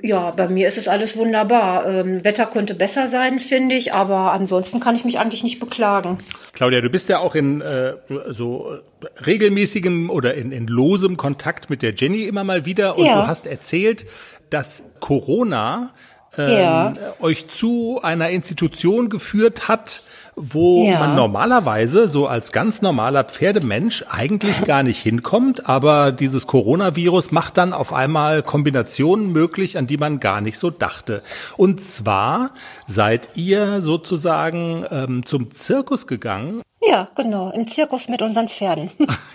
Ja, 0.00 0.30
bei 0.30 0.48
mir 0.48 0.66
ist 0.66 0.78
es 0.78 0.88
alles 0.88 1.16
wunderbar. 1.16 1.86
Ähm, 1.86 2.24
Wetter 2.24 2.46
könnte 2.46 2.74
besser 2.74 3.08
sein, 3.08 3.38
finde 3.38 3.76
ich, 3.76 3.92
aber 3.92 4.32
ansonsten 4.32 4.80
kann 4.80 4.96
ich 4.96 5.04
mich 5.04 5.18
eigentlich 5.18 5.44
nicht 5.44 5.60
beklagen. 5.60 6.18
Claudia, 6.52 6.80
du 6.80 6.90
bist 6.90 7.08
ja 7.08 7.18
auch 7.18 7.34
in 7.34 7.60
äh, 7.60 7.94
so 8.28 8.78
regelmäßigem 9.24 10.10
oder 10.10 10.34
in, 10.34 10.50
in 10.50 10.66
losem 10.66 11.16
Kontakt 11.16 11.70
mit 11.70 11.82
der 11.82 11.94
Jenny 11.94 12.24
immer 12.24 12.44
mal 12.44 12.66
wieder 12.66 12.98
und 12.98 13.06
ja. 13.06 13.22
du 13.22 13.26
hast 13.28 13.46
erzählt, 13.46 14.06
dass 14.50 14.82
Corona 15.00 15.94
ja. 16.36 16.92
euch 17.20 17.48
zu 17.48 18.00
einer 18.02 18.30
Institution 18.30 19.08
geführt 19.08 19.68
hat, 19.68 20.02
wo 20.34 20.86
ja. 20.86 20.98
man 20.98 21.14
normalerweise 21.14 22.08
so 22.08 22.26
als 22.26 22.52
ganz 22.52 22.80
normaler 22.80 23.24
Pferdemensch 23.24 24.04
eigentlich 24.08 24.64
gar 24.64 24.82
nicht 24.82 24.98
hinkommt, 24.98 25.68
aber 25.68 26.10
dieses 26.10 26.46
Coronavirus 26.46 27.32
macht 27.32 27.58
dann 27.58 27.72
auf 27.72 27.92
einmal 27.92 28.42
Kombinationen 28.42 29.30
möglich, 29.32 29.76
an 29.76 29.86
die 29.86 29.98
man 29.98 30.20
gar 30.20 30.40
nicht 30.40 30.58
so 30.58 30.70
dachte. 30.70 31.22
Und 31.56 31.82
zwar 31.82 32.52
seid 32.86 33.30
ihr 33.34 33.82
sozusagen 33.82 34.86
ähm, 34.90 35.26
zum 35.26 35.54
Zirkus 35.54 36.06
gegangen. 36.06 36.62
Ja, 36.80 37.08
genau, 37.14 37.50
im 37.50 37.66
Zirkus 37.66 38.08
mit 38.08 38.22
unseren 38.22 38.48
Pferden. 38.48 38.90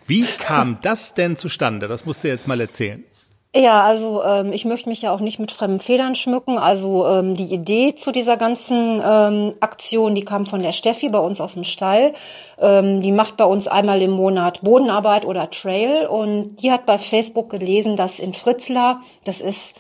Wie 0.06 0.26
kam 0.40 0.80
das 0.82 1.14
denn 1.14 1.38
zustande? 1.38 1.88
Das 1.88 2.06
musst 2.06 2.24
du 2.24 2.28
jetzt 2.28 2.48
mal 2.48 2.60
erzählen. 2.60 3.04
Ja, 3.56 3.82
also 3.82 4.24
ähm, 4.24 4.52
ich 4.52 4.66
möchte 4.66 4.90
mich 4.90 5.02
ja 5.02 5.12
auch 5.12 5.20
nicht 5.20 5.40
mit 5.40 5.52
fremden 5.52 5.80
Federn 5.80 6.16
schmücken. 6.16 6.60
Also 6.60 7.08
ähm, 7.08 7.34
die 7.34 7.54
Idee 7.54 7.96
zu 7.96 8.12
dieser 8.12 8.38
ganzen 8.38 9.02
ähm, 9.04 9.54
Aktion, 9.62 10.16
die 10.16 10.26
kam 10.26 10.46
von 10.46 10.62
der 10.62 10.74
Steffi 10.74 11.10
bei 11.10 11.20
uns 11.20 11.42
aus 11.42 11.54
dem 11.54 11.64
Stall. 11.64 12.14
Ähm, 12.60 13.02
die 13.02 13.12
macht 13.12 13.38
bei 13.38 13.46
uns 13.46 13.68
einmal 13.68 14.02
im 14.02 14.12
Monat 14.12 14.62
Bodenarbeit 14.62 15.26
oder 15.26 15.50
Trail 15.50 16.08
und 16.08 16.58
die 16.62 16.72
hat 16.72 16.86
bei 16.86 16.98
Facebook 16.98 17.50
gelesen, 17.50 17.96
dass 17.96 18.20
in 18.20 18.34
Fritzlar, 18.34 19.02
das 19.24 19.42
ist 19.42 19.76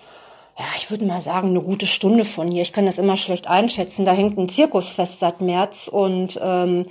ja, 0.59 0.65
ich 0.75 0.89
würde 0.89 1.05
mal 1.05 1.21
sagen, 1.21 1.49
eine 1.49 1.61
gute 1.61 1.85
Stunde 1.85 2.25
von 2.25 2.49
hier. 2.49 2.63
Ich 2.63 2.73
kann 2.73 2.87
das 2.87 2.97
immer 2.97 3.15
schlecht 3.15 3.47
einschätzen. 3.47 4.05
Da 4.05 4.11
hängt 4.13 4.39
ein 4.39 4.49
Zirkusfest 4.49 5.19
seit 5.19 5.39
März 5.39 5.87
und 5.87 6.39
ähm, 6.43 6.87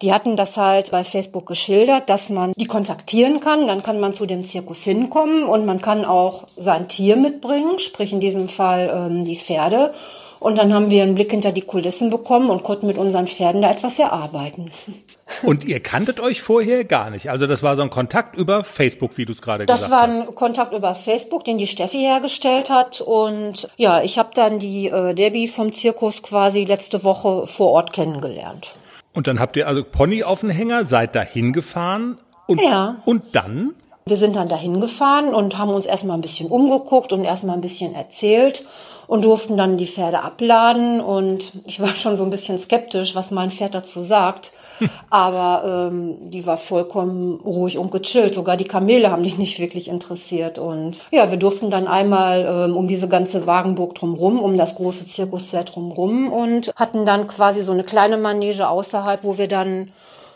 die 0.00 0.14
hatten 0.14 0.36
das 0.36 0.56
halt 0.56 0.90
bei 0.90 1.04
Facebook 1.04 1.44
geschildert, 1.44 2.08
dass 2.08 2.30
man 2.30 2.54
die 2.56 2.64
kontaktieren 2.64 3.40
kann. 3.40 3.66
Dann 3.66 3.82
kann 3.82 4.00
man 4.00 4.14
zu 4.14 4.24
dem 4.24 4.42
Zirkus 4.42 4.84
hinkommen 4.84 5.42
und 5.42 5.66
man 5.66 5.82
kann 5.82 6.06
auch 6.06 6.44
sein 6.56 6.88
Tier 6.88 7.16
mitbringen, 7.16 7.78
sprich 7.78 8.14
in 8.14 8.20
diesem 8.20 8.48
Fall 8.48 8.90
ähm, 8.90 9.26
die 9.26 9.36
Pferde. 9.36 9.92
Und 10.38 10.56
dann 10.56 10.72
haben 10.72 10.88
wir 10.88 11.02
einen 11.02 11.14
Blick 11.14 11.30
hinter 11.30 11.52
die 11.52 11.60
Kulissen 11.60 12.08
bekommen 12.08 12.48
und 12.48 12.62
konnten 12.62 12.86
mit 12.86 12.96
unseren 12.96 13.26
Pferden 13.26 13.60
da 13.60 13.70
etwas 13.70 13.98
erarbeiten. 13.98 14.70
Und 15.42 15.64
ihr 15.64 15.80
kanntet 15.80 16.20
euch 16.20 16.42
vorher 16.42 16.84
gar 16.84 17.10
nicht. 17.10 17.30
Also 17.30 17.46
das 17.46 17.62
war 17.62 17.76
so 17.76 17.82
ein 17.82 17.90
Kontakt 17.90 18.36
über 18.36 18.64
Facebook, 18.64 19.16
wie 19.16 19.24
du 19.24 19.32
es 19.32 19.42
gerade 19.42 19.66
gesagt 19.66 19.82
hast. 19.82 19.90
Das 19.90 19.90
war 19.90 20.04
ein 20.04 20.34
Kontakt 20.34 20.74
über 20.74 20.94
Facebook, 20.94 21.44
den 21.44 21.58
die 21.58 21.66
Steffi 21.66 21.98
hergestellt 21.98 22.70
hat. 22.70 23.00
Und 23.00 23.68
ja, 23.76 24.02
ich 24.02 24.18
habe 24.18 24.30
dann 24.34 24.58
die 24.58 24.88
äh, 24.88 25.14
Debbie 25.14 25.48
vom 25.48 25.72
Zirkus 25.72 26.22
quasi 26.22 26.64
letzte 26.64 27.04
Woche 27.04 27.46
vor 27.46 27.70
Ort 27.72 27.92
kennengelernt. 27.92 28.74
Und 29.12 29.26
dann 29.26 29.40
habt 29.40 29.56
ihr 29.56 29.66
also 29.66 29.84
Pony 29.84 30.22
auf 30.22 30.40
den 30.40 30.50
Hänger, 30.50 30.84
seid 30.84 31.14
da 31.14 31.22
hingefahren 31.22 32.18
und, 32.46 32.60
ja. 32.60 32.96
und 33.04 33.34
dann? 33.34 33.74
Wir 34.06 34.16
sind 34.16 34.36
dann 34.36 34.48
dahin 34.48 34.80
gefahren 34.80 35.34
und 35.34 35.58
haben 35.58 35.70
uns 35.70 35.86
erstmal 35.86 36.16
ein 36.16 36.22
bisschen 36.22 36.48
umgeguckt 36.48 37.12
und 37.12 37.24
erstmal 37.24 37.56
ein 37.56 37.60
bisschen 37.60 37.94
erzählt 37.94 38.64
und 39.10 39.24
durften 39.24 39.56
dann 39.56 39.76
die 39.76 39.88
Pferde 39.88 40.22
abladen. 40.22 41.00
Und 41.00 41.52
ich 41.66 41.80
war 41.80 41.88
schon 41.96 42.16
so 42.16 42.22
ein 42.22 42.30
bisschen 42.30 42.58
skeptisch, 42.58 43.16
was 43.16 43.32
mein 43.32 43.50
Pferd 43.50 43.74
dazu 43.74 44.02
sagt. 44.02 44.52
Aber 45.10 45.88
ähm, 45.90 46.30
die 46.30 46.46
war 46.46 46.56
vollkommen 46.56 47.40
ruhig 47.40 47.76
und 47.76 47.90
gechillt. 47.90 48.36
Sogar 48.36 48.56
die 48.56 48.68
Kamele 48.68 49.10
haben 49.10 49.24
dich 49.24 49.36
nicht 49.36 49.58
wirklich 49.58 49.88
interessiert. 49.88 50.60
Und 50.60 51.02
ja, 51.10 51.28
wir 51.28 51.38
durften 51.38 51.72
dann 51.72 51.88
einmal 51.88 52.68
ähm, 52.70 52.76
um 52.76 52.86
diese 52.86 53.08
ganze 53.08 53.48
Wagenburg 53.48 53.96
drumrum, 53.96 54.38
um 54.38 54.56
das 54.56 54.76
große 54.76 55.06
Zirkuszelt 55.06 55.74
drumrum 55.74 56.32
und 56.32 56.72
hatten 56.76 57.04
dann 57.04 57.26
quasi 57.26 57.62
so 57.62 57.72
eine 57.72 57.82
kleine 57.82 58.16
Manege 58.16 58.68
außerhalb, 58.68 59.24
wo 59.24 59.38
wir 59.38 59.48
dann 59.48 59.90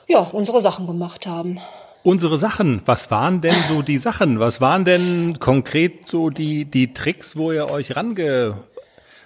ja 0.08 0.26
unsere 0.32 0.60
Sachen 0.60 0.88
gemacht 0.88 1.28
haben. 1.28 1.60
Unsere 2.04 2.36
Sachen, 2.36 2.82
was 2.84 3.10
waren 3.10 3.40
denn 3.40 3.56
so 3.66 3.80
die 3.80 3.96
Sachen? 3.96 4.38
Was 4.38 4.60
waren 4.60 4.84
denn 4.84 5.38
konkret 5.40 6.06
so 6.06 6.28
die, 6.28 6.66
die 6.66 6.92
Tricks, 6.92 7.34
wo 7.34 7.50
ihr 7.50 7.70
euch 7.70 7.96
range, 7.96 8.58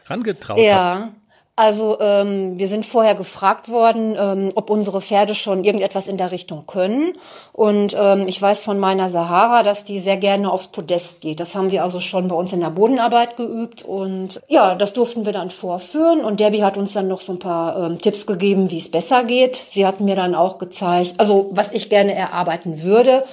rangetraut 0.06 0.60
Ja, 0.60 1.00
habt? 1.00 1.12
Also 1.58 1.98
ähm, 1.98 2.56
wir 2.56 2.68
sind 2.68 2.86
vorher 2.86 3.16
gefragt 3.16 3.68
worden, 3.68 4.16
ähm, 4.16 4.52
ob 4.54 4.70
unsere 4.70 5.00
Pferde 5.00 5.34
schon 5.34 5.64
irgendetwas 5.64 6.06
in 6.06 6.16
der 6.16 6.30
Richtung 6.30 6.68
können. 6.68 7.14
Und 7.52 7.96
ähm, 7.98 8.28
ich 8.28 8.40
weiß 8.40 8.60
von 8.60 8.78
meiner 8.78 9.10
Sahara, 9.10 9.64
dass 9.64 9.82
die 9.82 9.98
sehr 9.98 10.18
gerne 10.18 10.52
aufs 10.52 10.68
Podest 10.68 11.20
geht. 11.20 11.40
Das 11.40 11.56
haben 11.56 11.72
wir 11.72 11.82
also 11.82 11.98
schon 11.98 12.28
bei 12.28 12.36
uns 12.36 12.52
in 12.52 12.60
der 12.60 12.70
Bodenarbeit 12.70 13.36
geübt. 13.36 13.82
Und 13.82 14.40
ja, 14.46 14.76
das 14.76 14.92
durften 14.92 15.26
wir 15.26 15.32
dann 15.32 15.50
vorführen. 15.50 16.24
Und 16.24 16.38
Debbie 16.38 16.62
hat 16.62 16.76
uns 16.76 16.92
dann 16.92 17.08
noch 17.08 17.20
so 17.20 17.32
ein 17.32 17.40
paar 17.40 17.76
ähm, 17.76 17.98
Tipps 17.98 18.28
gegeben, 18.28 18.70
wie 18.70 18.78
es 18.78 18.88
besser 18.88 19.24
geht. 19.24 19.56
Sie 19.56 19.84
hat 19.84 19.98
mir 19.98 20.14
dann 20.14 20.36
auch 20.36 20.58
gezeigt, 20.58 21.14
also 21.18 21.48
was 21.50 21.72
ich 21.72 21.90
gerne 21.90 22.14
erarbeiten 22.14 22.84
würde. 22.84 23.24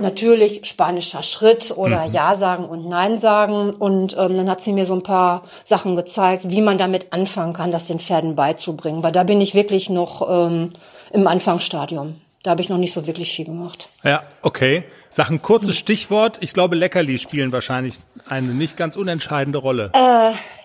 Natürlich 0.00 0.62
spanischer 0.64 1.22
Schritt 1.22 1.72
oder 1.76 2.04
Ja 2.04 2.34
sagen 2.34 2.64
und 2.64 2.88
Nein 2.88 3.20
sagen. 3.20 3.70
Und 3.70 4.16
ähm, 4.18 4.36
dann 4.36 4.48
hat 4.48 4.62
sie 4.62 4.72
mir 4.72 4.86
so 4.86 4.94
ein 4.94 5.02
paar 5.02 5.42
Sachen 5.64 5.94
gezeigt, 5.94 6.44
wie 6.48 6.62
man 6.62 6.78
damit 6.78 7.12
anfangen 7.12 7.52
kann, 7.52 7.70
das 7.70 7.86
den 7.86 8.00
Pferden 8.00 8.34
beizubringen. 8.34 9.02
Weil 9.02 9.12
da 9.12 9.24
bin 9.24 9.40
ich 9.40 9.54
wirklich 9.54 9.90
noch 9.90 10.28
ähm, 10.28 10.72
im 11.12 11.26
Anfangsstadium. 11.26 12.20
Da 12.42 12.52
habe 12.52 12.62
ich 12.62 12.70
noch 12.70 12.78
nicht 12.78 12.94
so 12.94 13.06
wirklich 13.06 13.30
viel 13.32 13.44
gemacht. 13.44 13.90
Ja, 14.02 14.22
okay. 14.42 14.84
Sag 15.10 15.28
ein 15.28 15.42
kurzes 15.42 15.76
Stichwort. 15.76 16.38
Ich 16.40 16.54
glaube, 16.54 16.76
Leckerli 16.76 17.18
spielen 17.18 17.52
wahrscheinlich 17.52 17.96
eine 18.28 18.54
nicht 18.54 18.76
ganz 18.76 18.96
unentscheidende 18.96 19.58
Rolle. 19.58 19.90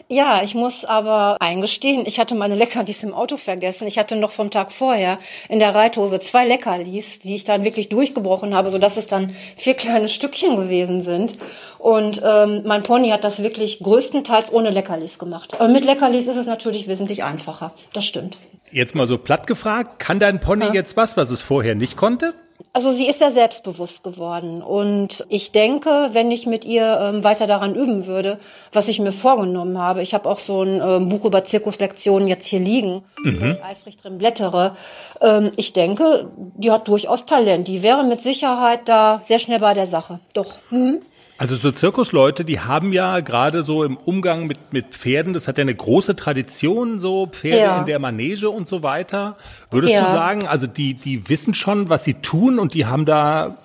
Ja, 0.08 0.42
ich 0.44 0.54
muss 0.54 0.86
aber 0.86 1.38
eingestehen, 1.40 2.06
ich 2.06 2.20
hatte 2.20 2.36
meine 2.36 2.54
Leckerlis 2.54 3.04
im 3.04 3.16
Auto 3.16 3.38
vergessen. 3.38 3.88
Ich 3.88 3.98
hatte 3.98 4.16
noch 4.16 4.30
vom 4.30 4.52
Tag 4.52 4.72
vorher 4.72 5.18
in 5.50 5.58
der 5.58 5.74
Reithose 5.74 6.20
zwei 6.20 6.46
Leckerlis, 6.46 7.20
die 7.20 7.36
ich 7.36 7.44
dann 7.44 7.64
wirklich 7.64 7.90
durchgebrochen 7.90 8.54
habe, 8.54 8.70
sodass 8.70 8.98
es 8.98 9.08
dann 9.08 9.36
vier 9.58 9.74
kleine 9.74 10.08
Stückchen 10.08 10.58
gewesen 10.58 11.02
sind. 11.02 11.38
Und 11.80 12.22
ähm, 12.24 12.62
mein 12.66 12.84
Pony 12.84 13.10
hat 13.10 13.24
das 13.24 13.42
wirklich 13.42 13.80
größtenteils 13.80 14.54
ohne 14.54 14.70
Leckerlis 14.70 15.18
gemacht. 15.18 15.56
Aber 15.56 15.68
mit 15.70 15.84
Leckerlis 15.84 16.28
ist 16.28 16.38
es 16.38 16.46
natürlich 16.46 16.88
wesentlich 16.88 17.24
einfacher. 17.24 17.74
Das 17.94 18.06
stimmt. 18.06 18.38
Jetzt 18.72 18.94
mal 18.94 19.08
so 19.08 19.18
platt 19.18 19.48
gefragt, 19.48 19.98
kann 19.98 20.20
dein 20.20 20.40
Pony 20.40 20.66
jetzt 20.74 20.98
was, 20.98 21.18
was 21.18 21.32
es 21.32 21.42
vorher 21.42 21.74
nicht 21.74 21.98
konnte? 21.98 22.36
Also 22.72 22.92
sie 22.92 23.08
ist 23.08 23.20
sehr 23.20 23.32
selbstbewusst 23.32 24.04
geworden 24.04 24.62
und 24.62 25.26
ich 25.30 25.52
denke, 25.52 26.10
wenn 26.12 26.32
ich 26.32 26.46
mit 26.46 26.66
ihr 26.66 27.00
ähm, 27.02 27.24
weiter 27.24 27.48
daran 27.48 27.76
üben 27.76 28.06
würde, 28.06 28.38
was 28.74 28.88
ich 28.90 29.00
mir 29.00 29.12
vorgenommen 29.12 29.78
habe, 29.78 30.02
ich 30.02 30.14
habe 30.14 30.30
auch 30.30 30.40
so 30.40 30.64
ein 30.64 30.82
ähm, 30.82 31.10
Buch 31.10 31.26
über 31.26 31.44
Zirkuslektionen 31.44 32.28
jetzt 32.28 32.48
hier 32.48 32.60
liegen, 32.60 33.04
wo 33.24 33.46
ich 33.46 33.64
eifrig 33.64 33.98
drin 33.98 34.18
blättere. 34.18 34.76
Ähm, 35.22 35.52
ich 35.56 35.74
denke, 35.74 36.30
die 36.36 36.72
hat 36.72 36.88
durchaus 36.88 37.26
Talent. 37.26 37.68
Die 37.68 37.82
wäre 37.82 38.04
mit 38.04 38.20
Sicherheit 38.22 38.88
da 38.90 39.20
sehr 39.24 39.40
schnell 39.40 39.60
bei 39.60 39.74
der 39.74 39.88
Sache. 39.88 40.20
Doch. 40.34 40.56
Mhm. 40.70 41.02
Also 41.38 41.58
so 41.58 41.72
Zirkusleute, 41.72 42.46
die 42.46 42.62
haben 42.62 42.94
ja 42.94 43.20
gerade 43.20 43.64
so 43.64 43.84
im 43.84 43.98
Umgang 43.98 44.48
mit, 44.48 44.72
mit 44.72 44.94
Pferden, 44.96 45.34
das 45.34 45.48
hat 45.50 45.58
ja 45.58 45.64
eine 45.64 45.76
große 45.76 46.16
Tradition, 46.16 47.00
so 47.00 47.28
Pferde 47.28 47.58
Ja. 47.60 47.80
in 47.82 47.86
der 47.86 48.00
Manege 48.00 48.50
und 48.50 48.70
so 48.70 48.84
weiter. 48.84 49.36
Würdest 49.70 49.94
Ja. 49.94 50.06
du 50.06 50.12
sagen, 50.12 50.48
also 50.48 50.66
die, 50.66 50.94
die 50.94 51.28
wissen 51.30 51.54
schon, 51.54 51.90
was 51.90 52.06
sie 52.06 52.14
tun 52.16 52.58
und 52.58 52.74
die 52.74 52.86
haben 52.86 53.06
da 53.06 53.58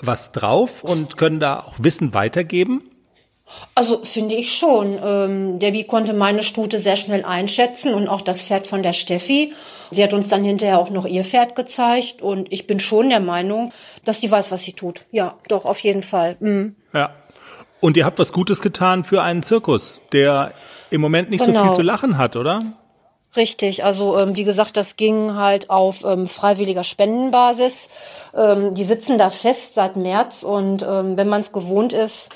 was 0.00 0.32
drauf 0.32 0.84
und 0.84 1.16
können 1.16 1.40
da 1.40 1.60
auch 1.60 1.74
Wissen 1.78 2.12
weitergeben? 2.12 2.82
Also 3.74 4.04
finde 4.04 4.34
ich 4.34 4.54
schon. 4.54 4.98
Ähm, 5.02 5.58
Debbie 5.58 5.84
konnte 5.84 6.12
meine 6.12 6.42
Stute 6.42 6.78
sehr 6.78 6.96
schnell 6.96 7.24
einschätzen 7.24 7.94
und 7.94 8.06
auch 8.06 8.20
das 8.20 8.42
Pferd 8.42 8.66
von 8.66 8.82
der 8.82 8.92
Steffi. 8.92 9.54
Sie 9.90 10.02
hat 10.04 10.12
uns 10.12 10.28
dann 10.28 10.44
hinterher 10.44 10.78
auch 10.78 10.90
noch 10.90 11.06
ihr 11.06 11.24
Pferd 11.24 11.56
gezeigt 11.56 12.20
und 12.20 12.52
ich 12.52 12.66
bin 12.66 12.78
schon 12.78 13.08
der 13.08 13.20
Meinung, 13.20 13.72
dass 14.04 14.20
die 14.20 14.30
weiß, 14.30 14.52
was 14.52 14.64
sie 14.64 14.74
tut. 14.74 15.06
Ja, 15.10 15.38
doch, 15.48 15.64
auf 15.64 15.78
jeden 15.80 16.02
Fall. 16.02 16.36
Mhm. 16.40 16.76
Ja. 16.92 17.10
Und 17.80 17.96
ihr 17.96 18.04
habt 18.04 18.18
was 18.18 18.32
Gutes 18.32 18.60
getan 18.60 19.04
für 19.04 19.22
einen 19.22 19.42
Zirkus, 19.42 20.00
der 20.12 20.52
im 20.90 21.00
Moment 21.00 21.30
nicht 21.30 21.44
so 21.44 21.52
Genau. 21.52 21.64
viel 21.64 21.72
zu 21.74 21.82
lachen 21.82 22.18
hat, 22.18 22.34
oder? 22.36 22.60
Richtig, 23.36 23.84
also 23.84 24.18
ähm, 24.18 24.36
wie 24.36 24.44
gesagt, 24.44 24.76
das 24.76 24.96
ging 24.96 25.34
halt 25.34 25.68
auf 25.68 26.02
ähm, 26.04 26.26
freiwilliger 26.26 26.82
Spendenbasis. 26.82 27.90
Ähm, 28.34 28.74
die 28.74 28.84
sitzen 28.84 29.18
da 29.18 29.28
fest 29.30 29.74
seit 29.74 29.96
März 29.96 30.42
und 30.42 30.82
ähm, 30.82 31.16
wenn 31.16 31.28
man 31.28 31.42
es 31.42 31.52
gewohnt 31.52 31.92
ist, 31.92 32.30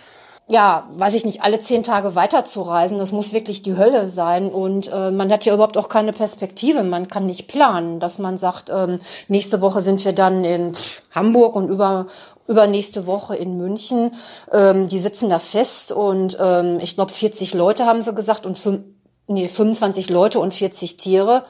ja, 0.49 0.87
weiß 0.91 1.15
ich 1.15 1.25
nicht, 1.25 1.43
alle 1.43 1.61
zehn 1.61 1.83
Tage 1.83 2.15
weiterzureisen, 2.15 2.99
das 2.99 3.12
muss 3.12 3.33
wirklich 3.33 3.62
die 3.62 3.77
Hölle 3.77 4.07
sein 4.09 4.51
und 4.51 4.91
äh, 4.93 5.11
man 5.11 5.33
hat 5.33 5.47
ja 5.47 5.55
überhaupt 5.55 5.79
auch 5.79 5.88
keine 5.88 6.12
Perspektive, 6.12 6.83
man 6.83 7.09
kann 7.09 7.25
nicht 7.27 7.47
planen, 7.49 8.01
dass 8.01 8.19
man 8.19 8.37
sagt, 8.37 8.69
ähm, 8.69 8.99
nächste 9.29 9.62
Woche 9.62 9.81
sind 9.81 10.05
wir 10.05 10.12
dann 10.12 10.45
in 10.45 10.73
Hamburg 11.12 11.55
und 11.57 11.71
über 11.71 12.07
übernächste 12.47 13.07
Woche 13.07 13.37
in 13.37 13.57
München. 13.57 14.15
Ähm, 14.53 14.89
die 14.89 14.99
sitzen 14.99 15.31
da 15.31 15.39
fest 15.39 15.93
und 15.93 16.37
ähm, 16.41 16.79
ich 16.81 16.95
glaube 16.95 17.13
40 17.13 17.55
Leute 17.55 17.87
haben 17.87 18.03
sie 18.03 18.15
gesagt 18.15 18.47
und 18.47 18.59
fünf, 18.59 18.83
nee, 19.29 19.49
25 19.49 20.11
Leute 20.11 20.41
und 20.41 20.55
40 20.55 20.97
Tiere. 20.97 21.45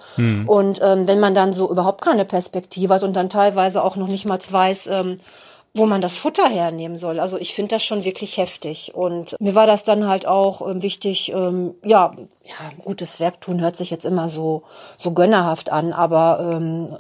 Und 0.47 0.81
ähm, 0.83 1.07
wenn 1.07 1.21
man 1.21 1.35
dann 1.35 1.53
so 1.53 1.71
überhaupt 1.71 2.03
keine 2.03 2.25
Perspektive 2.25 2.95
hat 2.95 3.03
und 3.03 3.15
dann 3.15 3.31
teilweise 3.31 3.83
auch 3.83 3.97
noch 3.97 4.09
nicht 4.09 4.27
mal 4.27 4.39
weiß, 4.39 4.89
ähm, 4.89 5.19
wo 5.75 5.87
man 5.87 6.03
das 6.03 6.19
Futter 6.19 6.49
hernehmen 6.49 6.99
soll. 6.99 7.19
Also 7.19 7.39
ich 7.39 7.55
finde 7.55 7.71
das 7.71 7.83
schon 7.83 8.05
wirklich 8.05 8.37
heftig. 8.37 8.95
Und 8.95 9.37
mir 9.41 9.55
war 9.55 9.67
das 9.67 9.85
dann 9.85 10.07
halt 10.07 10.27
auch 10.27 10.69
ähm, 10.69 10.83
wichtig, 10.83 11.33
ähm, 11.33 11.75
ja, 11.83 12.13
ja, 12.45 12.55
gutes 12.85 13.21
Werk 13.21 13.41
tun 13.41 13.61
hört 13.61 13.77
sich 13.77 13.91
jetzt 13.91 14.05
immer 14.05 14.29
so, 14.29 14.65
so 14.97 15.13
gönnerhaft 15.13 15.73
an, 15.73 15.93
aber 15.93 16.53
ähm, 16.53 16.95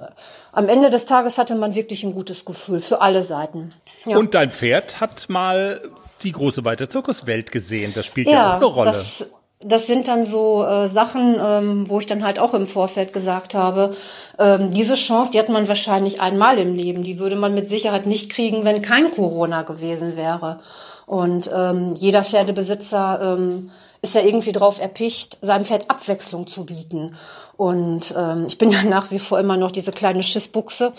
am 0.53 0.69
Ende 0.69 0.91
des 0.91 1.07
Tages 1.07 1.39
hatte 1.39 1.55
man 1.55 1.75
wirklich 1.75 2.05
ein 2.05 2.15
gutes 2.15 2.45
Gefühl 2.45 2.81
für 2.81 3.01
alle 3.01 3.23
Seiten. 3.23 3.73
Ja. 4.05 4.19
Und 4.19 4.35
dein 4.35 4.51
Pferd 4.51 5.01
hat 5.01 5.29
mal 5.29 5.81
die 6.23 6.33
große 6.33 6.65
weite 6.65 6.89
Zirkuswelt 6.89 7.51
gesehen. 7.51 7.93
Das 7.95 8.07
spielt 8.07 8.29
ja, 8.29 8.53
auch 8.53 8.57
eine 8.57 8.65
Rolle. 8.67 8.91
Das, 8.91 9.27
das 9.61 9.87
sind 9.87 10.09
dann 10.09 10.25
so 10.25 10.65
äh, 10.65 10.89
Sachen, 10.89 11.37
ähm, 11.41 11.89
wo 11.89 12.01
ich 12.01 12.07
dann 12.07 12.25
halt 12.25 12.39
auch 12.39 12.55
im 12.55 12.67
Vorfeld 12.67 13.13
gesagt 13.13 13.55
habe, 13.55 13.97
ähm, 14.39 14.73
diese 14.73 14.95
Chance, 14.95 15.33
die 15.33 15.39
hat 15.39 15.49
man 15.49 15.69
wahrscheinlich 15.69 16.21
einmal 16.21 16.59
im 16.59 16.75
Leben. 16.75 17.03
Die 17.03 17.19
würde 17.19 17.37
man 17.37 17.55
mit 17.55 17.69
Sicherheit 17.69 18.07
nicht 18.07 18.31
kriegen, 18.31 18.65
wenn 18.65 18.83
kein 18.83 19.11
Corona 19.11 19.63
gewesen 19.63 20.17
wäre. 20.17 20.61
Und 21.07 21.51
ähm, 21.55 21.95
jeder 21.95 22.25
Pferdebesitzer 22.25 23.37
ähm, 23.39 23.71
ist 24.03 24.17
ja 24.17 24.21
irgendwie 24.21 24.53
drauf 24.53 24.81
erpicht, 24.81 25.39
seinem 25.41 25.65
Pferd 25.65 25.89
Abwechslung 25.89 26.49
zu 26.49 26.67
bieten. 26.67 27.17
Und 27.57 28.13
ähm, 28.19 28.45
ich 28.49 28.59
bin 28.59 28.71
ja 28.73 28.83
nach 28.83 29.11
wie 29.13 29.21
vor 29.21 29.39
immer 29.39 29.57
noch 29.57 29.71
diese 29.71 29.93
kleine 29.93 30.25
Schissbuchse. 30.25 30.93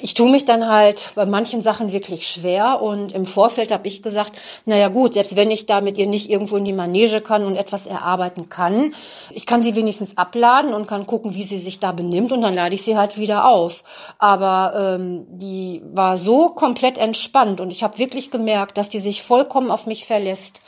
Ich 0.00 0.14
tue 0.14 0.28
mich 0.28 0.44
dann 0.44 0.68
halt 0.68 1.12
bei 1.14 1.24
manchen 1.24 1.60
Sachen 1.60 1.92
wirklich 1.92 2.26
schwer 2.26 2.82
und 2.82 3.12
im 3.12 3.26
Vorfeld 3.26 3.70
habe 3.70 3.86
ich 3.86 4.02
gesagt, 4.02 4.32
naja 4.64 4.88
gut, 4.88 5.14
selbst 5.14 5.36
wenn 5.36 5.52
ich 5.52 5.66
da 5.66 5.80
mit 5.80 5.98
ihr 5.98 6.06
nicht 6.06 6.28
irgendwo 6.28 6.56
in 6.56 6.64
die 6.64 6.72
Manege 6.72 7.20
kann 7.20 7.44
und 7.44 7.54
etwas 7.54 7.86
erarbeiten 7.86 8.48
kann, 8.48 8.92
ich 9.30 9.46
kann 9.46 9.62
sie 9.62 9.76
wenigstens 9.76 10.18
abladen 10.18 10.74
und 10.74 10.88
kann 10.88 11.06
gucken, 11.06 11.34
wie 11.34 11.44
sie 11.44 11.58
sich 11.58 11.78
da 11.78 11.92
benimmt 11.92 12.32
und 12.32 12.42
dann 12.42 12.54
lade 12.54 12.74
ich 12.74 12.82
sie 12.82 12.96
halt 12.96 13.18
wieder 13.18 13.48
auf. 13.48 13.84
Aber 14.18 14.96
ähm, 14.96 15.26
die 15.28 15.82
war 15.92 16.18
so 16.18 16.48
komplett 16.48 16.98
entspannt 16.98 17.60
und 17.60 17.70
ich 17.70 17.84
habe 17.84 17.98
wirklich 17.98 18.32
gemerkt, 18.32 18.78
dass 18.78 18.88
die 18.88 19.00
sich 19.00 19.22
vollkommen 19.22 19.70
auf 19.70 19.86
mich 19.86 20.06
verlässt. 20.06 20.60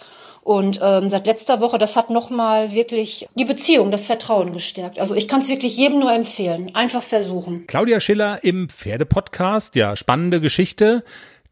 Und 0.47 0.79
ähm, 0.81 1.11
seit 1.11 1.27
letzter 1.27 1.61
Woche, 1.61 1.77
das 1.77 1.97
hat 1.97 2.09
nochmal 2.09 2.73
wirklich 2.73 3.27
die 3.35 3.45
Beziehung, 3.45 3.91
das 3.91 4.07
Vertrauen 4.07 4.53
gestärkt. 4.53 5.01
Also 5.01 5.17
ich 5.17 5.27
kann 5.27 5.41
es 5.41 5.49
wirklich 5.49 5.77
jedem 5.77 5.99
nur 5.99 6.13
empfehlen. 6.13 6.71
Einfach 6.73 7.03
versuchen. 7.03 7.67
Claudia 7.67 7.99
Schiller 7.99 8.45
im 8.45 8.69
Pferdepodcast. 8.69 9.75
Ja, 9.75 9.97
spannende 9.97 10.41
Geschichte. 10.41 11.03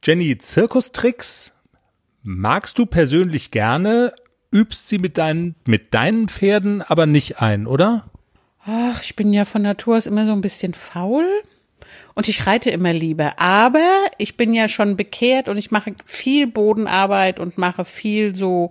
Jenny, 0.04 0.38
Zirkustricks 0.38 1.54
magst 2.22 2.78
du 2.78 2.86
persönlich 2.86 3.50
gerne, 3.50 4.12
übst 4.52 4.88
sie 4.88 4.98
mit 4.98 5.18
deinen, 5.18 5.56
mit 5.66 5.92
deinen 5.92 6.28
Pferden 6.28 6.80
aber 6.80 7.06
nicht 7.06 7.42
ein, 7.42 7.66
oder? 7.66 8.04
Ach, 8.64 9.02
ich 9.02 9.16
bin 9.16 9.32
ja 9.32 9.44
von 9.44 9.62
Natur 9.62 9.96
aus 9.96 10.06
immer 10.06 10.24
so 10.24 10.30
ein 10.30 10.40
bisschen 10.40 10.72
faul 10.72 11.26
und 12.14 12.28
ich 12.28 12.46
reite 12.46 12.70
immer 12.70 12.92
lieber. 12.92 13.38
Aber 13.38 13.88
ich 14.18 14.36
bin 14.36 14.54
ja 14.54 14.68
schon 14.68 14.96
bekehrt 14.96 15.48
und 15.48 15.58
ich 15.58 15.70
mache 15.70 15.94
viel 16.06 16.46
Bodenarbeit 16.46 17.40
und 17.40 17.58
mache 17.58 17.84
viel 17.84 18.34
so 18.34 18.70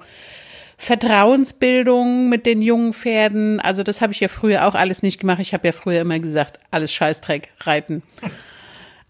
Vertrauensbildung 0.77 2.29
mit 2.29 2.45
den 2.45 2.61
jungen 2.61 2.93
Pferden. 2.93 3.59
Also 3.59 3.83
das 3.83 4.01
habe 4.01 4.13
ich 4.13 4.19
ja 4.19 4.27
früher 4.27 4.67
auch 4.67 4.75
alles 4.75 5.01
nicht 5.03 5.19
gemacht. 5.19 5.39
Ich 5.39 5.53
habe 5.53 5.67
ja 5.67 5.71
früher 5.73 6.01
immer 6.01 6.19
gesagt, 6.19 6.59
alles 6.71 6.93
Scheißdreck, 6.93 7.49
reiten. 7.61 8.01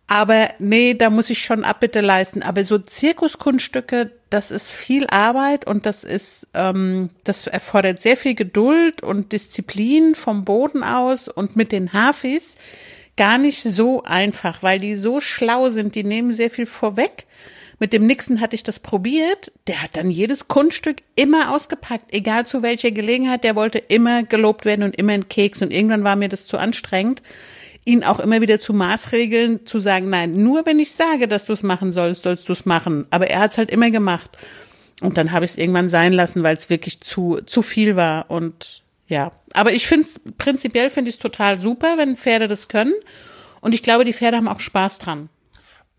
Aber 0.08 0.50
nee, 0.60 0.94
da 0.94 1.10
muss 1.10 1.30
ich 1.30 1.44
schon 1.44 1.64
Abbitte 1.64 2.02
leisten. 2.02 2.44
Aber 2.44 2.66
so 2.66 2.78
Zirkuskunststücke, 2.78 4.12
das 4.30 4.52
ist 4.52 4.70
viel 4.70 5.08
Arbeit 5.08 5.66
und 5.66 5.86
das 5.86 6.04
ist, 6.04 6.48
ähm, 6.54 7.10
das 7.24 7.48
erfordert 7.48 8.02
sehr 8.02 8.18
viel 8.18 8.36
Geduld 8.36 9.02
und 9.02 9.32
Disziplin 9.32 10.16
vom 10.16 10.44
Boden 10.44 10.84
aus 10.84 11.28
und 11.28 11.56
mit 11.56 11.72
den 11.72 11.94
Hafis 11.94 12.58
gar 13.16 13.38
nicht 13.38 13.62
so 13.62 14.04
einfach, 14.04 14.64
weil 14.64 14.80
die 14.80 14.96
so 14.96 15.22
schlau 15.22 15.70
sind, 15.70 15.96
die 15.96 16.04
nehmen 16.04 16.32
sehr 16.32 16.50
viel 16.50 16.66
vorweg. 16.66 17.26
Mit 17.80 17.92
dem 17.92 18.08
Nixon 18.08 18.40
hatte 18.40 18.56
ich 18.56 18.64
das 18.64 18.80
probiert. 18.80 19.52
Der 19.68 19.82
hat 19.82 19.98
dann 19.98 20.10
jedes 20.10 20.48
Kunststück 20.48 20.98
immer 21.16 21.54
ausgepackt, 21.54 22.14
egal 22.14 22.46
zu 22.48 22.64
welcher 22.64 22.92
Gelegenheit. 22.92 23.44
Der 23.44 23.56
wollte 23.56 23.80
immer 23.80 24.24
gelobt 24.24 24.66
werden 24.66 24.84
und 24.84 24.96
immer 24.96 25.14
ein 25.14 25.28
Keks. 25.28 25.62
Und 25.62 25.74
irgendwann 25.74 26.04
war 26.04 26.16
mir 26.16 26.30
das 26.30 26.46
zu 26.46 26.58
anstrengend 26.58 27.22
ihn 27.86 28.04
auch 28.04 28.20
immer 28.20 28.42
wieder 28.42 28.60
zu 28.60 28.74
Maßregeln, 28.74 29.66
zu 29.66 29.80
sagen, 29.80 30.10
nein, 30.10 30.34
nur 30.42 30.66
wenn 30.66 30.80
ich 30.80 30.94
sage, 30.94 31.28
dass 31.28 31.46
du 31.46 31.54
es 31.54 31.64
machen 31.64 31.94
sollst, 31.94 32.24
sollst 32.24 32.48
du 32.48 32.54
es 32.54 32.66
machen. 32.66 33.06
Aber 33.10 33.30
er 33.30 33.42
hat 33.42 33.52
es 33.52 33.58
halt 33.58 33.72
immer 33.72 33.92
gemacht. 33.92 34.38
Und 35.02 35.18
dann 35.18 35.32
habe 35.32 35.46
ich 35.46 35.52
es 35.52 35.58
irgendwann 35.58 35.90
sein 35.90 36.14
lassen, 36.14 36.44
weil 36.44 36.56
es 36.56 36.70
wirklich 36.70 37.02
zu, 37.02 37.40
zu 37.46 37.62
viel 37.62 37.96
war. 37.96 38.30
Und 38.30 38.84
ja, 39.08 39.32
aber 39.54 39.74
ich 39.74 39.88
finde 39.88 40.08
es, 40.08 40.22
prinzipiell 40.38 40.90
finde 40.90 41.10
ich 41.10 41.16
es 41.16 41.20
total 41.20 41.60
super, 41.60 41.98
wenn 41.98 42.18
Pferde 42.18 42.48
das 42.48 42.68
können. 42.68 42.94
Und 43.62 43.74
ich 43.74 43.84
glaube, 43.84 44.06
die 44.06 44.14
Pferde 44.14 44.38
haben 44.38 44.48
auch 44.48 44.60
Spaß 44.60 45.00
dran. 45.00 45.30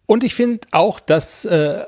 Und 0.06 0.22
ich 0.22 0.34
finde 0.34 0.66
auch, 0.72 1.00
dass 1.00 1.46
äh, 1.46 1.84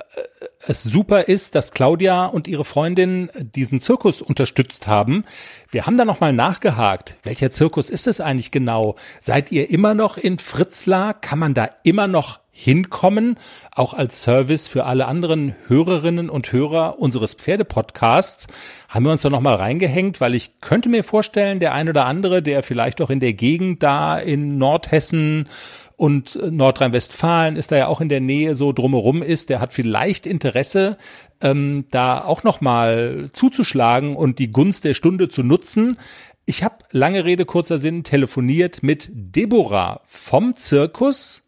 es 0.66 0.82
super 0.82 1.28
ist, 1.28 1.54
dass 1.54 1.72
Claudia 1.72 2.24
und 2.24 2.48
ihre 2.48 2.64
Freundin 2.64 3.30
diesen 3.34 3.80
Zirkus 3.80 4.22
unterstützt 4.22 4.86
haben. 4.86 5.24
Wir 5.70 5.84
haben 5.84 5.98
da 5.98 6.06
nochmal 6.06 6.32
nachgehakt. 6.32 7.16
Welcher 7.24 7.50
Zirkus 7.50 7.90
ist 7.90 8.06
es 8.06 8.20
eigentlich 8.20 8.50
genau? 8.50 8.96
Seid 9.20 9.52
ihr 9.52 9.68
immer 9.68 9.92
noch 9.92 10.16
in 10.16 10.38
Fritzlar? 10.38 11.12
Kann 11.12 11.38
man 11.38 11.52
da 11.52 11.68
immer 11.82 12.06
noch 12.06 12.40
hinkommen? 12.58 13.36
Auch 13.74 13.92
als 13.92 14.22
Service 14.22 14.66
für 14.66 14.86
alle 14.86 15.06
anderen 15.06 15.54
Hörerinnen 15.68 16.30
und 16.30 16.50
Hörer 16.52 16.98
unseres 16.98 17.34
Pferdepodcasts 17.34 18.46
haben 18.88 19.04
wir 19.04 19.12
uns 19.12 19.20
da 19.20 19.28
nochmal 19.28 19.56
reingehängt, 19.56 20.22
weil 20.22 20.34
ich 20.34 20.58
könnte 20.60 20.88
mir 20.88 21.04
vorstellen, 21.04 21.60
der 21.60 21.74
ein 21.74 21.88
oder 21.90 22.06
andere, 22.06 22.40
der 22.40 22.62
vielleicht 22.62 23.02
auch 23.02 23.10
in 23.10 23.20
der 23.20 23.34
Gegend 23.34 23.82
da 23.82 24.18
in 24.18 24.56
Nordhessen 24.56 25.48
und 25.96 26.38
Nordrhein-Westfalen 26.50 27.56
ist 27.56 27.72
da 27.72 27.76
ja 27.76 27.86
auch 27.88 28.00
in 28.00 28.08
der 28.08 28.20
Nähe 28.20 28.56
so 28.56 28.72
drumherum 28.72 29.22
ist, 29.22 29.50
der 29.50 29.60
hat 29.60 29.72
vielleicht 29.74 30.26
Interesse, 30.26 30.96
ähm, 31.42 31.84
da 31.90 32.24
auch 32.24 32.42
nochmal 32.42 33.28
zuzuschlagen 33.32 34.16
und 34.16 34.38
die 34.38 34.50
Gunst 34.50 34.84
der 34.84 34.94
Stunde 34.94 35.28
zu 35.28 35.42
nutzen. 35.42 35.98
Ich 36.46 36.62
habe 36.62 36.76
lange 36.90 37.24
Rede, 37.24 37.44
kurzer 37.44 37.78
Sinn 37.78 38.02
telefoniert 38.02 38.82
mit 38.82 39.10
Deborah 39.12 40.00
vom 40.06 40.56
Zirkus, 40.56 41.45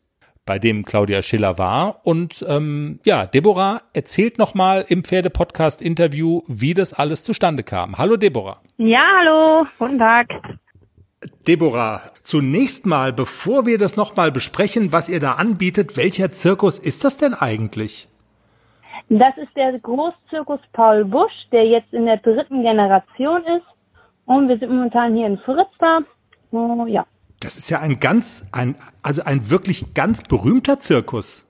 bei 0.48 0.58
dem 0.58 0.87
Claudia 0.87 1.20
Schiller 1.20 1.58
war. 1.58 2.00
Und 2.04 2.44
ähm, 2.48 3.00
ja, 3.04 3.26
Deborah 3.26 3.82
erzählt 3.92 4.38
nochmal 4.38 4.84
im 4.88 5.04
Pferde-Podcast-Interview, 5.04 6.40
wie 6.48 6.72
das 6.72 6.94
alles 6.94 7.22
zustande 7.22 7.62
kam. 7.62 7.98
Hallo 7.98 8.16
Deborah. 8.16 8.62
Ja, 8.78 9.04
hallo, 9.18 9.66
guten 9.78 9.98
Tag. 9.98 10.28
Deborah, 11.46 12.00
zunächst 12.22 12.87
mal, 12.87 13.12
bevor 13.12 13.66
wir 13.66 13.76
das 13.76 13.96
nochmal 13.96 14.32
besprechen, 14.32 14.90
was 14.90 15.11
ihr 15.11 15.20
da 15.20 15.32
anbietet, 15.32 15.98
welcher 15.98 16.32
Zirkus 16.32 16.78
ist 16.78 17.04
das 17.04 17.18
denn 17.18 17.34
eigentlich? 17.34 18.08
Das 19.11 19.37
ist 19.37 19.54
der 19.54 19.78
Großzirkus 19.78 20.61
Paul 20.72 21.04
Busch, 21.04 21.32
der 21.52 21.66
jetzt 21.66 21.92
in 21.92 22.06
der 22.06 22.18
dritten 22.18 22.62
Generation 22.62 23.42
ist. 23.42 23.66
Und 24.24 24.48
wir 24.48 24.58
sind 24.58 24.70
momentan 24.70 25.14
hier 25.14 25.26
in 25.26 25.38
Fritzlar. 25.38 26.02
Oh, 26.52 26.87
ja. 26.87 27.04
Das 27.40 27.57
ist 27.57 27.70
ja 27.70 27.81
ein 27.81 28.01
ganz, 28.01 28.46
ein, 28.53 28.74
also 29.03 29.22
ein 29.24 29.51
wirklich 29.51 29.94
ganz 29.94 30.22
berühmter 30.22 30.81
Zirkus. 30.81 31.44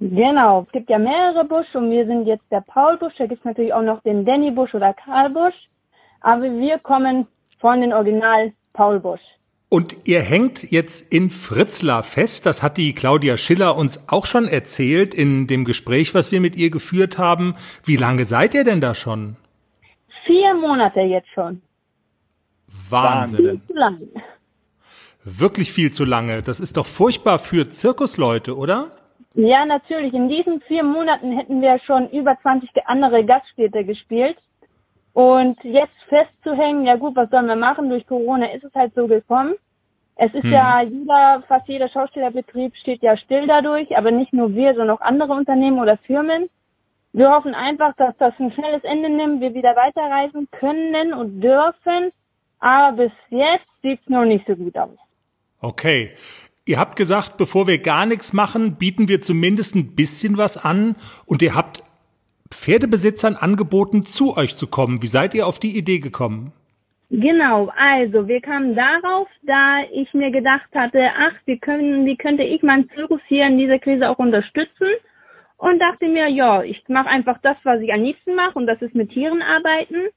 Genau, 0.00 0.64
es 0.66 0.72
gibt 0.72 0.90
ja 0.90 0.98
mehrere 0.98 1.44
Busch 1.44 1.72
und 1.74 1.90
wir 1.90 2.04
sind 2.06 2.26
jetzt 2.26 2.44
der 2.50 2.60
Paul 2.60 2.98
Busch. 2.98 3.14
Da 3.18 3.26
gibt 3.26 3.38
es 3.40 3.44
natürlich 3.44 3.72
auch 3.72 3.82
noch 3.82 4.02
den 4.02 4.24
Danny 4.24 4.50
Busch 4.50 4.74
oder 4.74 4.92
Karl 4.94 5.30
Busch. 5.30 5.54
Aber 6.20 6.42
wir 6.42 6.78
kommen 6.80 7.28
von 7.60 7.80
den 7.80 7.92
Original 7.92 8.52
Paul 8.72 8.98
Busch. 8.98 9.20
Und 9.68 9.96
ihr 10.06 10.20
hängt 10.20 10.70
jetzt 10.70 11.12
in 11.12 11.30
Fritzlar 11.30 12.02
fest. 12.02 12.46
Das 12.46 12.64
hat 12.64 12.76
die 12.76 12.94
Claudia 12.94 13.36
Schiller 13.36 13.76
uns 13.76 14.08
auch 14.08 14.26
schon 14.26 14.48
erzählt 14.48 15.14
in 15.14 15.46
dem 15.46 15.64
Gespräch, 15.64 16.14
was 16.14 16.32
wir 16.32 16.40
mit 16.40 16.56
ihr 16.56 16.70
geführt 16.70 17.16
haben. 17.16 17.54
Wie 17.84 17.96
lange 17.96 18.24
seid 18.24 18.54
ihr 18.54 18.64
denn 18.64 18.80
da 18.80 18.94
schon? 18.94 19.36
Vier 20.26 20.54
Monate 20.54 21.00
jetzt 21.00 21.28
schon. 21.32 21.62
Wahnsinn. 22.90 23.62
Lang. 23.68 24.00
Wirklich 25.24 25.72
viel 25.72 25.92
zu 25.92 26.04
lange. 26.04 26.42
Das 26.42 26.58
ist 26.58 26.76
doch 26.76 26.86
furchtbar 26.86 27.38
für 27.38 27.70
Zirkusleute, 27.70 28.56
oder? 28.56 28.90
Ja, 29.34 29.64
natürlich. 29.64 30.12
In 30.12 30.28
diesen 30.28 30.60
vier 30.62 30.82
Monaten 30.82 31.32
hätten 31.32 31.62
wir 31.62 31.78
schon 31.86 32.10
über 32.10 32.36
20 32.42 32.70
andere 32.86 33.24
Gaststätte 33.24 33.84
gespielt. 33.84 34.36
Und 35.14 35.62
jetzt 35.62 35.94
festzuhängen, 36.08 36.86
ja 36.86 36.96
gut, 36.96 37.14
was 37.16 37.30
sollen 37.30 37.46
wir 37.46 37.56
machen? 37.56 37.88
Durch 37.88 38.06
Corona 38.06 38.46
ist 38.52 38.64
es 38.64 38.74
halt 38.74 38.94
so 38.94 39.06
gekommen. 39.06 39.54
Es 40.16 40.32
ist 40.34 40.44
hm. 40.44 40.52
ja 40.52 40.80
jeder, 40.84 41.42
fast 41.48 41.68
jeder 41.68 41.88
Schauspielerbetrieb 41.88 42.74
steht 42.76 43.02
ja 43.02 43.16
still 43.16 43.46
dadurch, 43.46 43.96
aber 43.96 44.10
nicht 44.10 44.32
nur 44.32 44.54
wir, 44.54 44.74
sondern 44.74 44.96
auch 44.96 45.00
andere 45.00 45.32
Unternehmen 45.32 45.78
oder 45.78 45.98
Firmen. 45.98 46.48
Wir 47.12 47.30
hoffen 47.30 47.54
einfach, 47.54 47.94
dass 47.96 48.16
das 48.18 48.34
ein 48.38 48.52
schnelles 48.52 48.84
Ende 48.84 49.10
nimmt, 49.10 49.40
wir 49.40 49.54
wieder 49.54 49.76
weiterreisen 49.76 50.48
können 50.50 51.12
und 51.12 51.40
dürfen. 51.40 52.10
Aber 52.58 52.96
bis 52.96 53.12
jetzt 53.28 53.66
sieht's 53.82 54.08
noch 54.08 54.24
nicht 54.24 54.46
so 54.46 54.56
gut 54.56 54.76
aus. 54.78 54.96
Okay. 55.62 56.10
Ihr 56.66 56.78
habt 56.78 56.96
gesagt, 56.96 57.38
bevor 57.38 57.66
wir 57.66 57.78
gar 57.78 58.04
nichts 58.04 58.32
machen, 58.32 58.76
bieten 58.76 59.08
wir 59.08 59.22
zumindest 59.22 59.74
ein 59.74 59.96
bisschen 59.96 60.36
was 60.36 60.62
an. 60.62 60.96
Und 61.24 61.40
ihr 61.42 61.54
habt 61.54 61.82
Pferdebesitzern 62.50 63.36
angeboten, 63.36 64.04
zu 64.04 64.36
euch 64.36 64.56
zu 64.56 64.66
kommen. 64.66 65.02
Wie 65.02 65.06
seid 65.06 65.34
ihr 65.34 65.46
auf 65.46 65.58
die 65.58 65.76
Idee 65.76 65.98
gekommen? 65.98 66.52
Genau, 67.10 67.70
also 67.76 68.26
wir 68.26 68.40
kamen 68.40 68.74
darauf, 68.74 69.28
da 69.42 69.82
ich 69.92 70.12
mir 70.14 70.30
gedacht 70.30 70.68
hatte, 70.74 71.10
ach, 71.18 71.34
wie, 71.44 71.58
können, 71.58 72.06
wie 72.06 72.16
könnte 72.16 72.42
ich 72.42 72.62
meinen 72.62 72.88
Zirkus 72.90 73.20
hier 73.28 73.46
in 73.46 73.58
dieser 73.58 73.78
Krise 73.78 74.08
auch 74.08 74.18
unterstützen? 74.18 74.88
Und 75.58 75.78
dachte 75.78 76.08
mir, 76.08 76.28
ja, 76.28 76.62
ich 76.62 76.82
mache 76.88 77.08
einfach 77.08 77.38
das, 77.42 77.56
was 77.64 77.80
ich 77.80 77.92
am 77.92 78.02
liebsten 78.02 78.34
mache, 78.34 78.58
und 78.58 78.66
das 78.66 78.80
ist 78.82 78.94
mit 78.94 79.10
Tieren 79.10 79.42
arbeiten. 79.42 80.08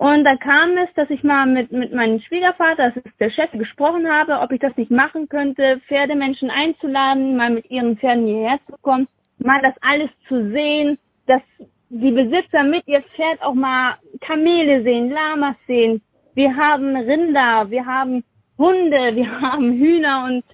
Und 0.00 0.24
da 0.24 0.34
kam 0.34 0.78
es, 0.78 0.88
dass 0.94 1.10
ich 1.10 1.22
mal 1.22 1.44
mit, 1.44 1.72
mit 1.72 1.92
meinem 1.92 2.20
Schwiegervater, 2.20 2.90
das 2.90 3.04
ist 3.04 3.20
der 3.20 3.28
Chef, 3.28 3.50
gesprochen 3.52 4.10
habe, 4.10 4.40
ob 4.40 4.50
ich 4.50 4.58
das 4.58 4.74
nicht 4.78 4.90
machen 4.90 5.28
könnte, 5.28 5.78
Pferdemenschen 5.88 6.48
einzuladen, 6.48 7.36
mal 7.36 7.50
mit 7.50 7.70
ihren 7.70 7.98
Pferden 7.98 8.24
hierher 8.24 8.58
zu 8.66 8.76
kommen, 8.80 9.08
mal 9.36 9.60
das 9.60 9.74
alles 9.82 10.08
zu 10.26 10.52
sehen, 10.52 10.96
dass 11.26 11.42
die 11.90 12.12
Besitzer 12.12 12.62
mit 12.62 12.88
ihr 12.88 13.02
Pferd 13.14 13.42
auch 13.42 13.52
mal 13.52 13.98
Kamele 14.22 14.82
sehen, 14.84 15.10
Lamas 15.10 15.56
sehen. 15.66 16.00
Wir 16.32 16.56
haben 16.56 16.96
Rinder, 16.96 17.70
wir 17.70 17.84
haben 17.84 18.24
Hunde, 18.56 19.14
wir 19.14 19.40
haben 19.42 19.70
Hühner 19.74 20.24
und 20.24 20.44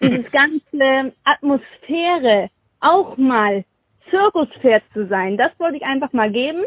dieses 0.00 0.32
ganze 0.32 1.12
Atmosphäre 1.24 2.48
auch 2.80 3.18
mal 3.18 3.66
Zirkuspferd 4.08 4.82
zu 4.94 5.06
sein. 5.08 5.36
Das 5.36 5.50
wollte 5.58 5.76
ich 5.76 5.84
einfach 5.84 6.14
mal 6.14 6.30
geben. 6.30 6.64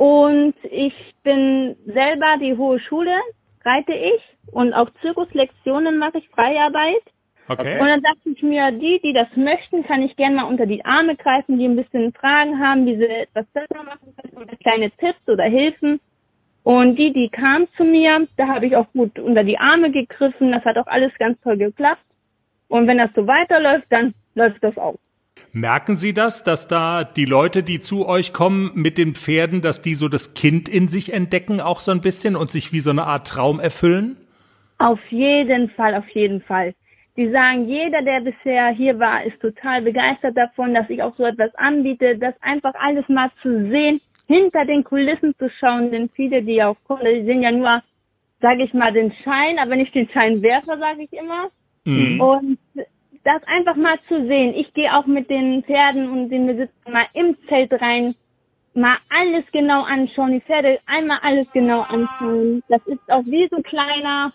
Und 0.00 0.54
ich 0.62 0.94
bin 1.24 1.76
selber 1.84 2.38
die 2.40 2.56
hohe 2.56 2.80
Schule, 2.80 3.14
reite 3.62 3.92
ich 3.92 4.22
und 4.50 4.72
auch 4.72 4.88
Zirkuslektionen 5.02 5.98
mache 5.98 6.16
ich 6.16 6.28
Freiarbeit. 6.30 7.02
Okay. 7.48 7.78
Und 7.78 7.86
dann 7.86 8.00
dachte 8.00 8.30
ich 8.30 8.42
mir, 8.42 8.72
die, 8.72 8.98
die 9.04 9.12
das 9.12 9.28
möchten, 9.36 9.84
kann 9.84 10.00
ich 10.02 10.16
gerne 10.16 10.36
mal 10.36 10.44
unter 10.44 10.64
die 10.64 10.82
Arme 10.86 11.16
greifen, 11.16 11.58
die 11.58 11.66
ein 11.66 11.76
bisschen 11.76 12.14
Fragen 12.14 12.58
haben, 12.58 12.86
wie 12.86 12.96
sie 12.96 13.08
etwas 13.08 13.44
besser 13.48 13.84
machen 13.84 14.14
können 14.16 14.42
oder 14.42 14.56
kleine 14.56 14.86
Tipps 14.92 15.28
oder 15.28 15.44
Hilfen. 15.44 16.00
Und 16.62 16.96
die, 16.96 17.12
die 17.12 17.28
kam 17.28 17.68
zu 17.76 17.84
mir, 17.84 18.26
da 18.38 18.48
habe 18.48 18.68
ich 18.68 18.76
auch 18.76 18.90
gut 18.94 19.18
unter 19.18 19.44
die 19.44 19.58
Arme 19.58 19.90
gegriffen. 19.90 20.52
Das 20.52 20.64
hat 20.64 20.78
auch 20.78 20.86
alles 20.86 21.12
ganz 21.18 21.38
toll 21.42 21.58
geklappt. 21.58 22.06
Und 22.68 22.86
wenn 22.86 22.96
das 22.96 23.10
so 23.14 23.26
weiterläuft, 23.26 23.84
dann 23.90 24.14
läuft 24.34 24.64
das 24.64 24.78
auch. 24.78 24.96
Merken 25.52 25.96
Sie 25.96 26.12
das, 26.12 26.44
dass 26.44 26.68
da 26.68 27.04
die 27.04 27.24
Leute, 27.24 27.62
die 27.62 27.80
zu 27.80 28.06
euch 28.06 28.32
kommen 28.32 28.72
mit 28.74 28.98
den 28.98 29.14
Pferden, 29.14 29.62
dass 29.62 29.82
die 29.82 29.94
so 29.94 30.08
das 30.08 30.34
Kind 30.34 30.68
in 30.68 30.88
sich 30.88 31.12
entdecken, 31.12 31.60
auch 31.60 31.80
so 31.80 31.90
ein 31.90 32.00
bisschen 32.00 32.36
und 32.36 32.50
sich 32.50 32.72
wie 32.72 32.80
so 32.80 32.90
eine 32.90 33.04
Art 33.04 33.26
Traum 33.26 33.60
erfüllen? 33.60 34.16
Auf 34.78 35.00
jeden 35.10 35.70
Fall, 35.70 35.94
auf 35.94 36.08
jeden 36.10 36.40
Fall. 36.42 36.74
Die 37.16 37.30
sagen, 37.30 37.68
jeder, 37.68 38.02
der 38.02 38.20
bisher 38.20 38.68
hier 38.70 38.98
war, 38.98 39.24
ist 39.24 39.40
total 39.40 39.82
begeistert 39.82 40.36
davon, 40.36 40.72
dass 40.72 40.88
ich 40.88 41.02
auch 41.02 41.14
so 41.16 41.24
etwas 41.24 41.54
anbiete, 41.56 42.16
das 42.16 42.34
einfach 42.40 42.72
alles 42.74 43.06
mal 43.08 43.30
zu 43.42 43.68
sehen, 43.68 44.00
hinter 44.26 44.64
den 44.64 44.84
Kulissen 44.84 45.34
zu 45.38 45.50
schauen, 45.58 45.90
denn 45.90 46.08
viele, 46.14 46.42
die 46.42 46.62
auch 46.62 46.76
kommen, 46.84 47.04
die 47.04 47.24
sehen 47.24 47.42
ja 47.42 47.50
nur, 47.50 47.82
sage 48.40 48.62
ich 48.62 48.72
mal, 48.72 48.92
den 48.92 49.12
Schein, 49.24 49.58
aber 49.58 49.76
nicht 49.76 49.94
den 49.94 50.08
Scheinwerfer, 50.08 50.78
sage 50.78 51.02
ich 51.02 51.12
immer. 51.12 51.50
Mhm. 51.84 52.20
Und 52.20 52.58
das 53.24 53.42
einfach 53.46 53.76
mal 53.76 53.98
zu 54.08 54.22
sehen. 54.22 54.54
Ich 54.54 54.72
gehe 54.74 54.94
auch 54.94 55.06
mit 55.06 55.28
den 55.28 55.62
Pferden 55.64 56.10
und 56.10 56.30
den 56.30 56.46
Besitzern 56.46 56.92
mal 56.92 57.06
im 57.12 57.36
Zelt 57.48 57.72
rein, 57.72 58.14
mal 58.74 58.96
alles 59.10 59.44
genau 59.52 59.82
anschauen, 59.82 60.32
die 60.32 60.40
Pferde 60.40 60.80
einmal 60.86 61.18
alles 61.22 61.46
genau 61.52 61.82
anschauen. 61.82 62.62
Das 62.68 62.80
ist 62.86 63.00
auch 63.08 63.24
wie 63.26 63.48
so 63.48 63.56
ein 63.56 63.62
kleiner 63.62 64.32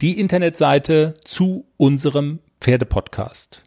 Die 0.00 0.18
Internetseite 0.18 1.12
zu 1.24 1.66
unserem 1.76 2.38
Pferdepodcast. 2.60 3.64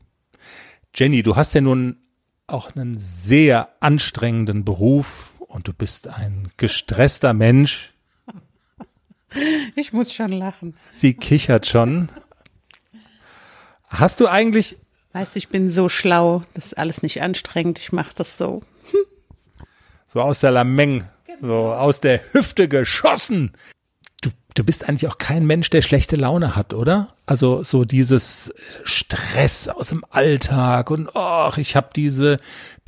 Jenny, 0.95 1.21
du 1.21 1.35
hast 1.35 1.53
ja 1.53 1.61
nun 1.61 1.97
auch 2.47 2.75
einen 2.75 2.97
sehr 2.97 3.69
anstrengenden 3.79 4.65
Beruf 4.65 5.33
und 5.39 5.67
du 5.67 5.73
bist 5.73 6.07
ein 6.07 6.49
gestresster 6.57 7.33
Mensch. 7.33 7.93
Ich 9.75 9.93
muss 9.93 10.13
schon 10.13 10.31
lachen. 10.31 10.77
Sie 10.93 11.15
kichert 11.15 11.65
schon. 11.65 12.09
Hast 13.87 14.19
du 14.19 14.27
eigentlich 14.27 14.77
Weißt 15.13 15.35
ich 15.35 15.49
bin 15.49 15.69
so 15.69 15.89
schlau, 15.89 16.43
das 16.55 16.67
ist 16.67 16.77
alles 16.77 17.03
nicht 17.03 17.21
anstrengend, 17.21 17.77
ich 17.77 17.91
mache 17.91 18.13
das 18.15 18.37
so. 18.37 18.61
So 20.07 20.21
aus 20.21 20.41
der 20.41 20.51
Lameng, 20.51 21.05
so 21.41 21.73
aus 21.73 21.99
der 21.99 22.21
Hüfte 22.33 22.67
geschossen. 22.67 23.53
Du, 24.23 24.29
du 24.55 24.63
bist 24.63 24.87
eigentlich 24.87 25.09
auch 25.09 25.17
kein 25.17 25.45
Mensch, 25.45 25.69
der 25.69 25.81
schlechte 25.81 26.15
Laune 26.15 26.55
hat, 26.55 26.73
oder? 26.73 27.09
Also 27.25 27.61
so 27.61 27.83
dieses 27.83 28.53
Stress 28.85 29.67
aus 29.67 29.89
dem 29.89 30.05
Alltag 30.09 30.91
und 30.91 31.09
ach, 31.13 31.57
ich 31.57 31.75
habe 31.75 31.89
diese 31.93 32.37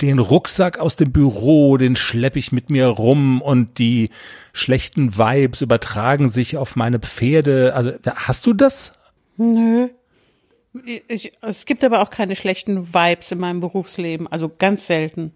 den 0.00 0.18
Rucksack 0.18 0.78
aus 0.78 0.96
dem 0.96 1.12
Büro, 1.12 1.76
den 1.76 1.94
schlepp 1.94 2.36
ich 2.36 2.52
mit 2.52 2.70
mir 2.70 2.86
rum 2.86 3.42
und 3.42 3.78
die 3.78 4.08
schlechten 4.54 5.18
Vibes 5.18 5.60
übertragen 5.60 6.30
sich 6.30 6.56
auf 6.56 6.74
meine 6.74 7.00
Pferde. 7.00 7.74
Also 7.74 7.92
hast 8.14 8.46
du 8.46 8.54
das? 8.54 8.94
Nö. 9.36 9.90
Ich, 11.08 11.32
es 11.42 11.66
gibt 11.66 11.84
aber 11.84 12.00
auch 12.00 12.10
keine 12.10 12.34
schlechten 12.34 12.94
Vibes 12.94 13.30
in 13.30 13.38
meinem 13.38 13.60
Berufsleben, 13.60 14.26
also 14.26 14.50
ganz 14.58 14.86
selten. 14.86 15.32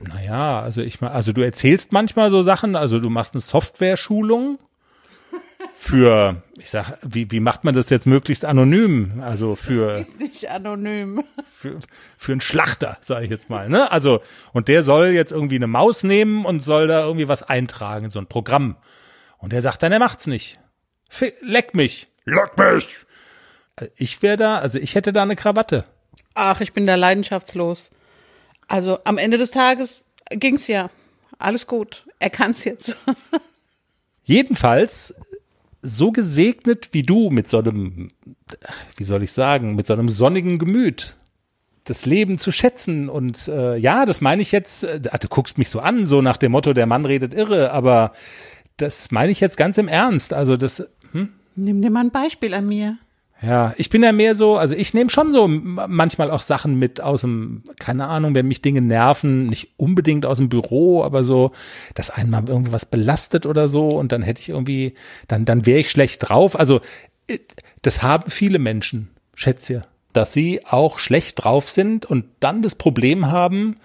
Naja, 0.00 0.60
also 0.60 0.82
ich 0.82 1.00
mal, 1.00 1.10
also 1.10 1.32
du 1.32 1.42
erzählst 1.42 1.92
manchmal 1.92 2.30
so 2.30 2.42
Sachen, 2.42 2.74
also 2.74 2.98
du 2.98 3.08
machst 3.08 3.34
eine 3.34 3.40
Software-Schulung 3.40 4.58
für, 5.86 6.42
ich 6.58 6.70
sag, 6.70 6.98
wie, 7.02 7.30
wie 7.30 7.40
macht 7.40 7.64
man 7.64 7.74
das 7.74 7.90
jetzt 7.90 8.06
möglichst 8.06 8.44
anonym? 8.44 9.22
Also 9.24 9.54
für, 9.56 10.06
Nicht 10.18 10.50
anonym. 10.50 11.22
für, 11.52 11.78
für 12.16 12.32
einen 12.32 12.40
Schlachter, 12.40 12.98
sage 13.00 13.24
ich 13.24 13.30
jetzt 13.30 13.48
mal, 13.50 13.68
ne? 13.68 13.90
Also, 13.92 14.20
und 14.52 14.68
der 14.68 14.82
soll 14.82 15.08
jetzt 15.08 15.32
irgendwie 15.32 15.56
eine 15.56 15.66
Maus 15.66 16.02
nehmen 16.02 16.44
und 16.44 16.60
soll 16.60 16.88
da 16.88 17.04
irgendwie 17.04 17.28
was 17.28 17.42
eintragen 17.42 18.06
in 18.06 18.10
so 18.10 18.18
ein 18.18 18.26
Programm. 18.26 18.76
Und 19.38 19.52
der 19.52 19.62
sagt 19.62 19.82
dann, 19.82 19.92
er 19.92 19.98
macht's 19.98 20.26
nicht. 20.26 20.58
Fi- 21.08 21.34
Leck 21.40 21.74
mich. 21.74 22.08
Leck 22.24 22.56
mich. 22.58 22.96
Ich 23.94 24.22
wäre 24.22 24.36
da, 24.36 24.58
also 24.58 24.78
ich 24.78 24.94
hätte 24.94 25.12
da 25.12 25.22
eine 25.22 25.36
Krawatte. 25.36 25.84
Ach, 26.34 26.60
ich 26.60 26.72
bin 26.72 26.86
da 26.86 26.94
leidenschaftslos. 26.96 27.90
Also 28.68 28.98
am 29.04 29.18
Ende 29.18 29.38
des 29.38 29.50
Tages 29.52 30.04
ging's 30.30 30.66
ja. 30.66 30.90
Alles 31.38 31.66
gut. 31.66 32.06
Er 32.18 32.30
kann's 32.30 32.64
jetzt. 32.64 32.96
Jedenfalls 34.24 35.14
so 35.86 36.12
gesegnet 36.12 36.88
wie 36.92 37.02
du 37.02 37.30
mit 37.30 37.48
so 37.48 37.58
einem, 37.58 38.08
wie 38.96 39.04
soll 39.04 39.22
ich 39.22 39.32
sagen, 39.32 39.74
mit 39.74 39.86
so 39.86 39.92
einem 39.92 40.08
sonnigen 40.08 40.58
Gemüt 40.58 41.16
das 41.84 42.04
Leben 42.04 42.38
zu 42.38 42.50
schätzen 42.50 43.08
und 43.08 43.46
äh, 43.46 43.76
ja, 43.76 44.06
das 44.06 44.20
meine 44.20 44.42
ich 44.42 44.50
jetzt, 44.50 44.82
äh, 44.82 45.00
du 45.00 45.28
guckst 45.28 45.56
mich 45.56 45.70
so 45.70 45.78
an, 45.78 46.08
so 46.08 46.20
nach 46.20 46.36
dem 46.36 46.52
Motto, 46.52 46.72
der 46.72 46.86
Mann 46.86 47.04
redet 47.04 47.32
irre, 47.32 47.70
aber 47.70 48.12
das 48.76 49.12
meine 49.12 49.30
ich 49.30 49.38
jetzt 49.38 49.56
ganz 49.56 49.78
im 49.78 49.86
Ernst. 49.86 50.34
Also 50.34 50.56
das, 50.56 50.82
Nimm 51.56 51.80
dir 51.80 51.90
mal 51.90 52.04
ein 52.04 52.10
Beispiel 52.10 52.52
an 52.52 52.68
mir. 52.68 52.98
Ja, 53.42 53.74
ich 53.76 53.90
bin 53.90 54.02
ja 54.02 54.12
mehr 54.12 54.34
so, 54.34 54.56
also 54.56 54.74
ich 54.74 54.94
nehme 54.94 55.10
schon 55.10 55.30
so 55.30 55.46
manchmal 55.46 56.30
auch 56.30 56.40
Sachen 56.40 56.78
mit 56.78 57.00
aus 57.00 57.20
dem, 57.20 57.62
keine 57.78 58.06
Ahnung, 58.06 58.34
wenn 58.34 58.48
mich 58.48 58.62
Dinge 58.62 58.80
nerven, 58.80 59.46
nicht 59.46 59.74
unbedingt 59.76 60.24
aus 60.24 60.38
dem 60.38 60.48
Büro, 60.48 61.04
aber 61.04 61.22
so, 61.22 61.52
dass 61.94 62.10
einmal 62.10 62.48
irgendwas 62.48 62.86
belastet 62.86 63.44
oder 63.44 63.68
so 63.68 63.90
und 63.90 64.12
dann 64.12 64.22
hätte 64.22 64.40
ich 64.40 64.48
irgendwie, 64.48 64.94
dann, 65.28 65.44
dann 65.44 65.66
wäre 65.66 65.80
ich 65.80 65.90
schlecht 65.90 66.28
drauf. 66.28 66.58
Also 66.58 66.80
äh, 67.26 67.38
das 67.82 68.02
haben 68.02 68.30
viele 68.30 68.58
Menschen, 68.58 69.10
schätze 69.34 69.82
dass 70.16 70.32
sie 70.32 70.64
auch 70.64 70.98
schlecht 70.98 71.44
drauf 71.44 71.68
sind 71.68 72.06
und 72.06 72.24
dann 72.40 72.62
das 72.62 72.74
Problem 72.74 73.26
haben, 73.26 73.76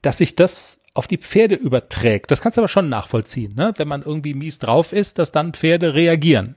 dass 0.00 0.18
sich 0.18 0.34
das 0.34 0.80
auf 0.94 1.06
die 1.06 1.18
Pferde 1.18 1.56
überträgt. 1.56 2.30
Das 2.30 2.40
kannst 2.40 2.56
du 2.56 2.62
aber 2.62 2.68
schon 2.68 2.88
nachvollziehen, 2.88 3.54
ne? 3.54 3.74
wenn 3.76 3.88
man 3.88 4.02
irgendwie 4.02 4.32
mies 4.32 4.58
drauf 4.58 4.92
ist, 4.92 5.18
dass 5.18 5.30
dann 5.30 5.52
Pferde 5.52 5.94
reagieren. 5.94 6.54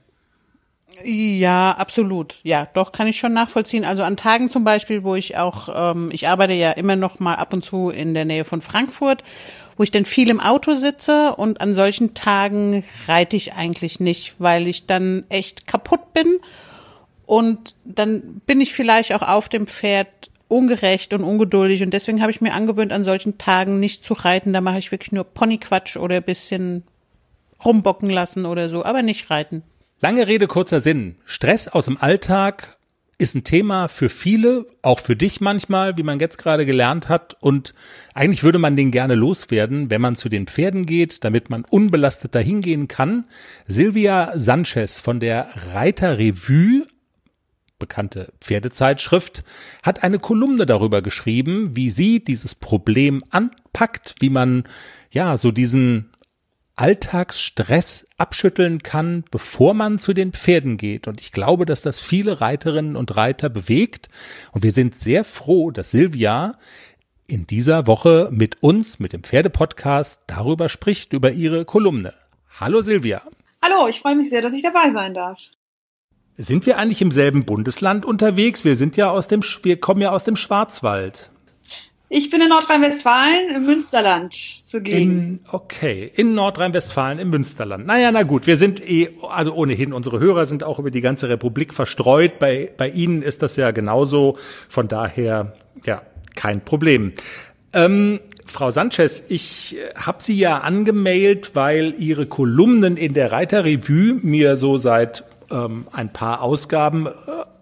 Ja, 1.04 1.72
absolut. 1.72 2.38
Ja, 2.42 2.68
doch 2.74 2.92
kann 2.92 3.06
ich 3.06 3.18
schon 3.18 3.32
nachvollziehen. 3.32 3.84
Also 3.84 4.02
an 4.02 4.16
Tagen 4.16 4.50
zum 4.50 4.64
Beispiel, 4.64 5.04
wo 5.04 5.14
ich 5.14 5.36
auch, 5.36 5.68
ähm, 5.72 6.10
ich 6.12 6.28
arbeite 6.28 6.54
ja 6.54 6.72
immer 6.72 6.96
noch 6.96 7.20
mal 7.20 7.34
ab 7.34 7.52
und 7.52 7.64
zu 7.64 7.90
in 7.90 8.14
der 8.14 8.24
Nähe 8.24 8.44
von 8.44 8.60
Frankfurt, 8.60 9.22
wo 9.76 9.84
ich 9.84 9.92
dann 9.92 10.04
viel 10.04 10.28
im 10.28 10.40
Auto 10.40 10.74
sitze 10.74 11.36
und 11.36 11.60
an 11.60 11.74
solchen 11.74 12.14
Tagen 12.14 12.84
reite 13.06 13.36
ich 13.36 13.54
eigentlich 13.54 14.00
nicht, 14.00 14.34
weil 14.38 14.66
ich 14.66 14.86
dann 14.86 15.24
echt 15.28 15.66
kaputt 15.68 16.12
bin 16.12 16.40
und 17.26 17.74
dann 17.84 18.40
bin 18.46 18.60
ich 18.60 18.72
vielleicht 18.72 19.12
auch 19.14 19.22
auf 19.22 19.48
dem 19.48 19.66
Pferd 19.68 20.08
ungerecht 20.48 21.12
und 21.12 21.22
ungeduldig 21.22 21.82
und 21.82 21.92
deswegen 21.92 22.22
habe 22.22 22.32
ich 22.32 22.40
mir 22.40 22.54
angewöhnt, 22.54 22.92
an 22.92 23.04
solchen 23.04 23.38
Tagen 23.38 23.78
nicht 23.78 24.02
zu 24.02 24.14
reiten. 24.14 24.52
Da 24.52 24.60
mache 24.60 24.78
ich 24.78 24.90
wirklich 24.90 25.12
nur 25.12 25.24
Ponyquatsch 25.24 25.96
oder 25.96 26.20
bisschen 26.20 26.82
rumbocken 27.64 28.10
lassen 28.10 28.46
oder 28.46 28.68
so, 28.68 28.84
aber 28.84 29.02
nicht 29.02 29.30
reiten. 29.30 29.62
Lange 30.00 30.28
Rede, 30.28 30.46
kurzer 30.46 30.80
Sinn. 30.80 31.16
Stress 31.24 31.66
aus 31.66 31.86
dem 31.86 31.96
Alltag 31.96 32.78
ist 33.18 33.34
ein 33.34 33.42
Thema 33.42 33.88
für 33.88 34.08
viele, 34.08 34.66
auch 34.80 35.00
für 35.00 35.16
dich 35.16 35.40
manchmal, 35.40 35.98
wie 35.98 36.04
man 36.04 36.20
jetzt 36.20 36.38
gerade 36.38 36.64
gelernt 36.64 37.08
hat. 37.08 37.36
Und 37.40 37.74
eigentlich 38.14 38.44
würde 38.44 38.60
man 38.60 38.76
den 38.76 38.92
gerne 38.92 39.16
loswerden, 39.16 39.90
wenn 39.90 40.00
man 40.00 40.14
zu 40.14 40.28
den 40.28 40.46
Pferden 40.46 40.86
geht, 40.86 41.24
damit 41.24 41.50
man 41.50 41.64
unbelastet 41.64 42.36
dahin 42.36 42.60
gehen 42.60 42.86
kann. 42.86 43.24
Silvia 43.66 44.38
Sanchez 44.38 45.00
von 45.00 45.18
der 45.18 45.48
Reiterrevue 45.72 46.86
bekannte 47.78 48.32
Pferdezeitschrift, 48.40 49.44
hat 49.82 50.02
eine 50.02 50.18
Kolumne 50.18 50.66
darüber 50.66 51.02
geschrieben, 51.02 51.76
wie 51.76 51.90
sie 51.90 52.22
dieses 52.22 52.54
Problem 52.54 53.22
anpackt, 53.30 54.16
wie 54.20 54.30
man 54.30 54.64
ja 55.10 55.36
so 55.36 55.52
diesen 55.52 56.10
Alltagsstress 56.78 58.06
abschütteln 58.18 58.82
kann, 58.82 59.24
bevor 59.30 59.74
man 59.74 59.98
zu 59.98 60.12
den 60.12 60.32
Pferden 60.32 60.76
geht. 60.76 61.08
Und 61.08 61.20
ich 61.20 61.32
glaube, 61.32 61.66
dass 61.66 61.82
das 61.82 62.00
viele 62.00 62.40
Reiterinnen 62.40 62.94
und 62.94 63.16
Reiter 63.16 63.48
bewegt. 63.48 64.08
Und 64.52 64.62
wir 64.62 64.70
sind 64.70 64.96
sehr 64.96 65.24
froh, 65.24 65.72
dass 65.72 65.90
Silvia 65.90 66.56
in 67.26 67.46
dieser 67.46 67.86
Woche 67.88 68.28
mit 68.30 68.62
uns, 68.62 69.00
mit 69.00 69.12
dem 69.12 69.24
Pferdepodcast, 69.24 70.22
darüber 70.28 70.68
spricht, 70.68 71.12
über 71.12 71.32
ihre 71.32 71.64
Kolumne. 71.64 72.14
Hallo 72.60 72.80
Silvia. 72.80 73.22
Hallo, 73.60 73.88
ich 73.88 74.00
freue 74.00 74.14
mich 74.14 74.30
sehr, 74.30 74.40
dass 74.40 74.52
ich 74.52 74.62
dabei 74.62 74.92
sein 74.92 75.14
darf. 75.14 75.38
Sind 76.36 76.64
wir 76.66 76.78
eigentlich 76.78 77.02
im 77.02 77.10
selben 77.10 77.44
Bundesland 77.44 78.06
unterwegs? 78.06 78.64
Wir 78.64 78.76
sind 78.76 78.96
ja 78.96 79.10
aus 79.10 79.26
dem, 79.26 79.42
wir 79.62 79.80
kommen 79.80 80.00
ja 80.00 80.12
aus 80.12 80.22
dem 80.22 80.36
Schwarzwald. 80.36 81.30
Ich 82.08 82.30
bin 82.30 82.40
in 82.40 82.48
Nordrhein-Westfalen 82.48 83.56
im 83.56 83.66
Münsterland 83.66 84.57
zugegen. 84.68 85.00
In, 85.00 85.40
okay, 85.50 86.10
in 86.14 86.34
Nordrhein-Westfalen 86.34 87.18
im 87.18 87.30
Münsterland. 87.30 87.86
Naja, 87.86 88.12
na 88.12 88.22
gut, 88.22 88.46
wir 88.46 88.56
sind 88.56 88.86
eh, 88.86 89.10
also 89.28 89.54
ohnehin, 89.54 89.92
unsere 89.92 90.20
Hörer 90.20 90.46
sind 90.46 90.62
auch 90.62 90.78
über 90.78 90.90
die 90.90 91.00
ganze 91.00 91.28
Republik 91.28 91.72
verstreut. 91.72 92.38
Bei, 92.38 92.70
bei 92.76 92.88
Ihnen 92.90 93.22
ist 93.22 93.42
das 93.42 93.56
ja 93.56 93.70
genauso. 93.70 94.36
Von 94.68 94.88
daher, 94.88 95.54
ja, 95.84 96.02
kein 96.36 96.60
Problem. 96.60 97.14
Ähm, 97.72 98.20
Frau 98.44 98.70
Sanchez, 98.70 99.24
ich 99.28 99.76
habe 99.96 100.22
Sie 100.22 100.38
ja 100.38 100.58
angemailt, 100.58 101.52
weil 101.54 101.94
Ihre 101.98 102.26
Kolumnen 102.26 102.96
in 102.96 103.14
der 103.14 103.32
Reiterrevue 103.32 104.18
mir 104.22 104.56
so 104.56 104.78
seit 104.78 105.24
ähm, 105.50 105.86
ein 105.92 106.12
paar 106.12 106.42
Ausgaben 106.42 107.06
äh, 107.06 107.10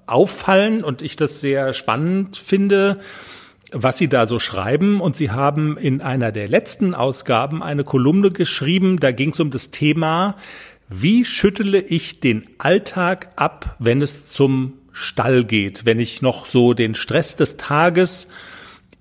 auffallen 0.07 0.83
und 0.85 1.03
ich 1.03 1.17
das 1.17 1.41
sehr 1.41 1.73
spannend 1.73 2.37
finde 2.37 2.99
was 3.83 3.99
Sie 3.99 4.09
da 4.09 4.27
so 4.27 4.39
schreiben. 4.39 5.01
Und 5.01 5.17
Sie 5.17 5.31
haben 5.31 5.77
in 5.77 6.01
einer 6.01 6.33
der 6.33 6.49
letzten 6.49 6.95
Ausgaben 6.95 7.63
eine 7.63 7.85
Kolumne 7.85 8.31
geschrieben, 8.31 8.99
da 8.99 9.13
ging 9.13 9.31
es 9.31 9.41
um 9.41 9.51
das 9.51 9.71
Thema, 9.71 10.37
wie 10.89 11.25
schüttele 11.25 11.81
ich 11.81 12.21
den 12.21 12.45
Alltag 12.59 13.33
ab, 13.37 13.77
wenn 13.79 14.03
es 14.03 14.29
zum 14.29 14.75
Stall 14.93 15.45
geht, 15.45 15.85
wenn 15.85 15.99
ich 15.99 16.23
noch 16.23 16.47
so 16.47 16.73
den 16.73 16.95
Stress 16.95 17.37
des 17.37 17.57
Tages 17.57 18.29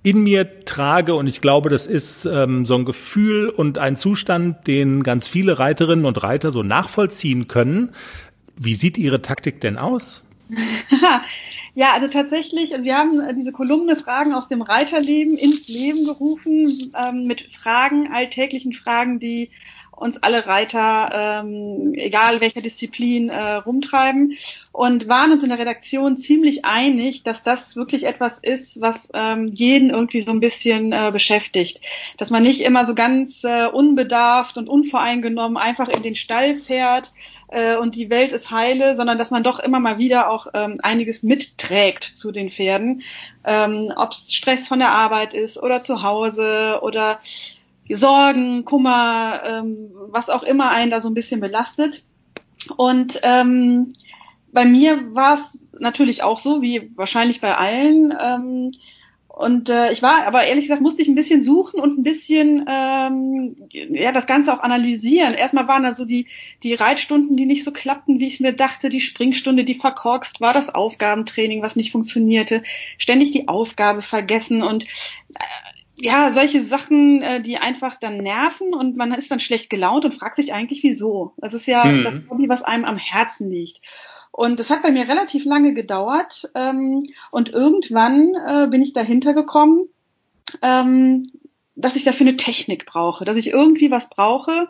in 0.03 0.21
mir 0.21 0.65
trage 0.65 1.15
und 1.15 1.26
ich 1.26 1.41
glaube, 1.41 1.69
das 1.69 1.88
ist 1.88 2.26
ähm, 2.26 2.65
so 2.65 2.76
ein 2.76 2.86
Gefühl 2.86 3.49
und 3.49 3.78
ein 3.80 3.97
Zustand, 3.97 4.67
den 4.67 5.03
ganz 5.03 5.28
viele 5.28 5.57
Reiterinnen 5.57 6.05
und 6.05 6.21
Reiter 6.21 6.51
so 6.51 6.63
nachvollziehen 6.63 7.47
können. 7.47 7.89
Wie 8.55 8.76
sieht 8.76 8.97
Ihre 8.97 9.21
Taktik 9.21 9.61
denn 9.61 9.78
aus? 9.78 10.24
Ja, 11.78 11.91
also 11.91 12.08
tatsächlich, 12.08 12.72
wir 12.72 12.98
haben 12.98 13.20
äh, 13.20 13.34
diese 13.34 13.52
Kolumne 13.52 13.98
Fragen 13.98 14.34
aus 14.34 14.48
dem 14.48 14.62
Reiterleben 14.62 15.36
ins 15.36 15.68
Leben 15.68 16.06
gerufen, 16.06 16.70
ähm, 16.98 17.26
mit 17.26 17.54
Fragen, 17.54 18.14
alltäglichen 18.14 18.72
Fragen, 18.72 19.20
die 19.20 19.52
uns 19.91 20.22
alle 20.24 20.46
Reiter, 20.46 21.43
ähm, 21.43 21.93
egal 21.96 22.41
welcher 22.41 22.62
Disziplin, 22.62 23.30
äh, 23.30 23.56
rumtreiben 23.56 24.38
und 24.72 25.08
waren 25.08 25.32
uns 25.32 25.43
in 25.43 25.50
der 25.50 25.60
Redaktion 25.60 26.18
ziemlich 26.18 26.66
einig, 26.66 27.24
dass 27.24 27.43
das 27.43 27.76
wirklich 27.76 28.06
etwas 28.06 28.39
ist, 28.39 28.82
was 28.82 29.10
ähm, 29.14 29.48
jeden 29.48 29.89
irgendwie 29.89 30.22
so 30.22 30.32
ein 30.32 30.39
bisschen 30.39 30.91
äh, 30.91 31.12
beschäftigt. 31.12 31.82
Dass 32.18 32.30
man 32.30 32.43
nicht 32.43 32.62
immer 32.62 32.86
so 32.86 32.93
ganz 32.93 33.43
äh, 33.43 33.68
unbedarft 33.68 34.58
und 34.58 34.68
unvoreingenommen 34.70 35.58
einfach 35.58 35.89
in 35.89 36.04
den 36.04 36.16
Stall 36.16 36.56
fährt, 36.56 37.14
äh, 37.48 37.76
und 37.76 37.96
die 37.96 38.10
Welt 38.10 38.32
ist 38.32 38.52
heile, 38.52 38.98
sondern 38.98 39.18
dass 39.18 39.32
man 39.32 39.43
doch 39.43 39.60
immer 39.60 39.80
mal 39.80 39.98
wieder 39.98 40.30
auch 40.30 40.48
ähm, 40.54 40.76
einiges 40.82 41.24
mitträgt 41.24 42.04
zu 42.04 42.32
den 42.32 42.50
Pferden, 42.50 43.02
ähm, 43.43 43.91
ob 43.96 44.12
es 44.12 44.34
Stress 44.34 44.68
von 44.68 44.80
der 44.80 44.91
Arbeit 44.91 45.34
ist 45.34 45.58
oder 45.58 45.82
zu 45.82 46.02
Hause 46.02 46.80
oder 46.82 47.20
Sorgen, 47.89 48.66
Kummer, 48.66 49.41
ähm, 49.46 49.91
was 50.10 50.30
auch 50.30 50.43
immer 50.43 50.72
einen 50.72 50.91
da 50.91 51.00
so 51.00 51.10
ein 51.10 51.14
bisschen 51.14 51.39
belastet. 51.39 52.04
Und 52.78 53.20
ähm, 53.24 53.93
bei 54.52 54.66
mir 54.66 55.14
war 55.14 55.36
es 55.36 55.62
natürlich 55.78 56.24
auch 56.24 56.39
so, 56.39 56.62
wie 56.62 56.98
wahrscheinlich 56.98 57.41
bei 57.41 57.56
allen, 57.56 58.14
ähm, 58.20 58.72
und 59.36 59.67
äh, 59.67 59.91
ich 59.91 60.01
war, 60.01 60.25
aber 60.25 60.45
ehrlich 60.45 60.63
gesagt, 60.63 60.81
musste 60.81 61.01
ich 61.01 61.09
ein 61.09 61.15
bisschen 61.15 61.41
suchen 61.41 61.81
und 61.81 61.97
ein 61.97 62.03
bisschen 62.03 62.65
ähm, 62.69 63.57
ja 63.69 64.13
das 64.13 64.27
Ganze 64.27 64.53
auch 64.53 64.63
analysieren. 64.63 65.33
Erstmal 65.33 65.67
waren 65.67 65.83
da 65.83 65.91
so 65.91 66.05
die 66.05 66.27
die 66.63 66.73
Reitstunden, 66.73 67.36
die 67.36 67.45
nicht 67.45 67.65
so 67.65 67.73
klappten, 67.73 68.21
wie 68.21 68.27
ich 68.27 68.39
mir 68.39 68.53
dachte, 68.53 68.88
die 68.88 69.01
Springstunde, 69.01 69.65
die 69.65 69.73
verkorkst 69.73 70.39
war, 70.39 70.53
das 70.53 70.73
Aufgabentraining, 70.73 71.61
was 71.61 71.75
nicht 71.75 71.91
funktionierte, 71.91 72.63
ständig 72.97 73.33
die 73.33 73.49
Aufgabe 73.49 74.01
vergessen 74.01 74.63
und 74.63 74.86
äh, 74.86 75.43
ja, 75.97 76.31
solche 76.31 76.61
Sachen, 76.61 77.21
äh, 77.21 77.41
die 77.41 77.57
einfach 77.57 77.99
dann 77.99 78.17
nerven 78.17 78.73
und 78.73 78.95
man 78.95 79.13
ist 79.13 79.31
dann 79.31 79.41
schlecht 79.41 79.69
gelaunt 79.69 80.05
und 80.05 80.13
fragt 80.13 80.38
sich 80.38 80.53
eigentlich, 80.53 80.81
wieso. 80.83 81.33
Das 81.38 81.53
ist 81.53 81.67
ja 81.67 81.83
mhm. 81.83 82.03
das 82.03 82.13
Hobby, 82.29 82.47
was 82.47 82.63
einem 82.63 82.86
am 82.86 82.97
Herzen 82.97 83.51
liegt. 83.51 83.81
Und 84.36 84.59
es 84.59 84.69
hat 84.69 84.81
bei 84.81 84.91
mir 84.91 85.07
relativ 85.07 85.45
lange 85.45 85.73
gedauert. 85.73 86.51
Ähm, 86.55 87.07
und 87.31 87.53
irgendwann 87.53 88.33
äh, 88.36 88.67
bin 88.69 88.81
ich 88.81 88.91
dahinter 88.91 89.33
gekommen, 89.33 89.88
ähm, 90.61 91.31
dass 91.75 91.95
ich 91.95 92.03
dafür 92.03 92.27
eine 92.27 92.36
Technik 92.36 92.86
brauche, 92.86 93.23
dass 93.23 93.38
ich 93.38 93.51
irgendwie 93.51 93.91
was 93.91 94.09
brauche, 94.09 94.67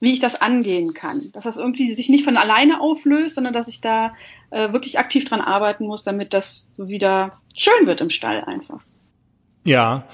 wie 0.00 0.12
ich 0.12 0.20
das 0.20 0.42
angehen 0.42 0.92
kann. 0.92 1.18
Dass 1.32 1.44
das 1.44 1.56
irgendwie 1.56 1.94
sich 1.94 2.10
nicht 2.10 2.24
von 2.24 2.36
alleine 2.36 2.78
auflöst, 2.78 3.36
sondern 3.36 3.54
dass 3.54 3.68
ich 3.68 3.80
da 3.80 4.12
äh, 4.50 4.74
wirklich 4.74 4.98
aktiv 4.98 5.24
dran 5.24 5.40
arbeiten 5.40 5.86
muss, 5.86 6.04
damit 6.04 6.34
das 6.34 6.68
wieder 6.76 7.40
schön 7.54 7.86
wird 7.86 8.02
im 8.02 8.10
Stall 8.10 8.44
einfach. 8.44 8.82
Ja, 9.64 10.04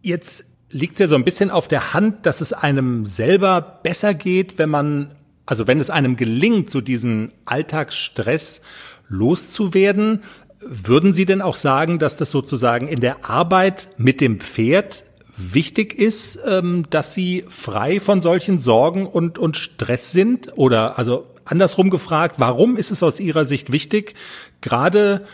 jetzt 0.00 0.46
liegt 0.70 0.94
es 0.94 1.00
ja 1.00 1.06
so 1.08 1.14
ein 1.14 1.24
bisschen 1.24 1.50
auf 1.50 1.68
der 1.68 1.92
Hand, 1.92 2.24
dass 2.24 2.40
es 2.40 2.54
einem 2.54 3.04
selber 3.04 3.60
besser 3.60 4.14
geht, 4.14 4.56
wenn 4.56 4.70
man 4.70 5.14
also 5.50 5.66
wenn 5.66 5.80
es 5.80 5.90
einem 5.90 6.16
gelingt, 6.16 6.70
so 6.70 6.80
diesen 6.80 7.32
Alltagsstress 7.44 8.62
loszuwerden, 9.08 10.22
würden 10.60 11.12
Sie 11.12 11.24
denn 11.24 11.42
auch 11.42 11.56
sagen, 11.56 11.98
dass 11.98 12.16
das 12.16 12.30
sozusagen 12.30 12.86
in 12.86 13.00
der 13.00 13.28
Arbeit 13.28 13.88
mit 13.98 14.20
dem 14.20 14.38
Pferd 14.38 15.04
wichtig 15.36 15.92
ist, 15.92 16.38
ähm, 16.46 16.84
dass 16.90 17.14
Sie 17.14 17.44
frei 17.48 17.98
von 17.98 18.20
solchen 18.20 18.60
Sorgen 18.60 19.08
und, 19.08 19.38
und 19.38 19.56
Stress 19.56 20.12
sind? 20.12 20.56
Oder 20.56 20.98
also 20.98 21.26
andersrum 21.44 21.90
gefragt, 21.90 22.36
warum 22.38 22.76
ist 22.76 22.92
es 22.92 23.02
aus 23.02 23.18
Ihrer 23.18 23.44
Sicht 23.44 23.72
wichtig, 23.72 24.14
gerade 24.60 25.26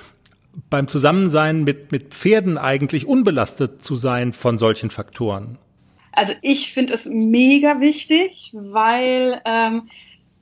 beim 0.70 0.88
Zusammensein 0.88 1.62
mit, 1.62 1.92
mit 1.92 2.14
Pferden 2.14 2.56
eigentlich 2.56 3.06
unbelastet 3.06 3.84
zu 3.84 3.96
sein 3.96 4.32
von 4.32 4.56
solchen 4.56 4.88
Faktoren? 4.88 5.58
Also 6.16 6.32
ich 6.42 6.72
finde 6.72 6.94
es 6.94 7.04
mega 7.04 7.80
wichtig, 7.80 8.50
weil 8.54 9.40
ähm, 9.44 9.88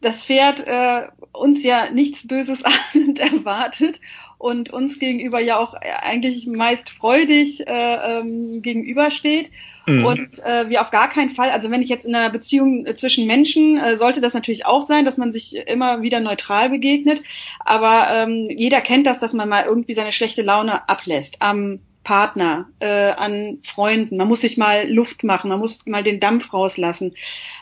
das 0.01 0.25
Pferd 0.25 0.64
äh, 0.66 1.09
uns 1.33 1.64
ja 1.64 1.91
nichts 1.91 2.27
Böses 2.27 2.62
ahnend 2.95 3.18
erwartet 3.18 4.01
und 4.39 4.70
uns 4.70 4.99
gegenüber 4.99 5.41
ja 5.41 5.57
auch 5.57 5.75
eigentlich 5.75 6.47
meist 6.47 6.91
freudig 6.91 7.66
äh, 7.66 7.95
ähm, 7.95 8.61
gegenübersteht. 8.62 9.51
Mhm. 9.87 10.05
Und 10.05 10.45
äh, 10.45 10.68
wir 10.68 10.83
auf 10.83 10.91
gar 10.91 11.09
keinen 11.09 11.31
Fall, 11.31 11.51
also 11.51 11.70
wenn 11.70 11.83
ich 11.83 11.89
jetzt 11.89 12.05
in 12.07 12.14
einer 12.14 12.31
Beziehung 12.31 12.87
äh, 12.87 12.95
zwischen 12.95 13.27
Menschen, 13.27 13.79
äh, 13.79 13.97
sollte 13.97 14.20
das 14.20 14.35
natürlich 14.35 14.66
auch 14.66 14.83
sein, 14.83 15.05
dass 15.05 15.16
man 15.16 15.33
sich 15.33 15.57
immer 15.57 16.03
wieder 16.03 16.20
neutral 16.20 16.70
begegnet. 16.70 17.22
Aber 17.61 18.09
ähm, 18.12 18.47
jeder 18.49 18.81
kennt 18.81 19.07
das, 19.07 19.18
dass 19.18 19.33
man 19.33 19.49
mal 19.49 19.64
irgendwie 19.64 19.95
seine 19.95 20.12
schlechte 20.12 20.43
Laune 20.43 20.89
ablässt 20.89 21.41
am 21.41 21.81
Partner, 22.05 22.68
äh, 22.78 23.11
an 23.11 23.59
Freunden. 23.64 24.18
Man 24.18 24.28
muss 24.28 24.42
sich 24.42 24.57
mal 24.57 24.88
Luft 24.88 25.24
machen, 25.24 25.48
man 25.48 25.59
muss 25.59 25.86
mal 25.86 26.02
den 26.02 26.20
Dampf 26.20 26.52
rauslassen. 26.52 27.14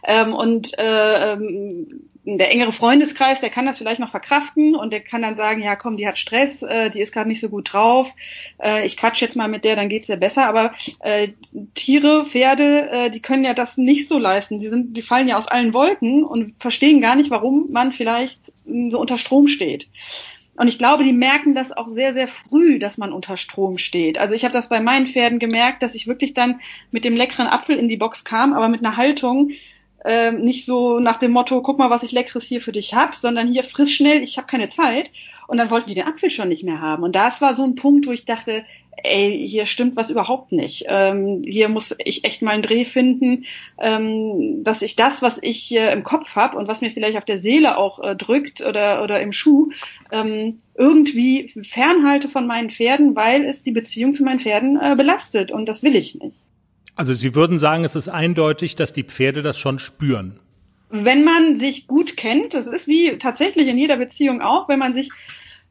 Ähm, 0.04 0.34
und 0.34 0.76
äh, 0.78 1.32
ähm, 1.32 2.08
der 2.24 2.52
engere 2.52 2.72
Freundeskreis, 2.72 3.40
der 3.40 3.50
kann 3.50 3.66
das 3.66 3.78
vielleicht 3.78 4.00
noch 4.00 4.10
verkraften 4.10 4.76
und 4.76 4.92
der 4.92 5.00
kann 5.00 5.22
dann 5.22 5.36
sagen, 5.36 5.62
ja 5.62 5.74
komm, 5.74 5.96
die 5.96 6.06
hat 6.06 6.18
Stress, 6.18 6.62
äh, 6.62 6.90
die 6.90 7.00
ist 7.00 7.12
gerade 7.12 7.28
nicht 7.28 7.40
so 7.40 7.48
gut 7.48 7.72
drauf, 7.72 8.12
äh, 8.62 8.84
ich 8.86 8.96
quatsch 8.96 9.20
jetzt 9.20 9.36
mal 9.36 9.48
mit 9.48 9.64
der, 9.64 9.76
dann 9.76 9.88
geht's 9.88 10.08
ja 10.08 10.16
besser. 10.16 10.46
Aber 10.46 10.72
äh, 11.00 11.28
Tiere, 11.74 12.26
Pferde, 12.26 12.90
äh, 12.90 13.10
die 13.10 13.22
können 13.22 13.44
ja 13.44 13.54
das 13.54 13.76
nicht 13.76 14.08
so 14.08 14.18
leisten. 14.18 14.58
Die 14.58 14.68
sind, 14.68 14.96
die 14.96 15.02
fallen 15.02 15.28
ja 15.28 15.36
aus 15.36 15.48
allen 15.48 15.72
Wolken 15.72 16.24
und 16.24 16.54
verstehen 16.58 17.00
gar 17.00 17.16
nicht, 17.16 17.30
warum 17.30 17.70
man 17.70 17.92
vielleicht 17.92 18.52
so 18.64 19.00
unter 19.00 19.18
Strom 19.18 19.48
steht. 19.48 19.88
Und 20.54 20.68
ich 20.68 20.78
glaube, 20.78 21.02
die 21.02 21.14
merken 21.14 21.54
das 21.54 21.72
auch 21.72 21.88
sehr, 21.88 22.12
sehr 22.12 22.28
früh, 22.28 22.78
dass 22.78 22.98
man 22.98 23.12
unter 23.12 23.36
Strom 23.36 23.78
steht. 23.78 24.18
Also 24.18 24.34
ich 24.34 24.44
habe 24.44 24.52
das 24.52 24.68
bei 24.68 24.80
meinen 24.80 25.06
Pferden 25.06 25.38
gemerkt, 25.38 25.82
dass 25.82 25.94
ich 25.94 26.06
wirklich 26.06 26.34
dann 26.34 26.60
mit 26.90 27.04
dem 27.04 27.16
leckeren 27.16 27.46
Apfel 27.46 27.76
in 27.76 27.88
die 27.88 27.96
Box 27.96 28.24
kam, 28.24 28.52
aber 28.52 28.68
mit 28.68 28.84
einer 28.84 28.98
Haltung, 28.98 29.52
äh, 30.04 30.32
nicht 30.32 30.66
so 30.66 31.00
nach 31.00 31.16
dem 31.16 31.30
Motto, 31.30 31.62
guck 31.62 31.78
mal, 31.78 31.90
was 31.90 32.02
ich 32.02 32.12
Leckeres 32.12 32.44
hier 32.44 32.60
für 32.60 32.72
dich 32.72 32.94
hab, 32.94 33.16
sondern 33.16 33.48
hier 33.48 33.64
friss 33.64 33.90
schnell, 33.90 34.22
ich 34.22 34.36
habe 34.36 34.46
keine 34.46 34.68
Zeit. 34.68 35.10
Und 35.46 35.58
dann 35.58 35.70
wollten 35.70 35.88
die 35.88 35.94
den 35.94 36.06
Apfel 36.06 36.30
schon 36.30 36.48
nicht 36.48 36.64
mehr 36.64 36.80
haben. 36.80 37.02
Und 37.02 37.14
das 37.14 37.40
war 37.40 37.54
so 37.54 37.64
ein 37.64 37.74
Punkt, 37.74 38.06
wo 38.06 38.12
ich 38.12 38.24
dachte, 38.24 38.64
ey, 38.96 39.46
hier 39.48 39.66
stimmt 39.66 39.96
was 39.96 40.10
überhaupt 40.10 40.52
nicht. 40.52 40.84
Ähm, 40.88 41.42
hier 41.44 41.68
muss 41.68 41.94
ich 42.04 42.24
echt 42.24 42.42
mal 42.42 42.52
einen 42.52 42.62
Dreh 42.62 42.84
finden, 42.84 43.44
ähm, 43.78 44.62
dass 44.64 44.82
ich 44.82 44.96
das, 44.96 45.22
was 45.22 45.38
ich 45.42 45.74
äh, 45.74 45.92
im 45.92 46.04
Kopf 46.04 46.36
habe 46.36 46.56
und 46.56 46.68
was 46.68 46.80
mir 46.80 46.90
vielleicht 46.90 47.16
auf 47.16 47.24
der 47.24 47.38
Seele 47.38 47.78
auch 47.78 48.02
äh, 48.02 48.14
drückt 48.14 48.60
oder, 48.60 49.02
oder 49.02 49.20
im 49.20 49.32
Schuh, 49.32 49.70
ähm, 50.10 50.60
irgendwie 50.74 51.48
fernhalte 51.48 52.28
von 52.28 52.46
meinen 52.46 52.70
Pferden, 52.70 53.16
weil 53.16 53.44
es 53.44 53.62
die 53.62 53.72
Beziehung 53.72 54.14
zu 54.14 54.24
meinen 54.24 54.40
Pferden 54.40 54.78
äh, 54.80 54.94
belastet 54.96 55.50
und 55.50 55.68
das 55.68 55.82
will 55.82 55.96
ich 55.96 56.14
nicht. 56.14 56.36
Also 56.94 57.14
Sie 57.14 57.34
würden 57.34 57.58
sagen, 57.58 57.84
es 57.84 57.94
ist 57.94 58.08
eindeutig, 58.08 58.76
dass 58.76 58.92
die 58.92 59.04
Pferde 59.04 59.42
das 59.42 59.58
schon 59.58 59.78
spüren. 59.78 60.38
Wenn 60.90 61.24
man 61.24 61.56
sich 61.56 61.86
gut 61.86 62.18
kennt, 62.18 62.52
das 62.52 62.66
ist 62.66 62.86
wie 62.86 63.16
tatsächlich 63.16 63.66
in 63.66 63.78
jeder 63.78 63.96
Beziehung 63.96 64.42
auch, 64.42 64.68
wenn 64.68 64.78
man 64.78 64.94
sich 64.94 65.08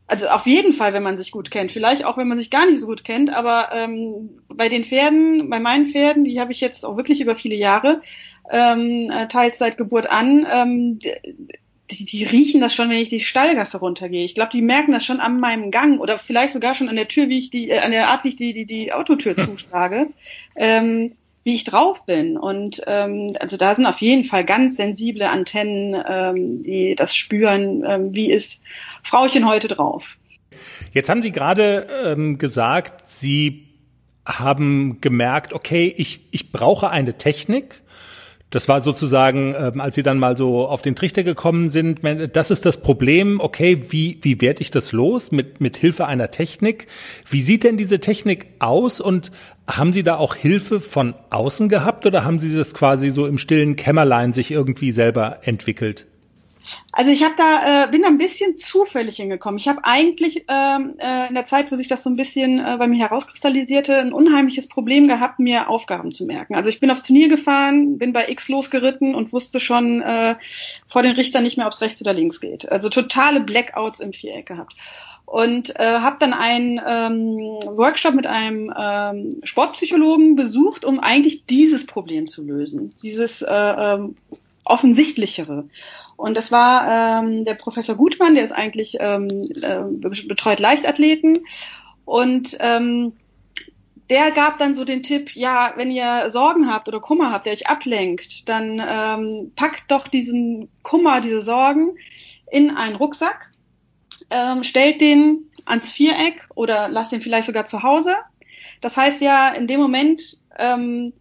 also 0.08 0.28
auf 0.28 0.46
jeden 0.46 0.74
Fall, 0.74 0.94
wenn 0.94 1.04
man 1.04 1.16
sich 1.16 1.32
gut 1.32 1.52
kennt. 1.52 1.72
Vielleicht 1.72 2.04
auch, 2.04 2.18
wenn 2.18 2.28
man 2.28 2.38
sich 2.38 2.50
gar 2.50 2.66
nicht 2.66 2.82
so 2.82 2.88
gut 2.88 3.04
kennt. 3.04 3.34
Aber 3.34 3.70
ähm, 3.74 4.30
bei 4.54 4.68
den 4.68 4.84
Pferden, 4.84 5.50
bei 5.50 5.60
meinen 5.60 5.88
Pferden, 5.88 6.24
die 6.24 6.40
habe 6.40 6.52
ich 6.52 6.60
jetzt 6.60 6.86
auch 6.86 6.98
wirklich 6.98 7.22
über 7.22 7.36
viele 7.36 7.56
Jahre, 7.56 8.02
ähm, 8.50 9.10
äh, 9.10 9.28
teils 9.28 9.60
seit 9.60 9.78
Geburt 9.78 10.08
an, 10.08 10.46
ähm, 10.52 11.00
die, 11.92 12.06
die 12.06 12.24
riechen 12.24 12.62
das 12.62 12.74
schon, 12.74 12.90
wenn 12.90 12.98
ich 12.98 13.10
die 13.10 13.20
Stallgasse 13.20 13.80
runtergehe. 13.80 14.26
Ich 14.26 14.36
glaube, 14.36 14.52
die 14.52 14.62
merken 14.62 14.92
das 14.92 15.06
schon 15.06 15.20
an 15.20 15.40
meinem 15.40 15.72
Gang 15.72 16.00
oder 16.00 16.18
vielleicht 16.18 16.54
sogar 16.54 16.74
schon 16.74 16.90
an 16.90 16.96
der 16.96 17.08
Tür, 17.08 17.30
wie 17.30 17.38
ich 17.38 17.50
die, 17.50 17.70
äh, 17.70 17.80
an 17.80 17.92
der 17.92 18.10
Art, 18.10 18.24
wie 18.24 18.30
ich 18.30 18.36
die, 18.36 18.54
die, 18.54 18.66
die 18.66 18.94
Autotür 18.94 19.36
zuschlage. 19.46 20.08
Ähm, 20.56 21.14
wie 21.44 21.56
ich 21.56 21.64
drauf 21.64 22.06
bin. 22.06 22.38
Und 22.38 22.82
ähm, 22.88 23.36
also 23.40 23.58
da 23.58 23.74
sind 23.76 23.86
auf 23.86 24.00
jeden 24.00 24.24
Fall 24.24 24.46
ganz 24.46 24.78
sensible 24.78 25.28
Antennen, 25.28 26.02
ähm, 26.08 26.62
die 26.64 26.96
das 26.96 27.16
spüren, 27.16 27.84
ähm, 27.88 28.14
wie 28.14 28.32
ist 28.32 28.60
Frauchen 29.04 29.48
heute 29.48 29.68
drauf. 29.68 30.04
Jetzt 30.94 31.10
haben 31.10 31.22
Sie 31.22 31.32
gerade 31.32 31.88
ähm, 32.06 32.38
gesagt, 32.38 33.10
Sie 33.10 33.68
haben 34.26 35.00
gemerkt, 35.02 35.54
okay, 35.54 35.94
ich, 35.98 36.28
ich 36.32 36.52
brauche 36.52 36.90
eine 36.90 37.18
Technik. 37.18 37.82
Das 38.52 38.68
war 38.68 38.82
sozusagen, 38.82 39.56
ähm, 39.58 39.80
als 39.80 39.96
Sie 39.96 40.04
dann 40.04 40.20
mal 40.20 40.36
so 40.36 40.68
auf 40.68 40.82
den 40.82 40.94
Trichter 40.94 41.24
gekommen 41.24 41.70
sind, 41.70 42.02
das 42.36 42.52
ist 42.52 42.66
das 42.66 42.82
Problem, 42.82 43.40
okay, 43.40 43.82
wie, 43.90 44.20
wie 44.22 44.42
werde 44.42 44.62
ich 44.62 44.72
das 44.72 44.92
los 44.92 45.32
mit, 45.32 45.62
mit 45.62 45.78
Hilfe 45.78 46.06
einer 46.06 46.32
Technik? 46.32 46.88
Wie 47.30 47.42
sieht 47.42 47.64
denn 47.64 47.78
diese 47.78 48.02
Technik 48.02 48.48
aus 48.60 49.00
und 49.00 49.32
haben 49.78 49.94
Sie 49.94 50.04
da 50.04 50.18
auch 50.18 50.36
Hilfe 50.36 50.80
von 50.80 51.14
außen 51.30 51.70
gehabt 51.70 52.06
oder 52.06 52.24
haben 52.24 52.40
Sie 52.40 52.56
das 52.56 52.74
quasi 52.74 53.10
so 53.10 53.26
im 53.28 53.38
stillen 53.38 53.76
Kämmerlein 53.76 54.34
sich 54.34 54.52
irgendwie 54.52 54.92
selber 54.92 55.40
entwickelt? 55.44 56.08
Also 56.92 57.12
ich 57.12 57.24
habe 57.24 57.34
da 57.38 57.86
äh, 57.86 57.88
bin 57.90 58.04
da 58.04 58.08
ein 58.08 58.18
bisschen 58.18 58.58
zufällig 58.58 59.16
hingekommen. 59.16 59.58
Ich 59.58 59.68
habe 59.68 59.84
eigentlich 59.84 60.46
ähm, 60.48 60.96
äh, 61.00 61.28
in 61.28 61.34
der 61.34 61.46
Zeit, 61.46 61.72
wo 61.72 61.76
sich 61.76 61.88
das 61.88 62.04
so 62.04 62.10
ein 62.10 62.16
bisschen 62.16 62.60
äh, 62.60 62.78
bei 62.78 62.88
mir 62.88 63.00
herauskristallisierte, 63.00 63.98
ein 63.98 64.14
unheimliches 64.14 64.68
Problem 64.68 65.08
gehabt, 65.08 65.40
mir 65.40 65.70
Aufgaben 65.70 66.12
zu 66.12 66.26
merken. 66.26 66.56
Also 66.56 66.70
ich 66.70 66.80
bin 66.80 66.92
aufs 66.92 67.04
Turnier 67.04 67.30
gefahren, 67.30 67.98
bin 67.98 68.14
bei 68.14 68.30
X 68.30 68.50
losgeritten 68.50 69.16
und 69.16 69.34
wusste 69.34 69.60
schon 69.60 70.02
äh, 70.02 70.36
vor 70.88 71.02
den 71.02 71.16
Richtern 71.16 71.44
nicht 71.44 71.58
mehr, 71.58 71.68
ob 71.68 71.74
es 71.74 71.82
rechts 71.82 72.02
oder 72.02 72.14
links 72.14 72.40
geht. 72.40 72.72
Also 72.72 72.90
totale 72.90 73.40
Blackouts 73.40 74.00
im 74.00 74.14
Viereck 74.14 74.46
gehabt 74.46 74.76
und 75.32 75.80
äh, 75.80 76.00
habe 76.00 76.18
dann 76.20 76.34
einen 76.34 76.82
ähm, 76.86 77.38
Workshop 77.78 78.16
mit 78.16 78.28
einem 78.28 78.74
ähm, 78.78 79.40
Sportpsychologen 79.44 80.36
besucht, 80.36 80.84
um 80.84 81.00
eigentlich 81.00 81.46
dieses 81.46 81.86
Problem 81.86 82.28
zu 82.28 82.44
lösen, 82.44 82.94
dieses 83.02 83.42
äh, 83.42 83.48
ähm, 83.50 84.18
offensichtlichere. 84.66 85.70
Und 86.18 86.36
das 86.36 86.52
war 86.52 87.24
ähm, 87.24 87.46
der 87.46 87.54
Professor 87.54 87.96
Gutmann, 87.96 88.36
der 88.36 88.44
ist 88.44 88.52
eigentlich 88.52 88.98
ähm, 89.00 89.30
äh, 89.62 89.84
betreut 90.28 90.60
Leichtathleten 90.60 91.46
und 92.04 92.58
ähm, 92.60 93.14
der 94.10 94.32
gab 94.32 94.60
dann 94.60 94.74
so 94.74 94.84
den 94.84 95.02
Tipp, 95.02 95.34
ja, 95.38 95.72
wenn 95.78 95.92
ihr 95.92 96.30
Sorgen 96.32 96.70
habt 96.70 96.90
oder 96.90 97.00
Kummer 97.00 97.32
habt, 97.32 97.46
der 97.46 97.54
euch 97.54 97.70
ablenkt, 97.70 98.50
dann 98.50 98.84
ähm, 98.86 99.54
packt 99.56 99.90
doch 99.92 100.10
diesen 100.10 100.68
Kummer, 100.84 101.22
diese 101.22 101.42
Sorgen 101.42 101.96
in 102.52 102.76
einen 102.76 102.98
Rucksack, 102.98 103.51
ähm, 104.32 104.64
stellt 104.64 105.02
den 105.02 105.52
ans 105.66 105.92
Viereck 105.92 106.48
oder 106.56 106.90
lasst 106.90 107.12
den 107.12 107.22
vielleicht 107.22 107.48
sogar 107.48 107.66
zu 107.66 107.84
Hause. 107.84 108.16
Das 108.82 108.98
heißt 108.98 109.22
ja, 109.22 109.50
in 109.50 109.68
dem 109.68 109.80
Moment 109.80 110.40
ähm, 110.58 111.14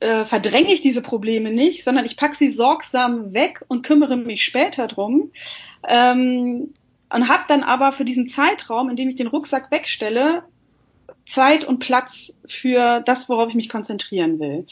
äh, 0.00 0.24
verdränge 0.24 0.72
ich 0.72 0.82
diese 0.82 1.02
Probleme 1.02 1.50
nicht, 1.50 1.84
sondern 1.84 2.04
ich 2.04 2.16
packe 2.16 2.36
sie 2.36 2.50
sorgsam 2.50 3.32
weg 3.34 3.64
und 3.68 3.84
kümmere 3.84 4.16
mich 4.16 4.44
später 4.44 4.86
drum. 4.86 5.32
Ähm, 5.88 6.74
und 7.10 7.28
habe 7.28 7.44
dann 7.48 7.62
aber 7.62 7.92
für 7.92 8.04
diesen 8.04 8.28
Zeitraum, 8.28 8.90
in 8.90 8.96
dem 8.96 9.08
ich 9.08 9.16
den 9.16 9.28
Rucksack 9.28 9.70
wegstelle, 9.70 10.44
Zeit 11.26 11.64
und 11.64 11.78
Platz 11.78 12.38
für 12.46 13.00
das, 13.00 13.28
worauf 13.28 13.48
ich 13.48 13.54
mich 13.54 13.68
konzentrieren 13.68 14.38
will. 14.38 14.66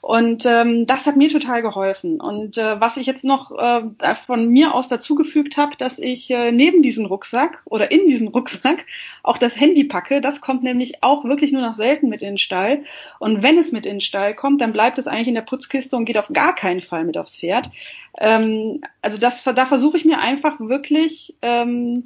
Und 0.00 0.46
ähm, 0.46 0.86
das 0.86 1.06
hat 1.06 1.16
mir 1.16 1.28
total 1.28 1.62
geholfen. 1.62 2.20
Und 2.20 2.56
äh, 2.56 2.80
was 2.80 2.96
ich 2.96 3.06
jetzt 3.06 3.24
noch 3.24 3.50
äh, 3.50 4.14
von 4.14 4.48
mir 4.48 4.72
aus 4.72 4.86
dazugefügt 4.88 5.56
habe, 5.56 5.76
dass 5.76 5.98
ich 5.98 6.30
äh, 6.30 6.52
neben 6.52 6.82
diesem 6.82 7.06
Rucksack 7.06 7.62
oder 7.64 7.90
in 7.90 8.08
diesen 8.08 8.28
Rucksack 8.28 8.86
auch 9.24 9.38
das 9.38 9.58
Handy 9.58 9.82
packe, 9.82 10.20
das 10.20 10.40
kommt 10.40 10.62
nämlich 10.62 11.02
auch 11.02 11.24
wirklich 11.24 11.50
nur 11.50 11.62
noch 11.62 11.74
selten 11.74 12.08
mit 12.08 12.22
in 12.22 12.28
den 12.28 12.38
Stall. 12.38 12.84
Und 13.18 13.42
wenn 13.42 13.58
es 13.58 13.72
mit 13.72 13.84
in 13.84 13.96
den 13.96 14.00
Stall 14.00 14.34
kommt, 14.34 14.60
dann 14.60 14.72
bleibt 14.72 14.98
es 14.98 15.08
eigentlich 15.08 15.28
in 15.28 15.34
der 15.34 15.42
Putzkiste 15.42 15.96
und 15.96 16.04
geht 16.04 16.18
auf 16.18 16.28
gar 16.32 16.54
keinen 16.54 16.82
Fall 16.82 17.04
mit 17.04 17.18
aufs 17.18 17.38
Pferd. 17.38 17.70
Ähm, 18.18 18.80
also 19.02 19.18
das, 19.18 19.42
da 19.42 19.66
versuche 19.66 19.96
ich 19.96 20.04
mir 20.04 20.20
einfach 20.20 20.60
wirklich 20.60 21.34
ähm, 21.42 22.04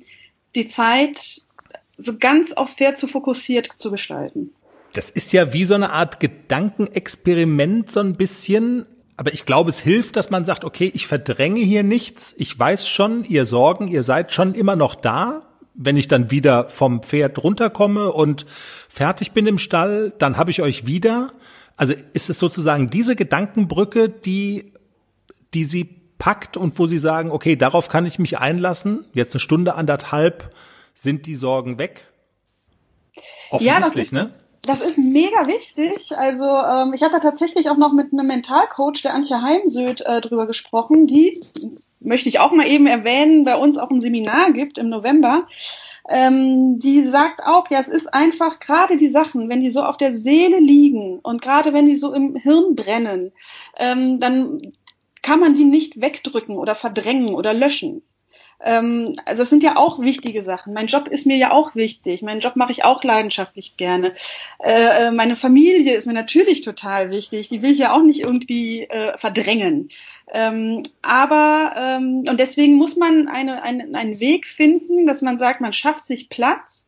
die 0.55 0.66
Zeit 0.66 1.42
so 2.01 2.16
ganz 2.18 2.53
aufs 2.53 2.74
Pferd 2.74 2.98
zu 2.98 3.07
fokussiert 3.07 3.68
zu 3.78 3.90
gestalten. 3.90 4.53
Das 4.92 5.11
ist 5.11 5.32
ja 5.32 5.53
wie 5.53 5.64
so 5.64 5.74
eine 5.74 5.90
Art 5.90 6.20
Gedankenexperiment 6.20 7.90
so 7.90 8.01
ein 8.01 8.14
bisschen. 8.14 8.86
Aber 9.16 9.32
ich 9.32 9.46
glaube, 9.46 9.70
es 9.70 9.78
hilft, 9.78 10.16
dass 10.16 10.30
man 10.30 10.44
sagt, 10.44 10.64
okay, 10.64 10.90
ich 10.94 11.07
verdränge 11.07 11.61
hier 11.61 11.82
nichts. 11.82 12.34
Ich 12.38 12.59
weiß 12.59 12.88
schon, 12.88 13.24
ihr 13.24 13.44
Sorgen, 13.44 13.86
ihr 13.88 14.03
seid 14.03 14.32
schon 14.32 14.55
immer 14.55 14.76
noch 14.76 14.94
da. 14.94 15.42
Wenn 15.74 15.96
ich 15.96 16.09
dann 16.09 16.30
wieder 16.30 16.68
vom 16.68 17.03
Pferd 17.03 17.42
runterkomme 17.42 18.12
und 18.12 18.46
fertig 18.88 19.32
bin 19.32 19.46
im 19.46 19.59
Stall, 19.59 20.12
dann 20.18 20.36
habe 20.36 20.51
ich 20.51 20.62
euch 20.62 20.86
wieder. 20.86 21.32
Also 21.76 21.94
ist 22.12 22.28
es 22.28 22.38
sozusagen 22.38 22.88
diese 22.88 23.14
Gedankenbrücke, 23.14 24.09
die, 24.09 24.72
die 25.55 25.64
sie 25.64 25.84
packt 26.18 26.57
und 26.57 26.78
wo 26.78 26.86
sie 26.86 26.98
sagen, 26.98 27.30
okay, 27.30 27.57
darauf 27.57 27.88
kann 27.88 28.07
ich 28.07 28.18
mich 28.18 28.38
einlassen. 28.38 29.07
Jetzt 29.14 29.34
eine 29.34 29.40
Stunde, 29.40 29.74
anderthalb 29.74 30.55
sind 31.01 31.24
die 31.24 31.36
Sorgen 31.36 31.78
weg? 31.78 32.07
Offensichtlich, 33.51 34.11
ja, 34.11 34.24
ne? 34.24 34.34
Das 34.62 34.82
ist 34.82 34.98
mega 34.98 35.46
wichtig. 35.46 36.12
Also 36.14 36.44
ähm, 36.44 36.92
ich 36.92 37.03
hatte 37.03 37.20
tatsächlich 37.20 37.70
auch 37.70 37.78
noch 37.78 37.94
mit 37.94 38.12
einem 38.12 38.26
Mentalcoach, 38.26 39.01
der 39.03 39.14
Antje 39.14 39.40
Heimsöd, 39.40 40.03
äh, 40.03 40.20
drüber 40.20 40.46
gesprochen, 40.46 41.07
die 41.07 41.40
möchte 42.01 42.28
ich 42.28 42.38
auch 42.38 42.53
mal 42.53 42.66
eben 42.66 42.86
erwähnen, 42.86 43.44
bei 43.44 43.57
uns 43.57 43.78
auch 43.78 43.90
ein 43.90 44.03
Seminar 44.03 44.53
gibt 44.53 44.76
im 44.76 44.90
November. 44.90 45.46
Ähm, 46.09 46.78
die 46.78 47.07
sagt 47.07 47.42
auch, 47.44 47.70
ja, 47.70 47.80
es 47.80 47.88
ist 47.88 48.12
einfach 48.12 48.61
gerade 48.61 48.98
die 48.98 49.09
Sachen, 49.09 49.48
wenn 49.48 49.61
die 49.62 49.70
so 49.70 49.82
auf 49.82 49.96
der 49.96 50.12
Seele 50.12 50.59
liegen 50.59 51.18
und 51.20 51.40
gerade 51.40 51.72
wenn 51.72 51.86
die 51.86 51.96
so 51.96 52.12
im 52.12 52.36
Hirn 52.36 52.74
brennen, 52.74 53.32
ähm, 53.78 54.20
dann 54.20 54.72
kann 55.22 55.40
man 55.40 55.55
die 55.55 55.64
nicht 55.64 56.01
wegdrücken 56.01 56.57
oder 56.57 56.74
verdrängen 56.74 57.34
oder 57.34 57.55
löschen. 57.55 58.03
Also 58.62 59.38
das 59.38 59.50
sind 59.50 59.62
ja 59.62 59.76
auch 59.76 60.00
wichtige 60.00 60.42
Sachen. 60.42 60.74
Mein 60.74 60.86
Job 60.86 61.08
ist 61.08 61.26
mir 61.26 61.36
ja 61.36 61.50
auch 61.52 61.74
wichtig. 61.74 62.22
Meinen 62.22 62.40
Job 62.40 62.56
mache 62.56 62.72
ich 62.72 62.84
auch 62.84 63.02
leidenschaftlich 63.02 63.76
gerne. 63.76 64.14
Äh, 64.58 65.06
äh, 65.06 65.11
meine 65.11 65.36
Familie 65.36 65.94
ist 65.94 66.06
mir 66.06 66.12
natürlich 66.12 66.61
total 66.61 67.11
wichtig. 67.11 67.48
Die 67.48 67.62
will 67.62 67.72
ich 67.72 67.78
ja 67.78 67.92
auch 67.92 68.02
nicht 68.02 68.20
irgendwie 68.20 68.82
äh, 68.82 69.16
verdrängen. 69.16 69.90
Ähm, 70.32 70.82
aber 71.02 71.72
ähm, 71.76 72.24
und 72.28 72.38
deswegen 72.38 72.74
muss 72.74 72.96
man 72.96 73.28
eine, 73.28 73.62
eine, 73.62 73.96
einen 73.98 74.20
Weg 74.20 74.46
finden, 74.46 75.06
dass 75.06 75.22
man 75.22 75.38
sagt, 75.38 75.61
man 75.61 75.72
schafft 75.72 76.06
sich 76.06 76.28
Platz 76.28 76.86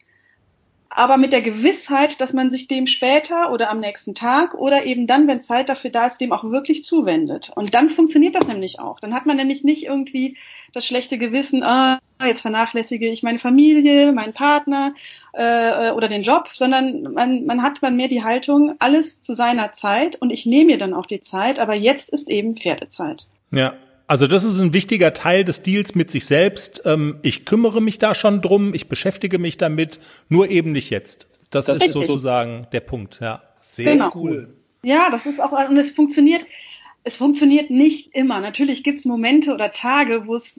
aber 0.95 1.17
mit 1.17 1.33
der 1.33 1.43
Gewissheit, 1.43 2.21
dass 2.21 2.33
man 2.33 2.51
sich 2.51 2.69
dem 2.69 2.87
später 2.87 3.51
oder 3.51 3.71
am 3.71 3.81
nächsten 3.81 4.15
Tag 4.15 4.55
oder 4.55 4.85
eben 4.85 5.07
dann, 5.07 5.27
wenn 5.27 5.41
Zeit 5.41 5.69
dafür 5.69 5.91
da 5.91 6.07
ist, 6.07 6.19
dem 6.19 6.33
auch 6.33 6.45
wirklich 6.45 6.85
zuwendet. 6.85 7.51
Und 7.55 7.75
dann 7.75 7.89
funktioniert 7.89 8.35
das 8.35 8.47
nämlich 8.47 8.79
auch. 8.79 9.01
Dann 9.01 9.15
hat 9.15 9.25
man 9.25 9.37
nämlich 9.37 9.65
nicht 9.65 9.85
irgendwie 9.85 10.37
das 10.73 10.87
schlechte 10.87 11.17
Gewissen, 11.17 11.63
ah, 11.63 11.99
jetzt 12.25 12.43
vernachlässige 12.43 13.09
ich 13.09 13.23
meine 13.23 13.39
Familie, 13.39 14.13
meinen 14.13 14.35
Partner 14.35 14.95
äh, 15.33 15.91
oder 15.93 16.09
den 16.09 16.23
Job, 16.23 16.51
sondern 16.53 17.15
man, 17.15 17.47
man 17.47 17.63
hat 17.63 17.81
man 17.81 17.97
mehr 17.97 18.09
die 18.09 18.23
Haltung, 18.23 18.75
alles 18.79 19.23
zu 19.23 19.35
seiner 19.35 19.73
Zeit 19.73 20.17
und 20.21 20.31
ich 20.31 20.47
nehme 20.47 20.73
mir 20.73 20.79
dann 20.79 20.95
auch 20.95 21.07
die 21.07 21.21
Zeit, 21.21 21.59
aber 21.59 21.75
jetzt 21.75 22.11
ist 22.11 22.29
eben 22.29 22.57
Pferdezeit. 22.57 23.29
Ja, 23.51 23.75
also 24.07 24.27
das 24.27 24.45
ist 24.45 24.61
ein 24.61 24.73
wichtiger 24.73 25.13
Teil 25.13 25.45
des 25.45 25.63
Deals 25.63 25.95
mit 25.95 26.11
sich 26.11 26.27
selbst. 26.27 26.83
Ähm, 26.85 27.19
ich 27.23 27.45
kümmere 27.45 27.81
mich 27.81 27.99
da 27.99 28.15
schon 28.15 28.41
drum, 28.43 28.75
ich 28.75 28.89
beschäftige 28.89 29.39
mich 29.39 29.57
damit, 29.57 30.01
nur 30.29 30.49
eben 30.49 30.73
nicht 30.73 30.91
jetzt. 30.91 31.27
Das, 31.51 31.67
das 31.67 31.77
ist 31.77 31.83
richtig. 31.85 32.07
sozusagen 32.07 32.67
der 32.73 32.81
Punkt, 32.81 33.19
ja. 33.21 33.43
Sehr 33.61 33.93
genau. 33.93 34.11
cool. 34.15 34.55
Ja, 34.83 35.11
das 35.11 35.27
ist 35.27 35.41
auch, 35.41 35.53
und 35.53 35.77
es 35.77 35.93
funktioniert 35.93 36.45
es 37.05 37.17
funktioniert 37.17 37.71
nicht 37.71 38.15
immer. 38.15 38.41
Natürlich 38.41 38.85
gibt 38.85 39.01
es 39.01 39.05
Momente 39.05 39.53
oder 39.53 39.73
Tage, 39.73 40.27
wo 40.29 40.37
es, 40.37 40.57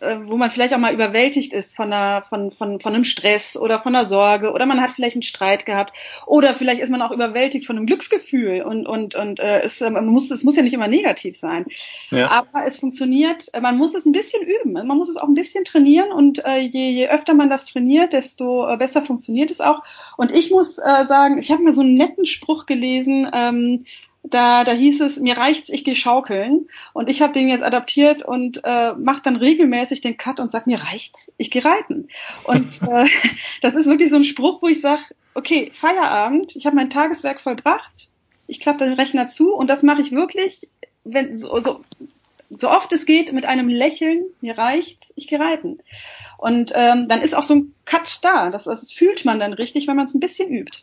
äh, 0.00 0.18
wo 0.22 0.36
man 0.36 0.50
vielleicht 0.50 0.72
auch 0.72 0.78
mal 0.78 0.94
überwältigt 0.94 1.52
ist 1.52 1.74
von 1.74 1.92
einer, 1.92 2.22
von, 2.22 2.52
von, 2.52 2.80
von 2.80 2.94
einem 2.94 3.02
Stress 3.02 3.56
oder 3.56 3.80
von 3.80 3.96
einer 3.96 4.04
Sorge 4.04 4.52
oder 4.52 4.66
man 4.66 4.80
hat 4.80 4.90
vielleicht 4.90 5.16
einen 5.16 5.22
Streit 5.22 5.66
gehabt 5.66 5.92
oder 6.26 6.54
vielleicht 6.54 6.80
ist 6.80 6.90
man 6.90 7.02
auch 7.02 7.10
überwältigt 7.10 7.66
von 7.66 7.76
einem 7.76 7.86
Glücksgefühl 7.86 8.62
und 8.62 8.86
und 8.86 9.16
und 9.16 9.40
äh, 9.40 9.62
es 9.62 9.80
äh, 9.80 9.90
man 9.90 10.06
muss 10.06 10.30
es 10.30 10.44
muss 10.44 10.54
ja 10.54 10.62
nicht 10.62 10.74
immer 10.74 10.86
negativ 10.86 11.36
sein. 11.36 11.66
Ja. 12.10 12.30
Aber 12.30 12.66
es 12.66 12.76
funktioniert. 12.76 13.46
Man 13.60 13.76
muss 13.76 13.94
es 13.94 14.06
ein 14.06 14.12
bisschen 14.12 14.42
üben. 14.42 14.72
Man 14.72 14.86
muss 14.96 15.08
es 15.08 15.16
auch 15.16 15.28
ein 15.28 15.34
bisschen 15.34 15.64
trainieren 15.64 16.12
und 16.12 16.44
äh, 16.44 16.58
je, 16.58 16.90
je 16.90 17.08
öfter 17.08 17.34
man 17.34 17.50
das 17.50 17.66
trainiert, 17.66 18.12
desto 18.12 18.68
äh, 18.68 18.76
besser 18.76 19.02
funktioniert 19.02 19.50
es 19.50 19.60
auch. 19.60 19.82
Und 20.16 20.30
ich 20.30 20.52
muss 20.52 20.78
äh, 20.78 21.06
sagen, 21.06 21.38
ich 21.38 21.50
habe 21.50 21.64
mir 21.64 21.72
so 21.72 21.80
einen 21.80 21.94
netten 21.94 22.26
Spruch 22.26 22.66
gelesen. 22.66 23.28
Ähm, 23.32 23.84
da, 24.22 24.64
da 24.64 24.72
hieß 24.72 25.00
es, 25.00 25.18
mir 25.18 25.36
reicht's, 25.36 25.70
ich 25.70 25.84
gehe 25.84 25.96
schaukeln. 25.96 26.68
Und 26.92 27.08
ich 27.08 27.22
habe 27.22 27.32
den 27.32 27.48
jetzt 27.48 27.62
adaptiert 27.62 28.22
und 28.22 28.60
äh, 28.64 28.92
mache 28.94 29.22
dann 29.22 29.36
regelmäßig 29.36 30.00
den 30.00 30.16
Cut 30.16 30.40
und 30.40 30.50
sag, 30.50 30.66
mir 30.66 30.80
reicht's, 30.80 31.32
ich 31.38 31.50
gehe 31.50 31.64
reiten. 31.64 32.08
Und 32.44 32.82
äh, 32.88 33.06
das 33.62 33.76
ist 33.76 33.86
wirklich 33.86 34.10
so 34.10 34.16
ein 34.16 34.24
Spruch, 34.24 34.62
wo 34.62 34.68
ich 34.68 34.80
sage, 34.80 35.02
okay, 35.34 35.70
Feierabend, 35.72 36.54
ich 36.54 36.66
habe 36.66 36.76
mein 36.76 36.90
Tageswerk 36.90 37.40
vollbracht, 37.40 38.08
ich 38.46 38.60
klappe 38.60 38.84
den 38.84 38.94
Rechner 38.94 39.28
zu 39.28 39.54
und 39.54 39.68
das 39.68 39.82
mache 39.82 40.02
ich 40.02 40.12
wirklich, 40.12 40.68
wenn 41.04 41.36
so, 41.36 41.60
so, 41.60 41.80
so 42.50 42.68
oft 42.68 42.92
es 42.92 43.06
geht, 43.06 43.32
mit 43.32 43.46
einem 43.46 43.68
Lächeln, 43.68 44.24
mir 44.40 44.58
reicht's, 44.58 45.12
ich 45.16 45.28
gehe 45.28 45.40
reiten. 45.40 45.78
Und 46.36 46.72
ähm, 46.74 47.08
dann 47.08 47.22
ist 47.22 47.34
auch 47.34 47.42
so 47.42 47.54
ein 47.54 47.74
Cut 47.84 48.18
da. 48.22 48.50
Das, 48.50 48.64
das 48.64 48.90
fühlt 48.90 49.24
man 49.24 49.38
dann 49.38 49.52
richtig, 49.52 49.86
wenn 49.86 49.96
man 49.96 50.06
es 50.06 50.14
ein 50.14 50.20
bisschen 50.20 50.50
übt 50.50 50.82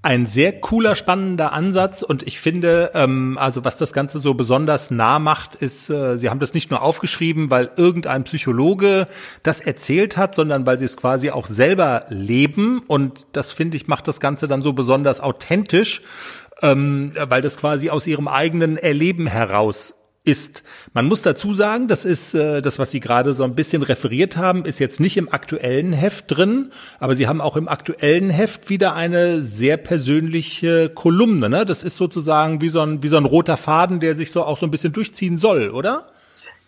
ein 0.00 0.26
sehr 0.26 0.52
cooler, 0.60 0.94
spannender 0.94 1.52
Ansatz 1.52 2.02
und 2.02 2.22
ich 2.22 2.40
finde, 2.40 2.92
ähm, 2.94 3.36
also 3.38 3.64
was 3.64 3.78
das 3.78 3.92
Ganze 3.92 4.20
so 4.20 4.34
besonders 4.34 4.92
nah 4.92 5.18
macht, 5.18 5.56
ist, 5.56 5.90
äh, 5.90 6.16
Sie 6.16 6.30
haben 6.30 6.38
das 6.38 6.54
nicht 6.54 6.70
nur 6.70 6.82
aufgeschrieben, 6.82 7.50
weil 7.50 7.70
irgendein 7.76 8.22
Psychologe 8.22 9.06
das 9.42 9.60
erzählt 9.60 10.16
hat, 10.16 10.36
sondern 10.36 10.66
weil 10.66 10.78
Sie 10.78 10.84
es 10.84 10.96
quasi 10.96 11.30
auch 11.30 11.46
selber 11.46 12.06
leben 12.10 12.82
und 12.86 13.26
das 13.32 13.50
finde 13.50 13.76
ich 13.76 13.88
macht 13.88 14.06
das 14.06 14.20
Ganze 14.20 14.46
dann 14.46 14.62
so 14.62 14.72
besonders 14.72 15.20
authentisch, 15.20 16.02
ähm, 16.62 17.10
weil 17.28 17.42
das 17.42 17.56
quasi 17.56 17.90
aus 17.90 18.06
Ihrem 18.06 18.28
eigenen 18.28 18.76
Erleben 18.76 19.26
heraus 19.26 19.97
ist. 20.28 20.62
Man 20.92 21.06
muss 21.06 21.22
dazu 21.22 21.54
sagen, 21.54 21.88
das 21.88 22.04
ist 22.04 22.34
äh, 22.34 22.60
das, 22.60 22.78
was 22.78 22.90
Sie 22.90 23.00
gerade 23.00 23.32
so 23.32 23.44
ein 23.44 23.54
bisschen 23.54 23.82
referiert 23.82 24.36
haben, 24.36 24.66
ist 24.66 24.78
jetzt 24.78 25.00
nicht 25.00 25.16
im 25.16 25.32
aktuellen 25.32 25.94
Heft 25.94 26.26
drin, 26.28 26.70
aber 27.00 27.16
Sie 27.16 27.26
haben 27.26 27.40
auch 27.40 27.56
im 27.56 27.66
aktuellen 27.66 28.28
Heft 28.28 28.68
wieder 28.68 28.94
eine 28.94 29.40
sehr 29.40 29.78
persönliche 29.78 30.90
Kolumne. 30.90 31.48
Ne? 31.48 31.64
Das 31.64 31.82
ist 31.82 31.96
sozusagen 31.96 32.60
wie 32.60 32.68
so 32.68 32.82
ein 32.82 33.02
wie 33.02 33.08
so 33.08 33.16
ein 33.16 33.24
roter 33.24 33.56
Faden, 33.56 34.00
der 34.00 34.14
sich 34.14 34.30
so 34.30 34.44
auch 34.44 34.58
so 34.58 34.66
ein 34.66 34.70
bisschen 34.70 34.92
durchziehen 34.92 35.38
soll, 35.38 35.70
oder? 35.70 36.06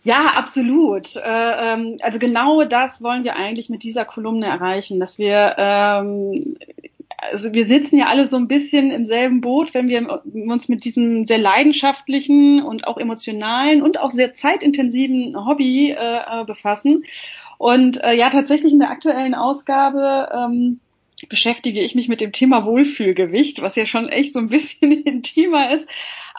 Ja, 0.02 0.32
absolut. 0.36 1.16
Äh, 1.16 1.20
ähm, 1.26 1.98
also 2.00 2.18
genau 2.18 2.64
das 2.64 3.02
wollen 3.02 3.24
wir 3.24 3.36
eigentlich 3.36 3.68
mit 3.68 3.82
dieser 3.82 4.06
Kolumne 4.06 4.46
erreichen, 4.46 4.98
dass 4.98 5.18
wir 5.18 5.56
ähm, 5.58 6.56
also 7.20 7.52
wir 7.52 7.64
sitzen 7.64 7.98
ja 7.98 8.06
alle 8.06 8.26
so 8.28 8.36
ein 8.36 8.48
bisschen 8.48 8.90
im 8.90 9.04
selben 9.04 9.40
Boot, 9.40 9.74
wenn 9.74 9.88
wir 9.88 10.22
uns 10.24 10.68
mit 10.68 10.84
diesem 10.84 11.26
sehr 11.26 11.38
leidenschaftlichen 11.38 12.62
und 12.62 12.86
auch 12.86 12.98
emotionalen 12.98 13.82
und 13.82 14.00
auch 14.00 14.10
sehr 14.10 14.34
zeitintensiven 14.34 15.36
Hobby 15.46 15.90
äh, 15.90 15.94
äh, 15.96 16.44
befassen. 16.44 17.04
Und 17.58 18.02
äh, 18.02 18.14
ja, 18.14 18.30
tatsächlich 18.30 18.72
in 18.72 18.78
der 18.78 18.90
aktuellen 18.90 19.34
Ausgabe 19.34 20.30
ähm, 20.34 20.80
beschäftige 21.28 21.80
ich 21.80 21.94
mich 21.94 22.08
mit 22.08 22.20
dem 22.20 22.32
Thema 22.32 22.64
Wohlfühlgewicht, 22.64 23.60
was 23.60 23.76
ja 23.76 23.86
schon 23.86 24.08
echt 24.08 24.32
so 24.32 24.38
ein 24.38 24.48
bisschen 24.48 24.92
intimer 25.04 25.74
ist. 25.74 25.88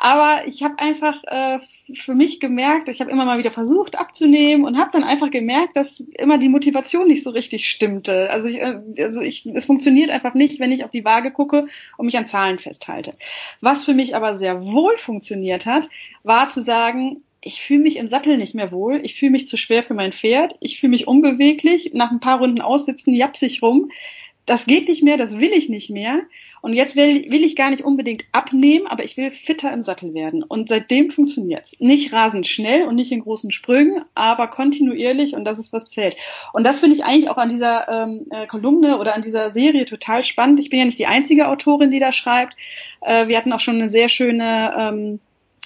Aber 0.04 0.47
ich 0.47 0.64
habe 0.64 0.80
einfach 0.80 1.24
äh, 1.26 1.60
für 1.93 2.16
mich 2.16 2.39
gemerkt, 2.39 2.89
ich 2.89 3.02
habe 3.02 3.12
immer 3.12 3.24
mal 3.24 3.38
wieder 3.38 3.52
versucht 3.52 3.99
abzunehmen 3.99 4.66
und 4.66 4.80
habe 4.80 4.89
dann 4.91 5.04
einfach 5.04 5.30
gemerkt, 5.30 5.76
dass 5.76 5.99
immer 6.18 6.39
die 6.39 6.49
Motivation 6.49 7.08
nicht 7.08 7.24
so 7.24 7.30
richtig 7.30 7.70
stimmte. 7.70 8.32
Also, 8.32 8.47
ich, 8.47 8.60
äh, 8.60 8.80
also 9.04 9.22
ich, 9.22 9.45
es 9.45 9.66
funktioniert 9.66 10.10
einfach 10.10 10.34
nicht, 10.34 10.60
wenn 10.60 10.72
ich 10.72 10.84
auf 10.84 10.89
die 10.89 11.06
Waage 11.06 11.30
gucke 11.30 11.68
und 11.97 12.08
mich 12.08 12.18
an 12.18 12.26
Zahlen 12.26 12.58
festhalte. 12.58 13.14
Was 13.62 13.86
für 13.86 13.93
mich 13.93 14.16
aber 14.16 14.36
sehr 14.39 14.66
wohl 14.66 14.97
funktioniert 14.97 15.68
hat, 15.68 15.88
war 16.24 16.49
zu 16.49 16.64
sagen, 16.64 17.22
ich 17.39 17.62
fühle 17.62 17.82
mich 17.82 17.97
im 17.97 18.10
Sattel 18.10 18.38
nicht 18.38 18.56
mehr 18.56 18.72
wohl, 18.72 19.02
ich 19.04 19.14
fühle 19.14 19.34
mich 19.34 19.47
zu 19.47 19.56
schwer 19.56 19.84
für 19.84 19.93
mein 19.93 20.14
Pferd, 20.14 20.56
ich 20.62 20.80
fühle 20.80 20.91
mich 20.91 21.06
unbeweglich, 21.08 21.91
nach 21.93 22.10
ein 22.10 22.20
paar 22.20 22.39
Runden 22.39 22.62
aussitzen, 22.62 23.14
japsig 23.14 23.62
rum. 23.62 23.91
Das 24.47 24.66
geht 24.66 24.88
nicht 24.88 25.04
mehr, 25.04 25.18
das 25.18 25.38
will 25.38 25.54
ich 25.54 25.70
nicht 25.70 25.91
mehr. 25.91 26.22
Und 26.62 26.74
jetzt 26.74 26.95
will, 26.95 27.30
will 27.32 27.43
ich 27.43 27.55
gar 27.55 27.70
nicht 27.72 27.84
unbedingt 27.84 28.26
abnehmen, 28.32 28.88
aber 28.88 29.03
ich 29.03 29.18
will 29.18 29.32
fitter 29.32 29.72
im 29.74 29.82
Sattel 29.82 30.14
werden. 30.14 30.43
Und 30.43 30.70
seitdem 30.70 31.09
funktioniert's. 31.09 31.76
Nicht 31.80 32.14
rasend 32.14 32.47
schnell 32.47 32.84
und 32.84 32.95
nicht 32.95 33.12
in 33.12 33.22
großen 33.22 33.51
Sprüngen, 33.51 34.05
aber 34.14 34.47
kontinuierlich 34.47 35.36
und 35.36 35.45
das 35.45 35.59
ist, 35.59 35.74
was 35.74 35.86
zählt. 35.86 36.16
Und 36.53 36.66
das 36.66 36.80
finde 36.80 36.95
ich 36.95 37.03
eigentlich 37.03 37.30
auch 37.30 37.38
an 37.38 37.49
dieser 37.49 37.88
ähm, 37.89 38.28
äh, 38.30 38.45
Kolumne 38.47 38.99
oder 38.99 39.16
an 39.16 39.22
dieser 39.22 39.49
Serie 39.49 39.86
total 39.86 40.24
spannend. 40.24 40.59
Ich 40.59 40.70
bin 40.70 40.80
ja 40.80 40.86
nicht 40.86 40.99
die 40.99 41.07
einzige 41.07 41.47
Autorin, 41.47 41.91
die 41.91 41.99
da 41.99 42.12
schreibt. 42.12 42.55
Äh, 43.01 43.28
wir 43.28 43.38
hatten 43.38 43.53
auch 43.53 43.59
schon 43.59 43.76
eine 43.76 43.89
sehr 43.89 44.09
schöne 44.09 44.74
ähm, 44.78 45.20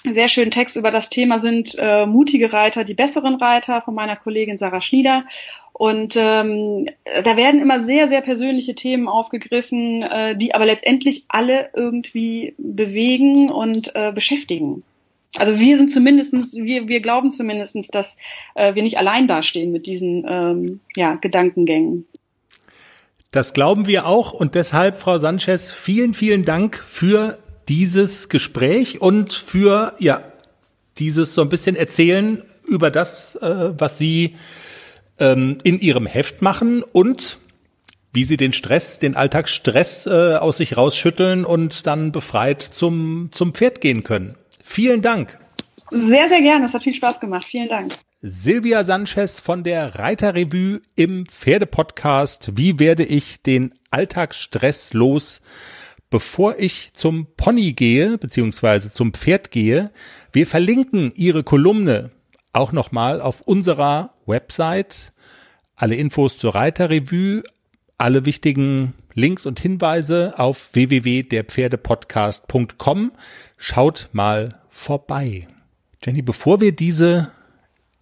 sehr 0.04 0.28
schönen 0.28 0.50
Text 0.50 0.76
über 0.76 0.90
das 0.90 1.10
Thema 1.10 1.38
sind 1.38 1.74
äh, 1.78 2.06
mutige 2.06 2.52
Reiter, 2.52 2.84
die 2.84 2.94
besseren 2.94 3.36
Reiter 3.36 3.82
von 3.82 3.94
meiner 3.94 4.16
Kollegin 4.16 4.58
Sarah 4.58 4.80
Schnieder. 4.80 5.24
Und 5.72 6.14
ähm, 6.16 6.88
da 7.24 7.36
werden 7.36 7.60
immer 7.60 7.80
sehr, 7.80 8.08
sehr 8.08 8.22
persönliche 8.22 8.74
Themen 8.74 9.08
aufgegriffen, 9.08 10.02
äh, 10.02 10.36
die 10.36 10.54
aber 10.54 10.64
letztendlich 10.64 11.24
alle 11.28 11.70
irgendwie 11.74 12.54
bewegen 12.56 13.50
und 13.50 13.94
äh, 13.94 14.12
beschäftigen. 14.12 14.84
Also 15.36 15.58
wir 15.58 15.76
sind 15.76 15.92
zumindestens, 15.92 16.54
wir, 16.54 16.88
wir 16.88 17.00
glauben 17.00 17.30
zumindestens, 17.30 17.88
dass 17.88 18.16
äh, 18.54 18.74
wir 18.74 18.82
nicht 18.82 18.98
allein 18.98 19.26
dastehen 19.26 19.70
mit 19.70 19.86
diesen 19.86 20.24
ähm, 20.26 20.80
ja, 20.94 21.16
Gedankengängen. 21.16 22.06
Das 23.32 23.52
glauben 23.52 23.86
wir 23.86 24.06
auch 24.06 24.32
und 24.32 24.54
deshalb, 24.54 24.96
Frau 24.96 25.18
Sanchez, 25.18 25.72
vielen, 25.72 26.14
vielen 26.14 26.44
Dank 26.44 26.82
für 26.88 27.38
dieses 27.68 28.28
Gespräch 28.28 29.00
und 29.00 29.32
für 29.32 29.94
ja 29.98 30.22
dieses 30.98 31.34
so 31.34 31.42
ein 31.42 31.48
bisschen 31.48 31.76
erzählen 31.76 32.42
über 32.66 32.90
das, 32.90 33.36
äh, 33.36 33.72
was 33.78 33.98
Sie 33.98 34.34
ähm, 35.18 35.58
in 35.62 35.80
ihrem 35.80 36.06
Heft 36.06 36.42
machen 36.42 36.82
und 36.82 37.38
wie 38.12 38.24
sie 38.24 38.38
den 38.38 38.54
Stress, 38.54 38.98
den 38.98 39.14
Alltagsstress 39.14 40.06
äh, 40.06 40.36
aus 40.36 40.56
sich 40.56 40.76
rausschütteln 40.76 41.44
und 41.44 41.86
dann 41.86 42.12
befreit 42.12 42.62
zum, 42.62 43.28
zum 43.32 43.52
Pferd 43.52 43.82
gehen 43.82 44.04
können. 44.04 44.36
Vielen 44.64 45.02
Dank. 45.02 45.38
Sehr, 45.90 46.28
sehr 46.28 46.40
gerne. 46.40 46.64
Es 46.64 46.72
hat 46.72 46.82
viel 46.82 46.94
Spaß 46.94 47.20
gemacht. 47.20 47.46
Vielen 47.50 47.68
Dank. 47.68 47.92
Silvia 48.22 48.84
Sanchez 48.84 49.38
von 49.38 49.62
der 49.62 49.96
Reiterrevue 49.96 50.80
im 50.96 51.26
Pferdepodcast. 51.26 52.52
Wie 52.56 52.78
werde 52.78 53.04
ich 53.04 53.42
den 53.42 53.74
Alltagsstress 53.90 54.94
los, 54.94 55.42
bevor 56.10 56.58
ich 56.58 56.92
zum 56.94 57.26
Pony 57.36 57.72
gehe, 57.72 58.18
beziehungsweise 58.18 58.90
zum 58.90 59.12
Pferd 59.12 59.50
gehe? 59.50 59.90
Wir 60.32 60.46
verlinken 60.46 61.12
ihre 61.14 61.44
Kolumne 61.44 62.10
auch 62.52 62.72
nochmal 62.72 63.20
auf 63.20 63.42
unserer 63.42 64.14
Website 64.26 65.12
alle 65.76 65.94
Infos 65.94 66.36
zur 66.38 66.54
Reiterrevue, 66.54 67.42
alle 67.98 68.24
wichtigen 68.24 68.94
Links 69.14 69.44
und 69.46 69.60
Hinweise 69.60 70.38
auf 70.38 70.70
www.derpferdepodcast.com. 70.72 73.12
Schaut 73.58 74.08
mal 74.12 74.48
vorbei. 74.68 75.46
Jenny, 76.04 76.20
bevor 76.22 76.60
wir 76.60 76.72
diese 76.72 77.30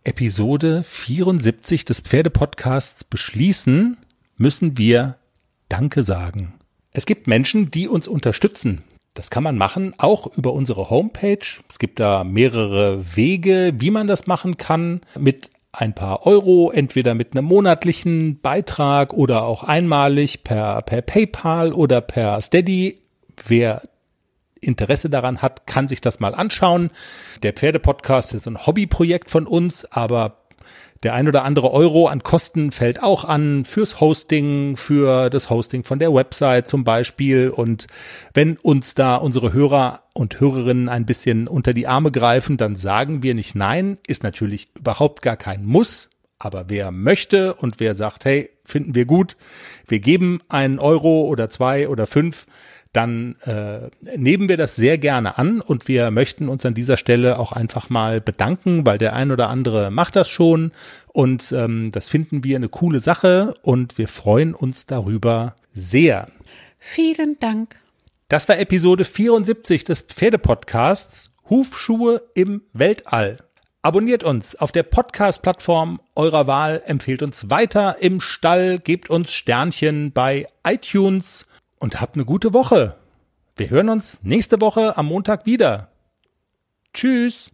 Episode 0.05 0.83
74 0.83 1.85
des 1.85 2.01
Pferdepodcasts 2.01 3.05
beschließen, 3.05 3.99
müssen 4.37 4.79
wir 4.79 5.19
Danke 5.69 6.03
sagen. 6.03 6.55
Es 6.95 7.05
gibt 7.05 7.27
Menschen, 7.27 7.71
die 7.71 7.89
uns 7.89 8.09
unterstützen 8.09 8.83
das 9.15 9.31
kann 9.31 9.45
man 9.45 9.57
machen, 9.57 9.95
auch 9.97 10.37
über 10.37 10.53
unsere 10.53 10.91
Homepage. 10.91 11.47
Es 11.71 11.79
gibt 11.79 12.01
da 12.01 12.25
mehrere 12.25 13.17
Wege, 13.17 13.73
wie 13.79 13.93
man 13.93 14.09
das 14.09 14.27
machen 14.27 14.57
kann. 14.57 15.01
Mit 15.17 15.51
ein 15.73 15.95
paar 15.95 16.27
Euro, 16.27 16.71
entweder 16.73 17.15
mit 17.15 17.33
einem 17.33 17.47
monatlichen 17.47 18.41
Beitrag 18.41 19.13
oder 19.13 19.45
auch 19.45 19.63
einmalig 19.63 20.43
per, 20.43 20.83
per 20.83 21.03
PayPal 21.03 21.73
oder 21.73 22.01
per 22.01 22.43
Steady. 22.43 23.01
Wer 23.47 23.83
Interesse 24.61 25.11
daran 25.11 25.43
hat, 25.43 25.67
kann 25.67 25.87
sich 25.87 26.01
das 26.01 26.19
mal 26.19 26.35
anschauen. 26.35 26.91
Der 27.43 27.53
Pferdepodcast 27.53 28.35
ist 28.35 28.49
ein 28.49 28.67
Hobbyprojekt 28.67 29.31
von 29.31 29.47
uns, 29.47 29.85
aber 29.85 30.44
der 31.05 31.15
ein 31.15 31.29
oder 31.29 31.45
andere 31.45 31.71
Euro 31.71 32.09
an 32.09 32.23
Kosten 32.23 32.73
fällt 32.73 33.03
auch 33.03 33.25
an 33.25 33.65
fürs 33.65 34.01
Hosting, 34.01 34.77
für 34.77 35.29
das 35.29 35.51
Hosting 35.51 35.85
von 35.85 35.99
der 35.99 36.15
Website 36.15 36.67
zum 36.67 36.83
Beispiel. 36.83 37.51
Und 37.51 37.87
wenn 38.33 38.57
uns 38.57 38.95
da 38.95 39.17
unsere 39.17 39.53
Hörer 39.53 40.03
und 40.15 40.41
Hörerinnen 40.41 40.89
ein 40.89 41.05
bisschen 41.05 41.47
unter 41.47 41.75
die 41.75 41.87
Arme 41.87 42.11
greifen, 42.11 42.57
dann 42.57 42.75
sagen 42.75 43.23
wir 43.23 43.35
nicht 43.35 43.55
nein, 43.55 43.99
ist 44.07 44.23
natürlich 44.23 44.69
überhaupt 44.79 45.23
gar 45.23 45.37
kein 45.37 45.65
Muss. 45.65 46.09
Aber 46.39 46.65
wer 46.69 46.91
möchte 46.91 47.55
und 47.55 47.81
wer 47.81 47.95
sagt, 47.95 48.25
hey, 48.25 48.51
finden 48.65 48.95
wir 48.95 49.05
gut, 49.05 49.37
wir 49.87 50.01
geben 50.01 50.41
einen 50.49 50.79
Euro 50.79 51.27
oder 51.27 51.49
zwei 51.51 51.89
oder 51.89 52.07
fünf, 52.07 52.47
dann 52.95 53.37
äh, 53.45 53.91
nehmen 54.17 54.49
wir 54.49 54.57
das 54.57 54.77
sehr 54.77 54.99
gerne 54.99 55.37
an 55.37 55.61
und 55.61 55.89
wir 55.89 56.11
möchten 56.11 56.49
uns 56.49 56.65
an 56.65 56.75
dieser 56.75 56.97
Stelle 56.97 57.39
auch 57.39 57.53
einfach 57.53 57.91
mal 57.91 58.21
bedanken, 58.21 58.87
weil 58.87 58.99
der 58.99 59.15
ein 59.15 59.33
oder 59.33 59.49
andere 59.49 59.91
macht 59.91 60.17
das 60.17 60.29
schon 60.29 60.73
und 61.09 61.53
ähm, 61.53 61.91
das 61.93 62.09
finden 62.09 62.45
wir 62.45 62.57
eine 62.57 62.69
coole 62.69 63.01
Sache 63.01 63.55
und 63.63 63.99
wir 63.99 64.09
freuen 64.09 64.55
uns 64.55 64.87
darüber 64.87 65.57
sehr. 65.73 66.29
Vielen 66.79 67.39
Dank. 67.41 67.77
Das 68.29 68.49
war 68.49 68.59
Episode 68.59 69.05
74 69.05 69.85
des 69.85 70.03
Pferdepodcasts 70.03 71.33
Hufschuhe 71.51 72.23
im 72.35 72.63
Weltall. 72.73 73.37
Abonniert 73.83 74.25
uns 74.25 74.57
auf 74.57 74.73
der 74.73 74.83
Podcast-Plattform 74.83 76.01
eurer 76.15 76.47
Wahl, 76.47 76.83
empfehlt 76.87 77.23
uns 77.23 77.51
weiter 77.51 77.97
im 78.01 78.21
Stall, 78.21 78.79
gebt 78.79 79.11
uns 79.11 79.33
Sternchen 79.33 80.13
bei 80.13 80.47
iTunes 80.67 81.47
und 81.85 82.01
habt 82.01 82.17
eine 82.17 82.25
gute 82.25 82.55
Woche. 82.55 82.97
Wir 83.57 83.69
hören 83.69 83.91
uns 83.91 84.23
nächste 84.23 84.63
Woche 84.63 84.97
am 84.97 85.05
Montag 85.05 85.45
wieder. 85.45 85.93
Tschüss. 86.95 87.51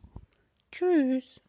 Tschüss. 0.70 1.40